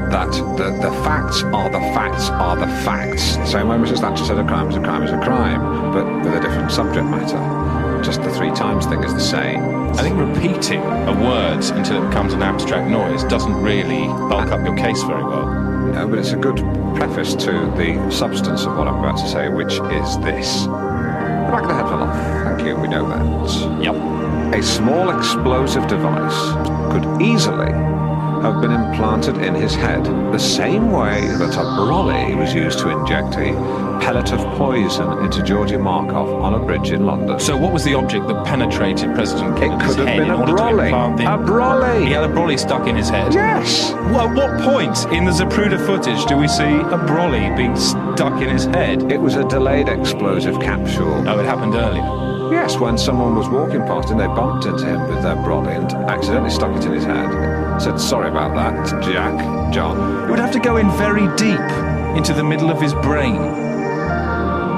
that 0.10 0.32
the, 0.32 0.72
the 0.80 0.92
facts 1.04 1.44
are 1.44 1.70
the 1.70 1.80
facts 1.94 2.30
are 2.30 2.56
the 2.56 2.68
facts. 2.86 3.24
Same 3.50 3.68
way 3.68 3.76
Mrs. 3.76 4.00
Thatcher 4.00 4.24
said 4.24 4.38
a 4.38 4.44
crime 4.46 4.70
is 4.70 4.78
a 4.78 4.80
crime 4.80 5.04
is 5.04 5.12
a 5.12 5.18
crime, 5.18 5.92
but 5.92 6.06
with 6.24 6.34
a 6.34 6.40
different 6.40 6.72
subject 6.72 7.06
matter. 7.06 8.02
Just 8.04 8.22
the 8.22 8.32
three 8.32 8.52
times 8.52 8.86
thing 8.86 9.04
is 9.04 9.14
the 9.14 9.20
same. 9.20 9.62
I 9.98 10.04
think 10.04 10.18
repeating 10.18 10.82
a 10.82 11.12
word 11.12 11.64
until 11.76 12.04
it 12.04 12.08
becomes 12.08 12.34
an 12.34 12.42
abstract 12.42 12.90
noise 12.90 13.24
doesn't 13.26 13.62
really 13.62 14.08
bulk 14.08 14.52
up 14.52 14.66
your 14.66 14.78
case 14.78 15.02
very 15.04 15.24
well. 15.24 15.48
No, 15.94 16.08
but 16.08 16.20
it's 16.20 16.32
a 16.32 16.38
good 16.38 16.58
preface 16.96 17.34
to 17.36 17.52
the 17.76 18.10
substance 18.12 18.66
of 18.66 18.78
what 18.78 18.88
I'm 18.88 19.00
about 19.00 19.18
to 19.18 19.28
say, 19.28 19.50
which 19.50 19.74
is 19.74 20.18
this. 20.20 20.64
The 20.64 21.52
back 21.52 21.64
of 21.64 21.70
the 21.70 21.76
head 21.76 21.88
fell 21.88 22.04
off. 22.04 22.16
Thank 22.46 22.68
you, 22.68 22.76
we 22.76 22.88
know 22.88 23.08
that. 23.10 23.84
Yep. 23.84 24.17
A 24.54 24.64
small 24.64 25.16
explosive 25.16 25.88
device 25.88 26.92
could 26.92 27.22
easily 27.22 27.72
have 28.42 28.62
been 28.62 28.72
implanted 28.72 29.38
in 29.38 29.54
his 29.54 29.76
head, 29.76 30.04
the 30.06 30.38
same 30.38 30.92
way 30.92 31.28
that 31.28 31.56
a 31.56 31.64
brolly 31.76 32.36
was 32.36 32.54
used 32.54 32.80
to 32.80 32.90
inject 32.90 33.36
a 33.36 33.52
pellet 34.00 34.32
of 34.32 34.40
poison 34.58 35.24
into 35.24 35.44
Georgy 35.44 35.76
Markov 35.76 36.30
on 36.42 36.54
a 36.54 36.60
bridge 36.60 36.92
in 36.92 37.06
London. 37.06 37.40
So, 37.40 37.58
what 37.58 37.74
was 37.74 37.84
the 37.84 37.94
object 37.96 38.28
that 38.28 38.46
penetrated 38.46 39.14
President 39.16 39.58
It 39.58 39.60
Kennedy's 39.60 39.88
could 39.90 40.00
have 40.00 40.08
head 40.08 40.18
been 40.18 40.28
in 40.28 40.32
a 40.32 40.40
order 40.40 40.54
brolly. 40.54 40.78
to 40.78 40.84
implant 40.86 41.18
the... 41.18 41.34
A 41.34 41.38
brolly. 41.38 42.06
He 42.06 42.14
had 42.14 42.24
a 42.24 42.34
brolly 42.34 42.58
stuck 42.58 42.88
in 42.88 42.96
his 42.96 43.10
head. 43.10 43.34
Yes. 43.34 43.92
Well, 43.92 44.30
at 44.30 44.36
what 44.36 44.62
point 44.62 44.98
in 45.14 45.26
the 45.26 45.32
Zapruder 45.32 45.84
footage 45.86 46.26
do 46.26 46.38
we 46.38 46.48
see 46.48 46.64
a 46.64 46.98
brolly 47.06 47.56
being 47.58 47.76
stuck 47.76 48.42
in 48.42 48.50
his 48.50 48.66
head? 48.66 49.12
It 49.12 49.20
was 49.20 49.36
a 49.36 49.48
delayed 49.48 49.90
explosive 49.90 50.60
capsule. 50.62 51.28
Oh, 51.28 51.40
it 51.40 51.46
happened 51.46 51.76
earlier. 51.76 52.27
Yes, 52.52 52.78
when 52.78 52.98
someone 52.98 53.36
was 53.36 53.50
walking 53.50 53.82
past 53.82 54.10
him, 54.10 54.18
they 54.18 54.28
bumped 54.28 54.66
into 54.66 54.86
him 54.86 55.08
with 55.08 55.22
their 55.24 55.36
brolly 55.36 55.76
and 55.76 55.92
accidentally 56.10 56.50
stuck 56.50 56.76
it 56.78 56.86
in 56.86 56.94
his 56.94 57.04
head. 57.04 57.80
Said, 57.82 58.00
sorry 58.00 58.30
about 58.30 58.56
that, 58.56 59.04
Jack, 59.04 59.74
John. 59.74 60.24
It 60.26 60.30
would 60.30 60.40
have 60.40 60.52
to 60.54 60.60
go 60.60 60.78
in 60.78 60.90
very 60.92 61.28
deep 61.36 61.60
into 62.18 62.34
the 62.34 62.44
middle 62.44 62.70
of 62.70 62.82
his 62.82 62.94
brain. 62.94 63.36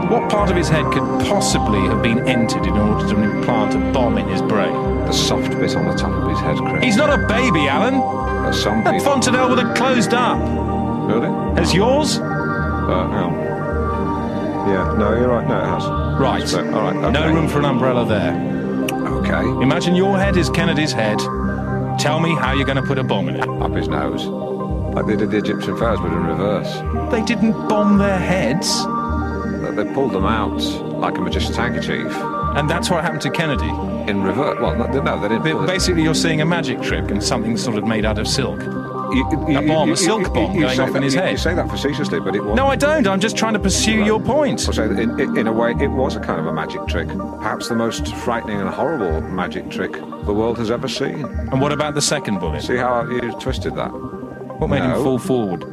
What 0.10 0.30
part 0.32 0.50
of 0.50 0.58
his 0.58 0.68
head 0.68 0.86
could 0.92 1.04
possibly 1.28 1.82
have 1.82 2.02
been 2.02 2.28
entered 2.28 2.66
in 2.66 2.74
order 2.76 3.08
to 3.10 3.22
implant 3.22 3.76
a 3.76 3.92
bomb 3.94 4.18
in 4.18 4.28
his 4.28 4.42
brain? 4.42 4.74
The 5.06 5.12
soft 5.14 5.52
bit 5.52 5.76
on 5.76 5.86
the 5.86 5.94
top 5.96 6.12
of 6.12 6.30
his 6.30 6.40
head, 6.40 6.58
Chris. 6.58 6.84
He's 6.84 6.98
not 6.98 7.12
a 7.12 7.28
baby, 7.28 7.68
Alan. 7.68 7.96
Uh, 7.96 8.52
some 8.52 8.84
That 8.84 8.94
people... 8.94 9.06
fontanelle 9.06 9.50
would 9.50 9.60
have 9.60 9.78
closed 9.78 10.14
up. 10.14 10.40
Really? 11.08 11.30
Has 11.60 11.74
yours? 11.74 12.18
Uh, 12.20 13.08
hang. 13.12 13.34
Yeah, 14.70 14.96
no, 14.98 15.16
you're 15.16 15.28
right. 15.30 15.48
No, 15.48 15.58
it 15.60 15.66
has. 15.66 16.09
Right. 16.20 16.48
So, 16.48 16.60
all 16.74 16.82
right. 16.82 16.96
Okay. 16.96 17.12
No 17.12 17.34
room 17.34 17.48
for 17.48 17.60
an 17.60 17.66
umbrella 17.66 18.06
there. 18.06 18.34
Okay. 18.92 19.42
Imagine 19.64 19.96
your 19.96 20.18
head 20.18 20.36
is 20.36 20.50
Kennedy's 20.50 20.92
head. 20.92 21.18
Tell 21.98 22.20
me 22.20 22.36
how 22.36 22.54
you're 22.54 22.66
going 22.66 22.82
to 22.82 22.84
put 22.84 22.98
a 22.98 23.04
bomb 23.04 23.30
in 23.30 23.36
it. 23.38 23.48
Up 23.48 23.72
his 23.72 23.88
nose. 23.88 24.26
Like 24.26 25.06
they 25.06 25.16
did 25.16 25.32
the 25.32 25.38
Egyptian 25.38 25.78
pharaohs, 25.78 26.00
but 26.02 26.12
in 26.12 26.24
reverse. 26.26 26.82
They 27.12 27.22
didn't 27.24 27.54
bomb 27.70 27.98
their 28.00 28.20
heads. 28.20 28.68
They 29.76 29.94
pulled 29.94 30.12
them 30.12 30.26
out 30.26 30.60
like 31.00 31.18
a 31.18 31.22
magician's 31.22 31.56
handkerchief. 31.56 32.12
And 32.58 32.70
that's 32.70 32.90
what 32.90 33.04
happened 33.04 33.22
to 33.22 33.30
Kennedy. 33.30 33.70
In 34.10 34.24
reverse. 34.24 34.60
Well, 34.60 34.76
no, 34.76 35.22
they 35.22 35.30
didn't. 35.30 35.66
Basically, 35.68 36.04
you're 36.04 36.16
seeing 36.16 36.42
a 36.42 36.46
magic 36.46 36.82
trick 36.82 37.12
and 37.12 37.24
something 37.24 37.56
sort 37.56 37.78
of 37.78 37.86
made 37.86 38.04
out 38.04 38.18
of 38.18 38.28
silk. 38.28 38.60
You, 39.14 39.58
a 39.58 39.68
bomb, 39.68 39.92
a 39.92 39.98
silk 39.98 40.34
bomb 40.34 40.54
you 40.54 40.62
going 40.62 40.80
off 40.80 40.96
in 40.96 41.04
his 41.04 41.14
head. 41.14 41.32
You 41.32 41.38
say 41.38 41.54
that 41.56 41.70
facetiously, 41.70 42.20
but 42.20 42.36
it 42.36 42.44
was. 42.44 42.56
No, 42.56 42.68
I 42.68 42.76
don't. 42.76 43.08
I'm 43.08 43.20
just 43.20 43.38
trying 43.38 43.54
to 43.54 43.60
pursue 43.60 44.04
your 44.04 44.20
point. 44.22 44.60
So 44.60 44.84
in, 44.84 45.20
in, 45.20 45.38
in 45.38 45.48
a 45.48 45.54
way, 45.54 45.72
it 45.80 45.88
was 45.88 46.16
a 46.16 46.20
kind 46.20 46.40
of 46.40 46.46
a 46.46 46.54
magic 46.54 46.86
trick. 46.88 47.08
Perhaps 47.08 47.70
the 47.70 47.76
most 47.76 48.14
frightening 48.18 48.60
and 48.60 48.70
horrible 48.70 49.22
magic 49.22 49.70
trick 49.70 49.94
the 49.94 50.34
world 50.34 50.58
has 50.58 50.70
ever 50.72 50.88
seen. 50.88 51.26
And 51.26 51.62
what 51.62 51.72
about 51.72 51.96
the 51.96 52.02
second 52.02 52.40
bullet? 52.40 52.62
See 52.62 52.78
how 52.78 53.10
you 53.10 53.32
twisted 53.40 53.76
that? 53.76 53.90
What 54.60 54.68
made 54.70 54.84
him 54.84 54.94
fall 55.04 55.20
forward? 55.20 55.66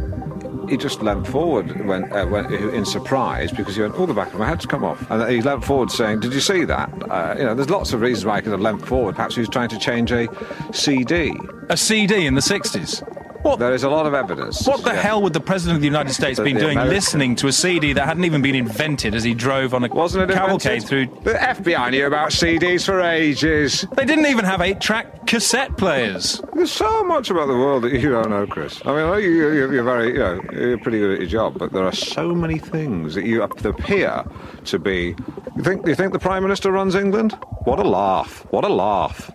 He 0.69 0.77
just 0.77 1.01
leant 1.01 1.27
forward 1.29 1.87
when, 1.87 2.13
uh, 2.13 2.27
when 2.27 2.53
in 2.53 2.85
surprise 2.85 3.53
because 3.53 3.77
he 3.77 3.83
went, 3.83 3.95
"Oh, 3.97 4.07
the 4.07 4.15
back 4.15 4.33
of 4.33 4.39
my 4.41 4.49
head's 4.49 4.67
come 4.67 4.83
off," 4.85 5.09
and 5.11 5.31
he 5.31 5.41
leant 5.41 5.65
forward 5.65 5.93
saying, 5.93 6.21
"Did 6.21 6.33
you 6.33 6.41
see 6.41 6.65
that?" 6.65 6.91
Uh, 7.09 7.35
you 7.39 7.45
know, 7.45 7.55
there's 7.55 7.71
lots 7.71 7.93
of 7.93 8.01
reasons 8.01 8.25
why 8.25 8.37
he 8.37 8.43
could 8.43 8.51
have 8.53 8.61
leant 8.61 8.85
forward. 8.85 9.15
Perhaps 9.15 9.37
he 9.37 9.41
was 9.41 9.49
trying 9.49 9.69
to 9.69 9.79
change 9.79 10.11
a 10.11 10.29
CD. 10.73 11.39
A 11.69 11.77
CD 11.77 12.27
in 12.27 12.35
the 12.35 12.41
60s? 12.41 13.03
What? 13.47 13.59
There 13.60 13.73
is 13.74 13.85
a 13.85 13.89
lot 13.89 14.06
of 14.06 14.14
evidence. 14.14 14.66
What 14.66 14.82
the 14.82 14.90
Yeah. 14.93 15.01
hell 15.02 15.23
would 15.23 15.32
the 15.32 15.40
President 15.40 15.77
of 15.77 15.81
the 15.81 15.86
United 15.86 16.12
States 16.12 16.40
been 16.40 16.56
doing 16.56 16.73
American- 16.78 16.94
listening 16.94 17.36
to 17.36 17.47
a 17.47 17.52
CD 17.52 17.93
that 17.93 18.05
hadn't 18.06 18.24
even 18.24 18.43
been 18.43 18.56
invented 18.56 19.14
as 19.14 19.23
he 19.23 19.35
drove 19.35 19.73
on 19.73 19.85
a 19.85 19.89
Wasn't 19.89 20.28
it 20.31 20.35
cavalcade 20.35 20.82
invented? 20.82 21.23
through. 21.23 21.32
The 21.32 21.40
FBI 21.43 21.90
knew 21.90 22.06
about 22.06 22.32
CDs 22.32 22.85
for 22.85 23.01
ages. 23.01 23.86
They 23.97 24.05
didn't 24.05 24.27
even 24.27 24.44
have 24.44 24.60
eight 24.60 24.81
track 24.81 25.27
cassette 25.27 25.77
players. 25.77 26.43
There's 26.55 26.73
so 26.73 27.05
much 27.05 27.31
about 27.31 27.47
the 27.47 27.55
world 27.56 27.85
that 27.85 27.93
you 27.93 28.10
don't 28.10 28.31
know, 28.31 28.47
Chris. 28.47 28.81
I 28.85 28.90
mean, 28.90 29.23
you, 29.23 29.31
you- 29.31 29.70
you're 29.73 29.85
very, 29.85 30.09
you 30.14 30.18
know, 30.18 30.40
you're 30.52 30.78
pretty 30.78 30.98
good 30.98 31.12
at 31.12 31.18
your 31.20 31.28
job, 31.28 31.55
but 31.56 31.73
there 31.73 31.85
are 31.85 31.93
so 31.93 32.35
many 32.35 32.59
things 32.59 33.14
that 33.14 33.24
you 33.27 33.43
appear 33.43 34.24
to 34.64 34.78
be. 34.78 35.14
You 35.56 35.62
think? 35.62 35.86
You 35.86 35.94
think 35.94 36.12
the 36.12 36.18
Prime 36.18 36.43
Minister 36.43 36.73
runs 36.73 36.94
England? 36.94 37.36
What 37.64 37.78
a 37.78 37.85
laugh! 37.89 38.44
What 38.51 38.64
a 38.64 38.68
laugh! 38.68 39.31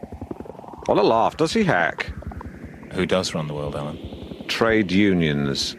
What 0.88 0.97
a 0.97 1.01
laugh! 1.03 1.38
Does 1.38 1.53
he 1.53 1.63
hack? 1.63 2.11
Who 2.93 3.05
does 3.05 3.34
run 3.34 3.47
the 3.47 3.53
world, 3.53 3.76
Alan? 3.76 3.97
Trade 4.47 4.91
unions. 4.91 5.76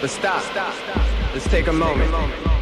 But 0.00 0.10
stop. 0.10 0.42
Let's 1.34 1.48
take 1.48 1.66
a 1.66 1.72
moment. 1.72 2.57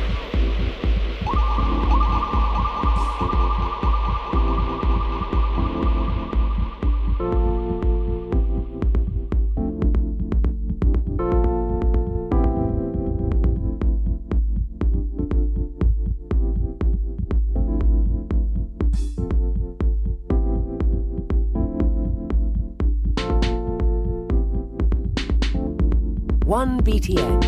BTN, 26.86 27.42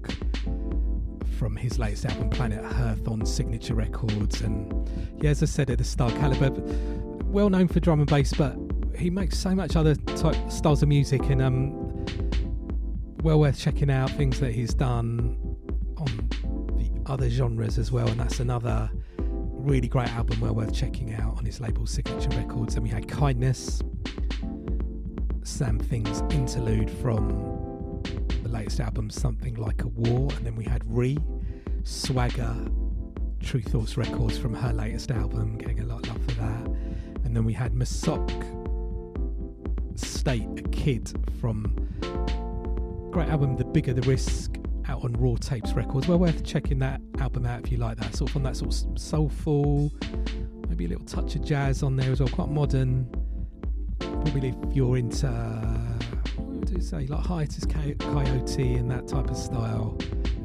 from 1.42 1.56
his 1.56 1.80
latest 1.80 2.06
album, 2.06 2.30
Planet 2.30 2.64
Earth, 2.64 3.08
on 3.08 3.26
Signature 3.26 3.74
Records. 3.74 4.42
And 4.42 4.88
yeah, 5.20 5.32
as 5.32 5.42
I 5.42 5.48
said 5.48 5.72
at 5.72 5.80
the 5.80 5.84
start, 5.84 6.14
Calibre, 6.18 6.52
well 7.32 7.50
known 7.50 7.68
for 7.68 7.80
drum 7.80 8.00
and 8.00 8.10
bass, 8.10 8.34
but 8.34 8.56
he 8.96 9.10
makes 9.10 9.38
so 9.38 9.56
much 9.56 9.76
other 9.76 9.96
type 9.96 10.36
styles 10.50 10.84
of 10.84 10.90
music 10.90 11.22
and 11.30 11.42
um, 11.42 12.06
well 13.24 13.40
worth 13.40 13.58
checking 13.58 13.90
out 13.90 14.10
things 14.12 14.40
that 14.40 14.52
he's 14.52 14.74
done 14.74 15.38
on 15.98 16.30
the 16.78 16.92
other 17.06 17.30
genres 17.30 17.78
as 17.78 17.92
well 17.92 18.08
and 18.08 18.20
that's 18.20 18.40
another 18.40 18.90
really 19.18 19.88
great 19.88 20.10
album 20.10 20.40
well 20.40 20.54
worth 20.54 20.74
checking 20.74 21.14
out 21.14 21.38
on 21.38 21.46
his 21.46 21.62
label 21.62 21.86
signature 21.86 22.30
records. 22.38 22.76
And 22.76 22.84
we 22.84 22.90
had 22.90 23.08
kindness 23.08 23.82
Samthing's 25.44 26.22
interlude 26.34 26.90
from 26.90 28.02
the 28.44 28.50
latest 28.50 28.80
album 28.80 29.10
something 29.10 29.56
like 29.56 29.84
a 29.84 29.88
war 29.88 30.32
and 30.36 30.46
then 30.46 30.56
we 30.56 30.66
had 30.66 30.84
re 30.86 31.18
swagger 31.84 32.56
Tru 33.40 33.62
Thoughts 33.62 33.98
records 33.98 34.38
from 34.38 34.54
her 34.54 34.74
latest 34.74 35.12
album 35.12 35.58
getting 35.58 35.80
a 35.80 35.86
lot 35.86 36.08
of 36.08 36.14
love 36.14 36.26
for 36.26 36.42
that 36.42 36.81
and 37.32 37.38
then 37.38 37.46
we 37.46 37.54
had 37.54 37.72
masok 37.72 38.30
state 39.98 40.50
a 40.58 40.64
kid 40.64 41.10
from 41.40 41.64
great 43.10 43.30
album, 43.30 43.56
The 43.56 43.64
Bigger 43.64 43.94
the 43.94 44.02
Risk, 44.02 44.58
out 44.90 45.06
on 45.06 45.14
Raw 45.14 45.38
Tapes 45.40 45.72
Records. 45.72 46.10
Well 46.10 46.20
worth 46.20 46.44
checking 46.44 46.80
that 46.80 47.00
album 47.20 47.46
out 47.46 47.64
if 47.64 47.72
you 47.72 47.78
like 47.78 47.98
that. 48.00 48.14
Sort 48.18 48.32
of 48.32 48.36
on 48.36 48.44
that 48.44 48.58
sort 48.58 48.74
of 48.74 49.00
soulful, 49.00 49.94
maybe 50.68 50.84
a 50.84 50.90
little 50.90 51.06
touch 51.06 51.36
of 51.36 51.46
jazz 51.46 51.84
on 51.84 51.96
there 51.96 52.12
as 52.12 52.20
well, 52.20 52.28
quite 52.28 52.50
modern. 52.50 53.08
Probably 54.00 54.50
if 54.50 54.76
you're 54.76 54.98
into, 54.98 55.28
what 56.36 56.48
would 56.48 56.70
you 56.70 56.82
say, 56.82 57.08
like 57.08 57.26
Hiatus 57.26 57.64
Kaiyote 57.64 58.78
and 58.78 58.92
that 58.92 59.08
type 59.08 59.30
of 59.30 59.38
style. 59.38 59.98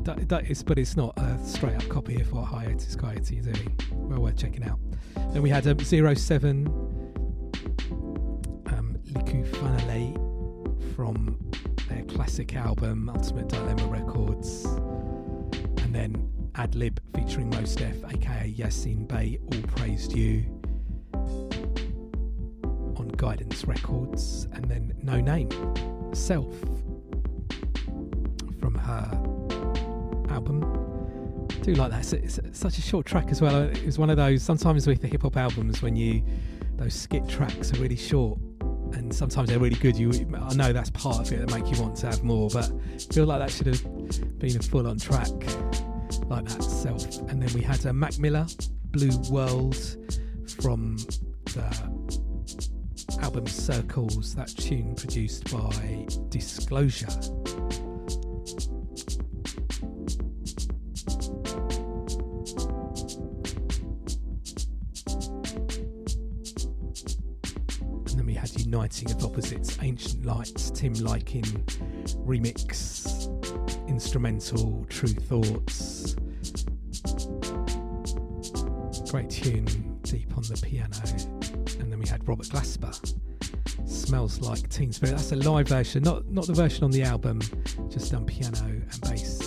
That, 0.06 0.28
that 0.28 0.48
is, 0.48 0.62
but 0.62 0.78
it's 0.78 0.96
not 0.96 1.18
a 1.18 1.36
straight 1.44 1.74
up 1.74 1.88
copy 1.88 2.20
of 2.20 2.32
what 2.32 2.44
Hiatus 2.44 2.94
Kaiyote 2.94 3.40
is 3.40 3.46
doing. 3.46 3.76
Well 3.90 4.20
worth 4.20 4.36
checking 4.36 4.62
out. 4.62 4.78
Then 5.32 5.42
we 5.42 5.50
had 5.50 5.66
um, 5.66 5.80
Zero 5.80 6.14
Seven, 6.14 6.68
um, 8.66 8.96
Likufanele 9.10 10.14
from 10.94 11.36
their 11.88 12.04
classic 12.04 12.54
album 12.54 13.08
Ultimate 13.08 13.48
Dilemma 13.48 13.84
Records, 13.88 14.64
and 15.82 15.92
then 15.92 16.30
Adlib 16.52 16.98
featuring 17.12 17.50
Mos 17.50 17.74
Def, 17.74 18.04
aka 18.04 18.54
Yasin 18.56 19.08
Bey, 19.08 19.40
All 19.52 19.62
Praised 19.62 20.16
You 20.16 20.44
on 22.96 23.08
Guidance 23.16 23.64
Records, 23.64 24.46
and 24.52 24.66
then 24.66 24.94
Noname, 25.04 25.50
Self 26.16 26.54
from 28.60 28.76
her 28.76 29.35
album. 30.36 30.62
I 31.50 31.54
do 31.64 31.74
like 31.74 31.90
that. 31.90 32.12
It's, 32.12 32.38
it's 32.38 32.58
such 32.58 32.78
a 32.78 32.82
short 32.82 33.06
track 33.06 33.28
as 33.30 33.40
well. 33.40 33.54
Uh, 33.54 33.64
it 33.68 33.86
was 33.86 33.98
one 33.98 34.10
of 34.10 34.16
those 34.16 34.42
sometimes 34.42 34.86
with 34.86 35.00
the 35.00 35.08
hip 35.08 35.22
hop 35.22 35.36
albums 35.36 35.82
when 35.82 35.96
you 35.96 36.22
those 36.76 36.94
skit 36.94 37.26
tracks 37.26 37.72
are 37.72 37.78
really 37.78 37.96
short 37.96 38.38
and 38.92 39.14
sometimes 39.14 39.48
they're 39.48 39.58
really 39.58 39.76
good. 39.76 39.96
You, 39.96 40.10
I 40.34 40.54
know 40.54 40.72
that's 40.72 40.90
part 40.90 41.20
of 41.20 41.32
it 41.32 41.40
that 41.40 41.50
make 41.50 41.74
you 41.74 41.82
want 41.82 41.96
to 41.98 42.06
have 42.06 42.22
more, 42.22 42.50
but 42.50 42.70
I 42.70 42.98
feel 43.14 43.24
like 43.24 43.40
that 43.40 43.50
should 43.50 43.66
have 43.66 44.38
been 44.38 44.56
a 44.56 44.62
full 44.62 44.86
on 44.86 44.98
track 44.98 45.28
like 46.26 46.44
that 46.44 46.62
self. 46.62 47.18
And 47.30 47.42
then 47.42 47.52
we 47.54 47.62
had 47.62 47.84
a 47.86 47.92
Mac 47.92 48.18
Miller, 48.18 48.46
Blue 48.90 49.16
World 49.30 49.76
from 50.60 50.98
the 51.46 51.66
album 53.22 53.46
Circles, 53.46 54.34
that 54.34 54.48
tune 54.48 54.94
produced 54.94 55.50
by 55.50 56.06
Disclosure. 56.28 57.08
Uniting 68.66 69.08
of 69.12 69.24
Opposites, 69.24 69.78
Ancient 69.80 70.26
Lights, 70.26 70.72
Tim 70.72 70.92
Liking 70.94 71.44
remix, 72.26 73.06
instrumental, 73.86 74.84
Tru 74.88 75.06
Thoughts. 75.06 76.16
Great 79.08 79.30
tune, 79.30 80.00
deep 80.02 80.36
on 80.36 80.42
the 80.42 80.60
piano. 80.60 80.96
And 81.78 81.92
then 81.92 82.00
we 82.00 82.08
had 82.08 82.26
Robert 82.26 82.48
Glasper, 82.48 82.92
Smells 83.88 84.40
Like 84.40 84.68
Teen 84.68 84.90
Spirit. 84.92 85.12
That's 85.12 85.30
a 85.30 85.36
live 85.36 85.68
version, 85.68 86.02
not 86.02 86.26
not 86.26 86.48
the 86.48 86.52
version 86.52 86.82
on 86.82 86.90
the 86.90 87.04
album, 87.04 87.40
just 87.88 88.10
done 88.10 88.26
piano 88.26 88.64
and 88.64 89.00
bass. 89.02 89.38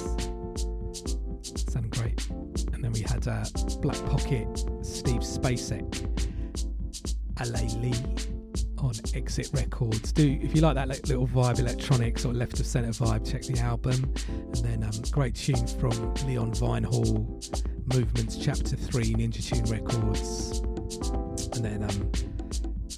Sounded 1.67 1.91
great. 1.91 2.25
And 2.71 2.81
then 2.81 2.93
we 2.93 3.01
had 3.01 3.27
uh, 3.27 3.43
Black 3.81 4.01
Pocket, 4.05 4.47
Steve 4.81 5.23
Spacek, 5.23 6.07
LA 7.37 7.79
Lee 7.81 8.28
on 8.83 8.93
Exit 9.13 9.49
Records. 9.53 10.11
Do 10.11 10.39
if 10.41 10.55
you 10.55 10.61
like 10.61 10.75
that 10.75 10.87
little 10.87 11.27
vibe, 11.27 11.59
electronic 11.59 12.19
sort 12.19 12.35
of 12.35 12.39
left 12.39 12.59
of 12.59 12.65
centre 12.65 12.89
vibe, 12.89 13.29
check 13.29 13.43
the 13.43 13.59
album. 13.59 14.13
And 14.27 14.55
then 14.55 14.83
um, 14.83 14.91
great 15.11 15.35
tune 15.35 15.67
from 15.67 16.13
Leon 16.25 16.51
Vynehall, 16.53 17.25
Movements 17.93 18.37
Chapter 18.37 18.75
Three, 18.75 19.13
Ninja 19.13 19.43
Tune 19.45 19.65
Records. 19.65 20.59
And 21.55 21.65
then 21.65 21.83
um, 21.83 22.11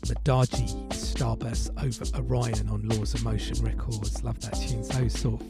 Madaji 0.07 0.89
Starburst 0.89 1.71
over 1.83 2.23
Orion 2.23 2.69
on 2.69 2.87
Laws 2.89 3.13
of 3.13 3.23
Motion 3.23 3.63
Records. 3.63 4.23
Love 4.23 4.39
that 4.41 4.53
tune. 4.53 4.83
So 4.83 5.07
sort 5.07 5.41
of 5.41 5.47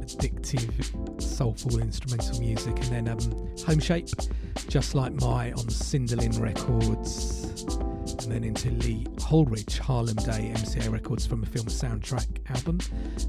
addictive, 0.00 1.22
soulful 1.22 1.80
instrumental 1.80 2.40
music. 2.40 2.76
And 2.84 3.06
then 3.06 3.08
um, 3.08 3.18
Homeshake, 3.58 4.30
Just 4.68 4.94
Like 4.94 5.12
My 5.14 5.52
on 5.52 5.64
Sinderlyn 5.66 6.40
Records. 6.40 7.87
And 8.28 8.34
then 8.34 8.44
into 8.44 8.70
Lee 8.72 9.06
Holdridge, 9.16 9.78
Harlem 9.78 10.16
Day, 10.16 10.52
MCA 10.54 10.92
Records 10.92 11.24
from 11.24 11.42
a 11.42 11.46
film 11.46 11.64
soundtrack 11.64 12.26
album. 12.50 12.78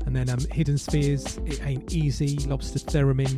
And 0.06 0.14
then 0.14 0.30
um, 0.30 0.40
Hidden 0.52 0.78
Spheres, 0.78 1.38
It 1.46 1.66
Ain't 1.66 1.94
Easy, 1.94 2.36
Lobster 2.40 2.80
Theremin. 2.80 3.38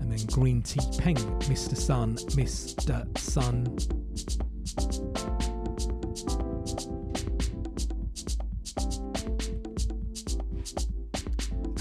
And 0.00 0.10
then 0.10 0.18
Greentea 0.26 0.98
Peng, 0.98 1.14
Mr. 1.42 1.76
Sun, 1.76 2.16
Mr. 2.34 3.06
Sun. 3.16 3.68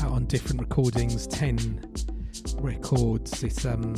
Out 0.04 0.12
on 0.12 0.26
different 0.28 0.62
recordings, 0.62 1.26
10 1.26 1.82
records. 2.60 3.42
It's 3.42 3.66
um 3.66 3.96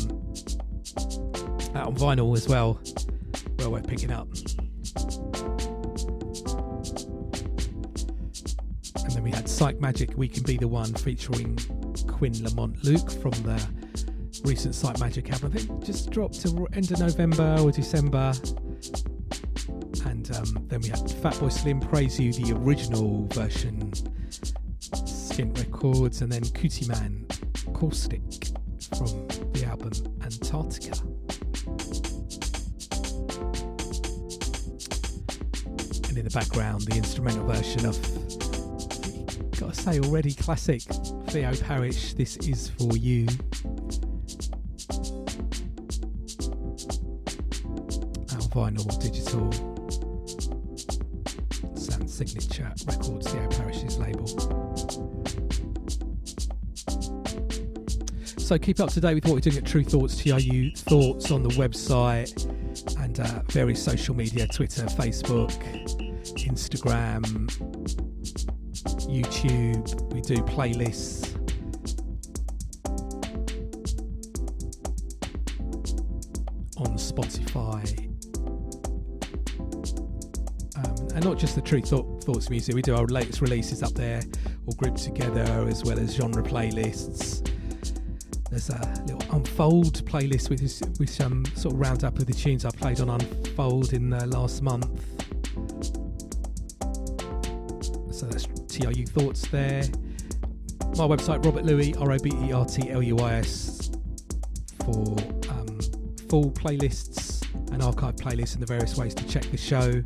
out 1.75 1.87
on 1.87 1.95
vinyl 1.95 2.33
as 2.37 2.47
well. 2.47 2.79
Well 3.59 3.73
worth 3.73 3.85
picking 3.89 4.11
up. 4.11 4.29
Psychemagik, 9.61 10.15
We 10.15 10.27
Can 10.27 10.41
Be 10.41 10.57
the 10.57 10.67
One, 10.67 10.91
featuring 10.91 11.55
Quinn 12.07 12.33
Lamont 12.43 12.83
Luke 12.83 13.11
from 13.11 13.29
the 13.43 13.63
recent 14.43 14.73
Psychemagik 14.73 15.31
album. 15.31 15.51
I 15.53 15.59
think 15.59 15.85
just 15.85 16.09
dropped 16.09 16.41
to 16.41 16.67
end 16.73 16.89
of 16.89 16.97
November 16.97 17.57
or 17.61 17.71
December. 17.71 18.33
And 20.03 20.35
um, 20.35 20.65
then 20.67 20.81
we 20.81 20.87
had 20.87 21.01
Fatboy 21.01 21.51
Slim 21.51 21.79
Praise 21.79 22.19
You, 22.19 22.33
the 22.33 22.57
original 22.57 23.27
version, 23.27 23.91
Skint 24.81 25.55
Records, 25.59 26.23
and 26.23 26.31
then 26.31 26.41
Cootie 26.41 26.87
Man 26.87 27.27
Caustic 27.73 28.49
from 28.97 29.27
the 29.53 29.65
album 29.67 29.91
Antarctica. 30.23 30.99
And 36.09 36.17
in 36.17 36.25
the 36.25 36.31
background, 36.33 36.81
the 36.81 36.97
instrumental 36.97 37.45
version 37.45 37.85
of, 37.85 37.95
gotta 39.71 39.81
say, 39.83 39.99
already 39.99 40.33
classic 40.33 40.81
Theo 41.27 41.53
Parrish, 41.55 42.13
This 42.13 42.35
Is 42.37 42.69
For 42.69 42.97
You. 42.97 43.25
Out 48.31 48.49
vinyl, 48.51 48.99
digital, 48.99 49.49
Sound 51.75 52.09
Signature 52.09 52.73
Records, 52.85 53.31
Theo 53.31 53.47
Parrish's 53.47 53.97
label. 53.97 54.27
So 58.25 58.57
keep 58.57 58.81
up 58.81 58.89
to 58.89 58.99
date 58.99 59.13
with 59.13 59.25
what 59.25 59.35
we're 59.35 59.39
doing 59.39 59.57
at 59.57 59.65
Tru 59.65 59.83
Thoughts, 59.83 60.21
TRU 60.21 60.71
Thoughts 60.75 61.31
on 61.31 61.43
the 61.43 61.49
website 61.51 62.45
and 63.01 63.19
uh, 63.19 63.41
various 63.47 63.81
social 63.81 64.15
media 64.15 64.47
Twitter, 64.47 64.83
Facebook, 64.83 65.51
Instagram, 66.35 67.70
YouTube. 69.11 70.13
We 70.13 70.21
do 70.21 70.37
playlists. 70.37 71.27
On 76.77 76.95
Spotify, 76.97 78.07
um, 80.77 81.07
and 81.15 81.23
not 81.23 81.37
just 81.37 81.53
the 81.53 81.61
Tru 81.61 81.81
Thought, 81.81 82.23
Thoughts 82.23 82.49
music. 82.49 82.73
We 82.73 82.81
do 82.81 82.95
our 82.95 83.05
latest 83.05 83.41
releases 83.41 83.83
up 83.83 83.93
there, 83.93 84.23
all 84.65 84.73
grouped 84.73 85.03
together, 85.03 85.67
as 85.67 85.83
well 85.83 85.99
as 85.99 86.15
genre 86.15 86.41
playlists. 86.41 87.47
There's 88.49 88.69
a 88.69 89.03
little 89.05 89.21
Unfold 89.35 90.03
playlist 90.05 90.49
with 90.49 90.61
with 90.99 91.09
some 91.09 91.45
sort 91.55 91.75
of 91.75 91.79
roundup 91.79 92.17
of 92.17 92.25
the 92.25 92.33
tunes 92.33 92.65
I 92.65 92.71
played 92.71 92.99
on 92.99 93.09
Unfold 93.09 93.93
in 93.93 94.09
the 94.09 94.25
last 94.25 94.61
month. 94.63 95.10
TRU 98.71 99.05
Thoughts 99.05 99.47
there. 99.49 99.83
My 100.97 101.05
website, 101.05 101.43
Robert 101.45 101.65
Luis, 101.65 101.95
R 101.97 102.11
O 102.11 102.17
B 102.17 102.31
E 102.43 102.51
R 102.51 102.65
T 102.65 102.89
L 102.89 103.03
U 103.03 103.17
I 103.19 103.33
S, 103.35 103.91
for 104.85 105.17
um, 105.49 105.79
full 106.29 106.51
playlists 106.51 107.45
and 107.71 107.81
archive 107.81 108.15
playlists 108.15 108.53
and 108.53 108.61
the 108.61 108.65
various 108.65 108.97
ways 108.97 109.13
to 109.15 109.27
check 109.27 109.43
the 109.51 109.57
show. 109.57 110.01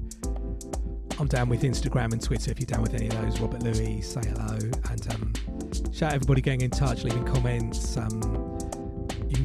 I'm 1.19 1.27
down 1.27 1.47
with 1.47 1.61
Instagram 1.61 2.11
and 2.11 2.21
Twitter 2.21 2.51
if 2.51 2.59
you're 2.59 2.65
down 2.65 2.81
with 2.81 2.93
any 2.93 3.07
of 3.07 3.21
those. 3.21 3.39
Robert 3.39 3.63
Luis, 3.63 4.13
say 4.13 4.21
hello. 4.25 4.57
And 4.89 5.13
um, 5.13 5.33
shout 5.93 6.09
out 6.09 6.15
everybody 6.15 6.41
getting 6.41 6.61
in 6.61 6.71
touch, 6.71 7.03
leaving 7.03 7.23
comments. 7.23 7.97
Um, 7.97 8.44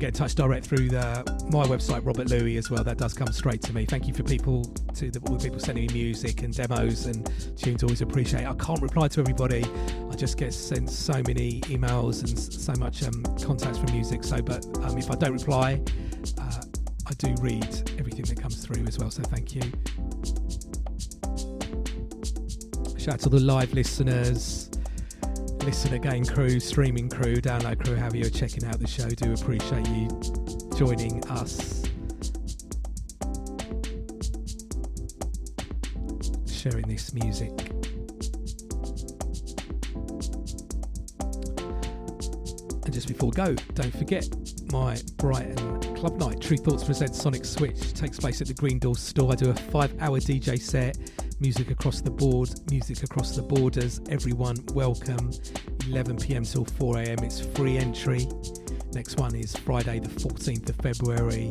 get 0.00 0.08
in 0.08 0.14
touch 0.14 0.34
direct 0.34 0.66
through 0.66 0.88
the, 0.88 1.48
my 1.52 1.66
website, 1.66 2.04
Robert 2.06 2.30
Luis, 2.30 2.58
as 2.58 2.70
well. 2.70 2.82
That 2.82 2.96
does 2.96 3.12
come 3.12 3.30
straight 3.32 3.60
to 3.62 3.74
me. 3.74 3.84
Thank 3.84 4.08
you 4.08 4.14
for 4.14 4.22
people 4.22 4.64
to 4.94 5.10
the, 5.10 5.20
all 5.28 5.36
the 5.36 5.44
people 5.44 5.60
sending 5.60 5.86
me 5.88 5.92
music 5.92 6.42
and 6.42 6.54
demos 6.54 7.04
and 7.04 7.30
tunes. 7.58 7.82
Always 7.82 8.00
appreciate. 8.00 8.46
I 8.46 8.54
can't 8.54 8.80
reply 8.80 9.08
to 9.08 9.20
everybody. 9.20 9.64
I 10.10 10.14
just 10.16 10.38
get 10.38 10.54
sent 10.54 10.88
so 10.88 11.22
many 11.26 11.60
emails 11.62 12.20
and 12.20 12.38
so 12.38 12.72
much 12.80 13.02
um, 13.02 13.22
contacts 13.42 13.78
from 13.78 13.92
music. 13.92 14.24
So, 14.24 14.40
but 14.40 14.64
um, 14.78 14.96
if 14.96 15.10
I 15.10 15.16
don't 15.16 15.34
reply, 15.34 15.82
uh, 16.38 16.62
I 17.06 17.12
do 17.18 17.34
read 17.42 17.92
everything 17.98 18.24
that 18.24 18.40
comes 18.40 18.64
through 18.64 18.84
as 18.86 18.98
well. 18.98 19.10
So, 19.10 19.22
thank 19.22 19.54
you. 19.54 19.62
Shout 22.98 23.14
out 23.14 23.20
to 23.20 23.28
the 23.28 23.40
live 23.40 23.74
listeners 23.74 24.70
listen 25.64 25.94
again 25.94 26.24
crew, 26.24 26.58
streaming 26.60 27.08
crew, 27.08 27.36
download 27.36 27.84
crew, 27.84 27.96
however 27.96 28.16
you're 28.16 28.30
checking 28.30 28.64
out 28.64 28.78
the 28.78 28.86
show. 28.86 29.08
Do 29.08 29.32
appreciate 29.32 29.86
you 29.88 30.08
joining 30.76 31.24
us. 31.28 31.84
Sharing 36.46 36.88
this 36.88 37.12
music. 37.12 37.50
And 42.84 42.94
just 42.94 43.08
before 43.08 43.30
we 43.30 43.36
go, 43.36 43.54
don't 43.74 43.94
forget 43.96 44.26
my 44.72 44.98
Brighton 45.16 45.94
Club 45.94 46.18
Night. 46.18 46.40
Tru 46.40 46.56
Thoughts 46.56 46.84
presents 46.84 47.20
Sonic 47.20 47.44
Switch. 47.44 47.92
Takes 47.92 48.18
place 48.18 48.40
at 48.40 48.46
the 48.46 48.54
Green 48.54 48.78
Door 48.78 48.96
store. 48.96 49.32
I 49.32 49.34
do 49.34 49.50
a 49.50 49.54
five 49.54 49.94
hour 50.00 50.18
DJ 50.18 50.58
set. 50.60 50.96
Music 51.40 51.70
across 51.70 52.02
the 52.02 52.10
board, 52.10 52.50
music 52.70 53.02
across 53.02 53.34
the 53.34 53.40
borders. 53.40 53.98
Everyone 54.10 54.56
welcome. 54.74 55.30
11 55.88 56.18
pm 56.18 56.44
till 56.44 56.66
4 56.66 56.98
am. 56.98 57.18
It's 57.20 57.40
free 57.40 57.78
entry. 57.78 58.28
Next 58.92 59.18
one 59.18 59.34
is 59.34 59.56
Friday, 59.56 60.00
the 60.00 60.08
14th 60.08 60.68
of 60.68 60.76
February. 60.76 61.50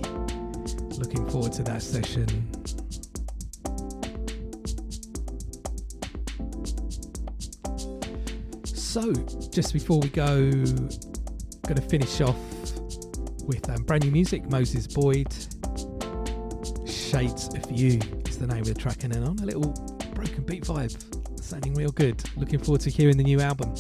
Looking 1.00 1.28
forward 1.32 1.54
to 1.54 1.64
that 1.64 1.82
session. 1.82 2.28
So, 8.66 9.12
just 9.50 9.74
before 9.74 10.00
we 10.00 10.10
go, 10.10 10.52
going 10.52 11.76
to 11.76 11.82
finish 11.82 12.22
off 12.22 12.38
with 13.48 13.68
um, 13.68 13.82
brand 13.86 14.04
new 14.04 14.12
music. 14.12 14.48
Moses 14.52 14.86
Boyd, 14.86 15.34
Shades 16.88 17.48
of 17.56 17.72
You 17.72 18.00
the 18.40 18.48
name 18.48 18.62
of 18.62 18.68
the 18.68 18.74
track, 18.74 19.04
and 19.04 19.14
then 19.14 19.24
on 19.24 19.38
a 19.40 19.46
little 19.46 19.72
broken 20.14 20.44
beat 20.44 20.64
vibe, 20.64 20.96
sounding 21.42 21.74
real 21.74 21.92
good. 21.92 22.22
Looking 22.38 22.60
forward 22.60 22.82
to 22.82 22.90
hearing 22.90 23.18
the 23.18 23.24
new 23.24 23.40
album. 23.42 23.76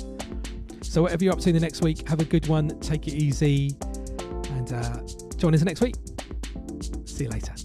So, 0.81 1.01
whatever 1.01 1.23
you're 1.23 1.33
up 1.33 1.39
to 1.39 1.49
in 1.49 1.55
the 1.55 1.61
next 1.61 1.81
week, 1.81 2.07
have 2.07 2.19
a 2.19 2.25
good 2.25 2.47
one, 2.47 2.79
take 2.79 3.07
it 3.07 3.13
easy, 3.13 3.75
and 4.51 4.73
uh, 4.73 5.01
join 5.37 5.53
us 5.53 5.61
next 5.63 5.81
week. 5.81 5.95
See 7.05 7.25
you 7.25 7.29
later. 7.29 7.58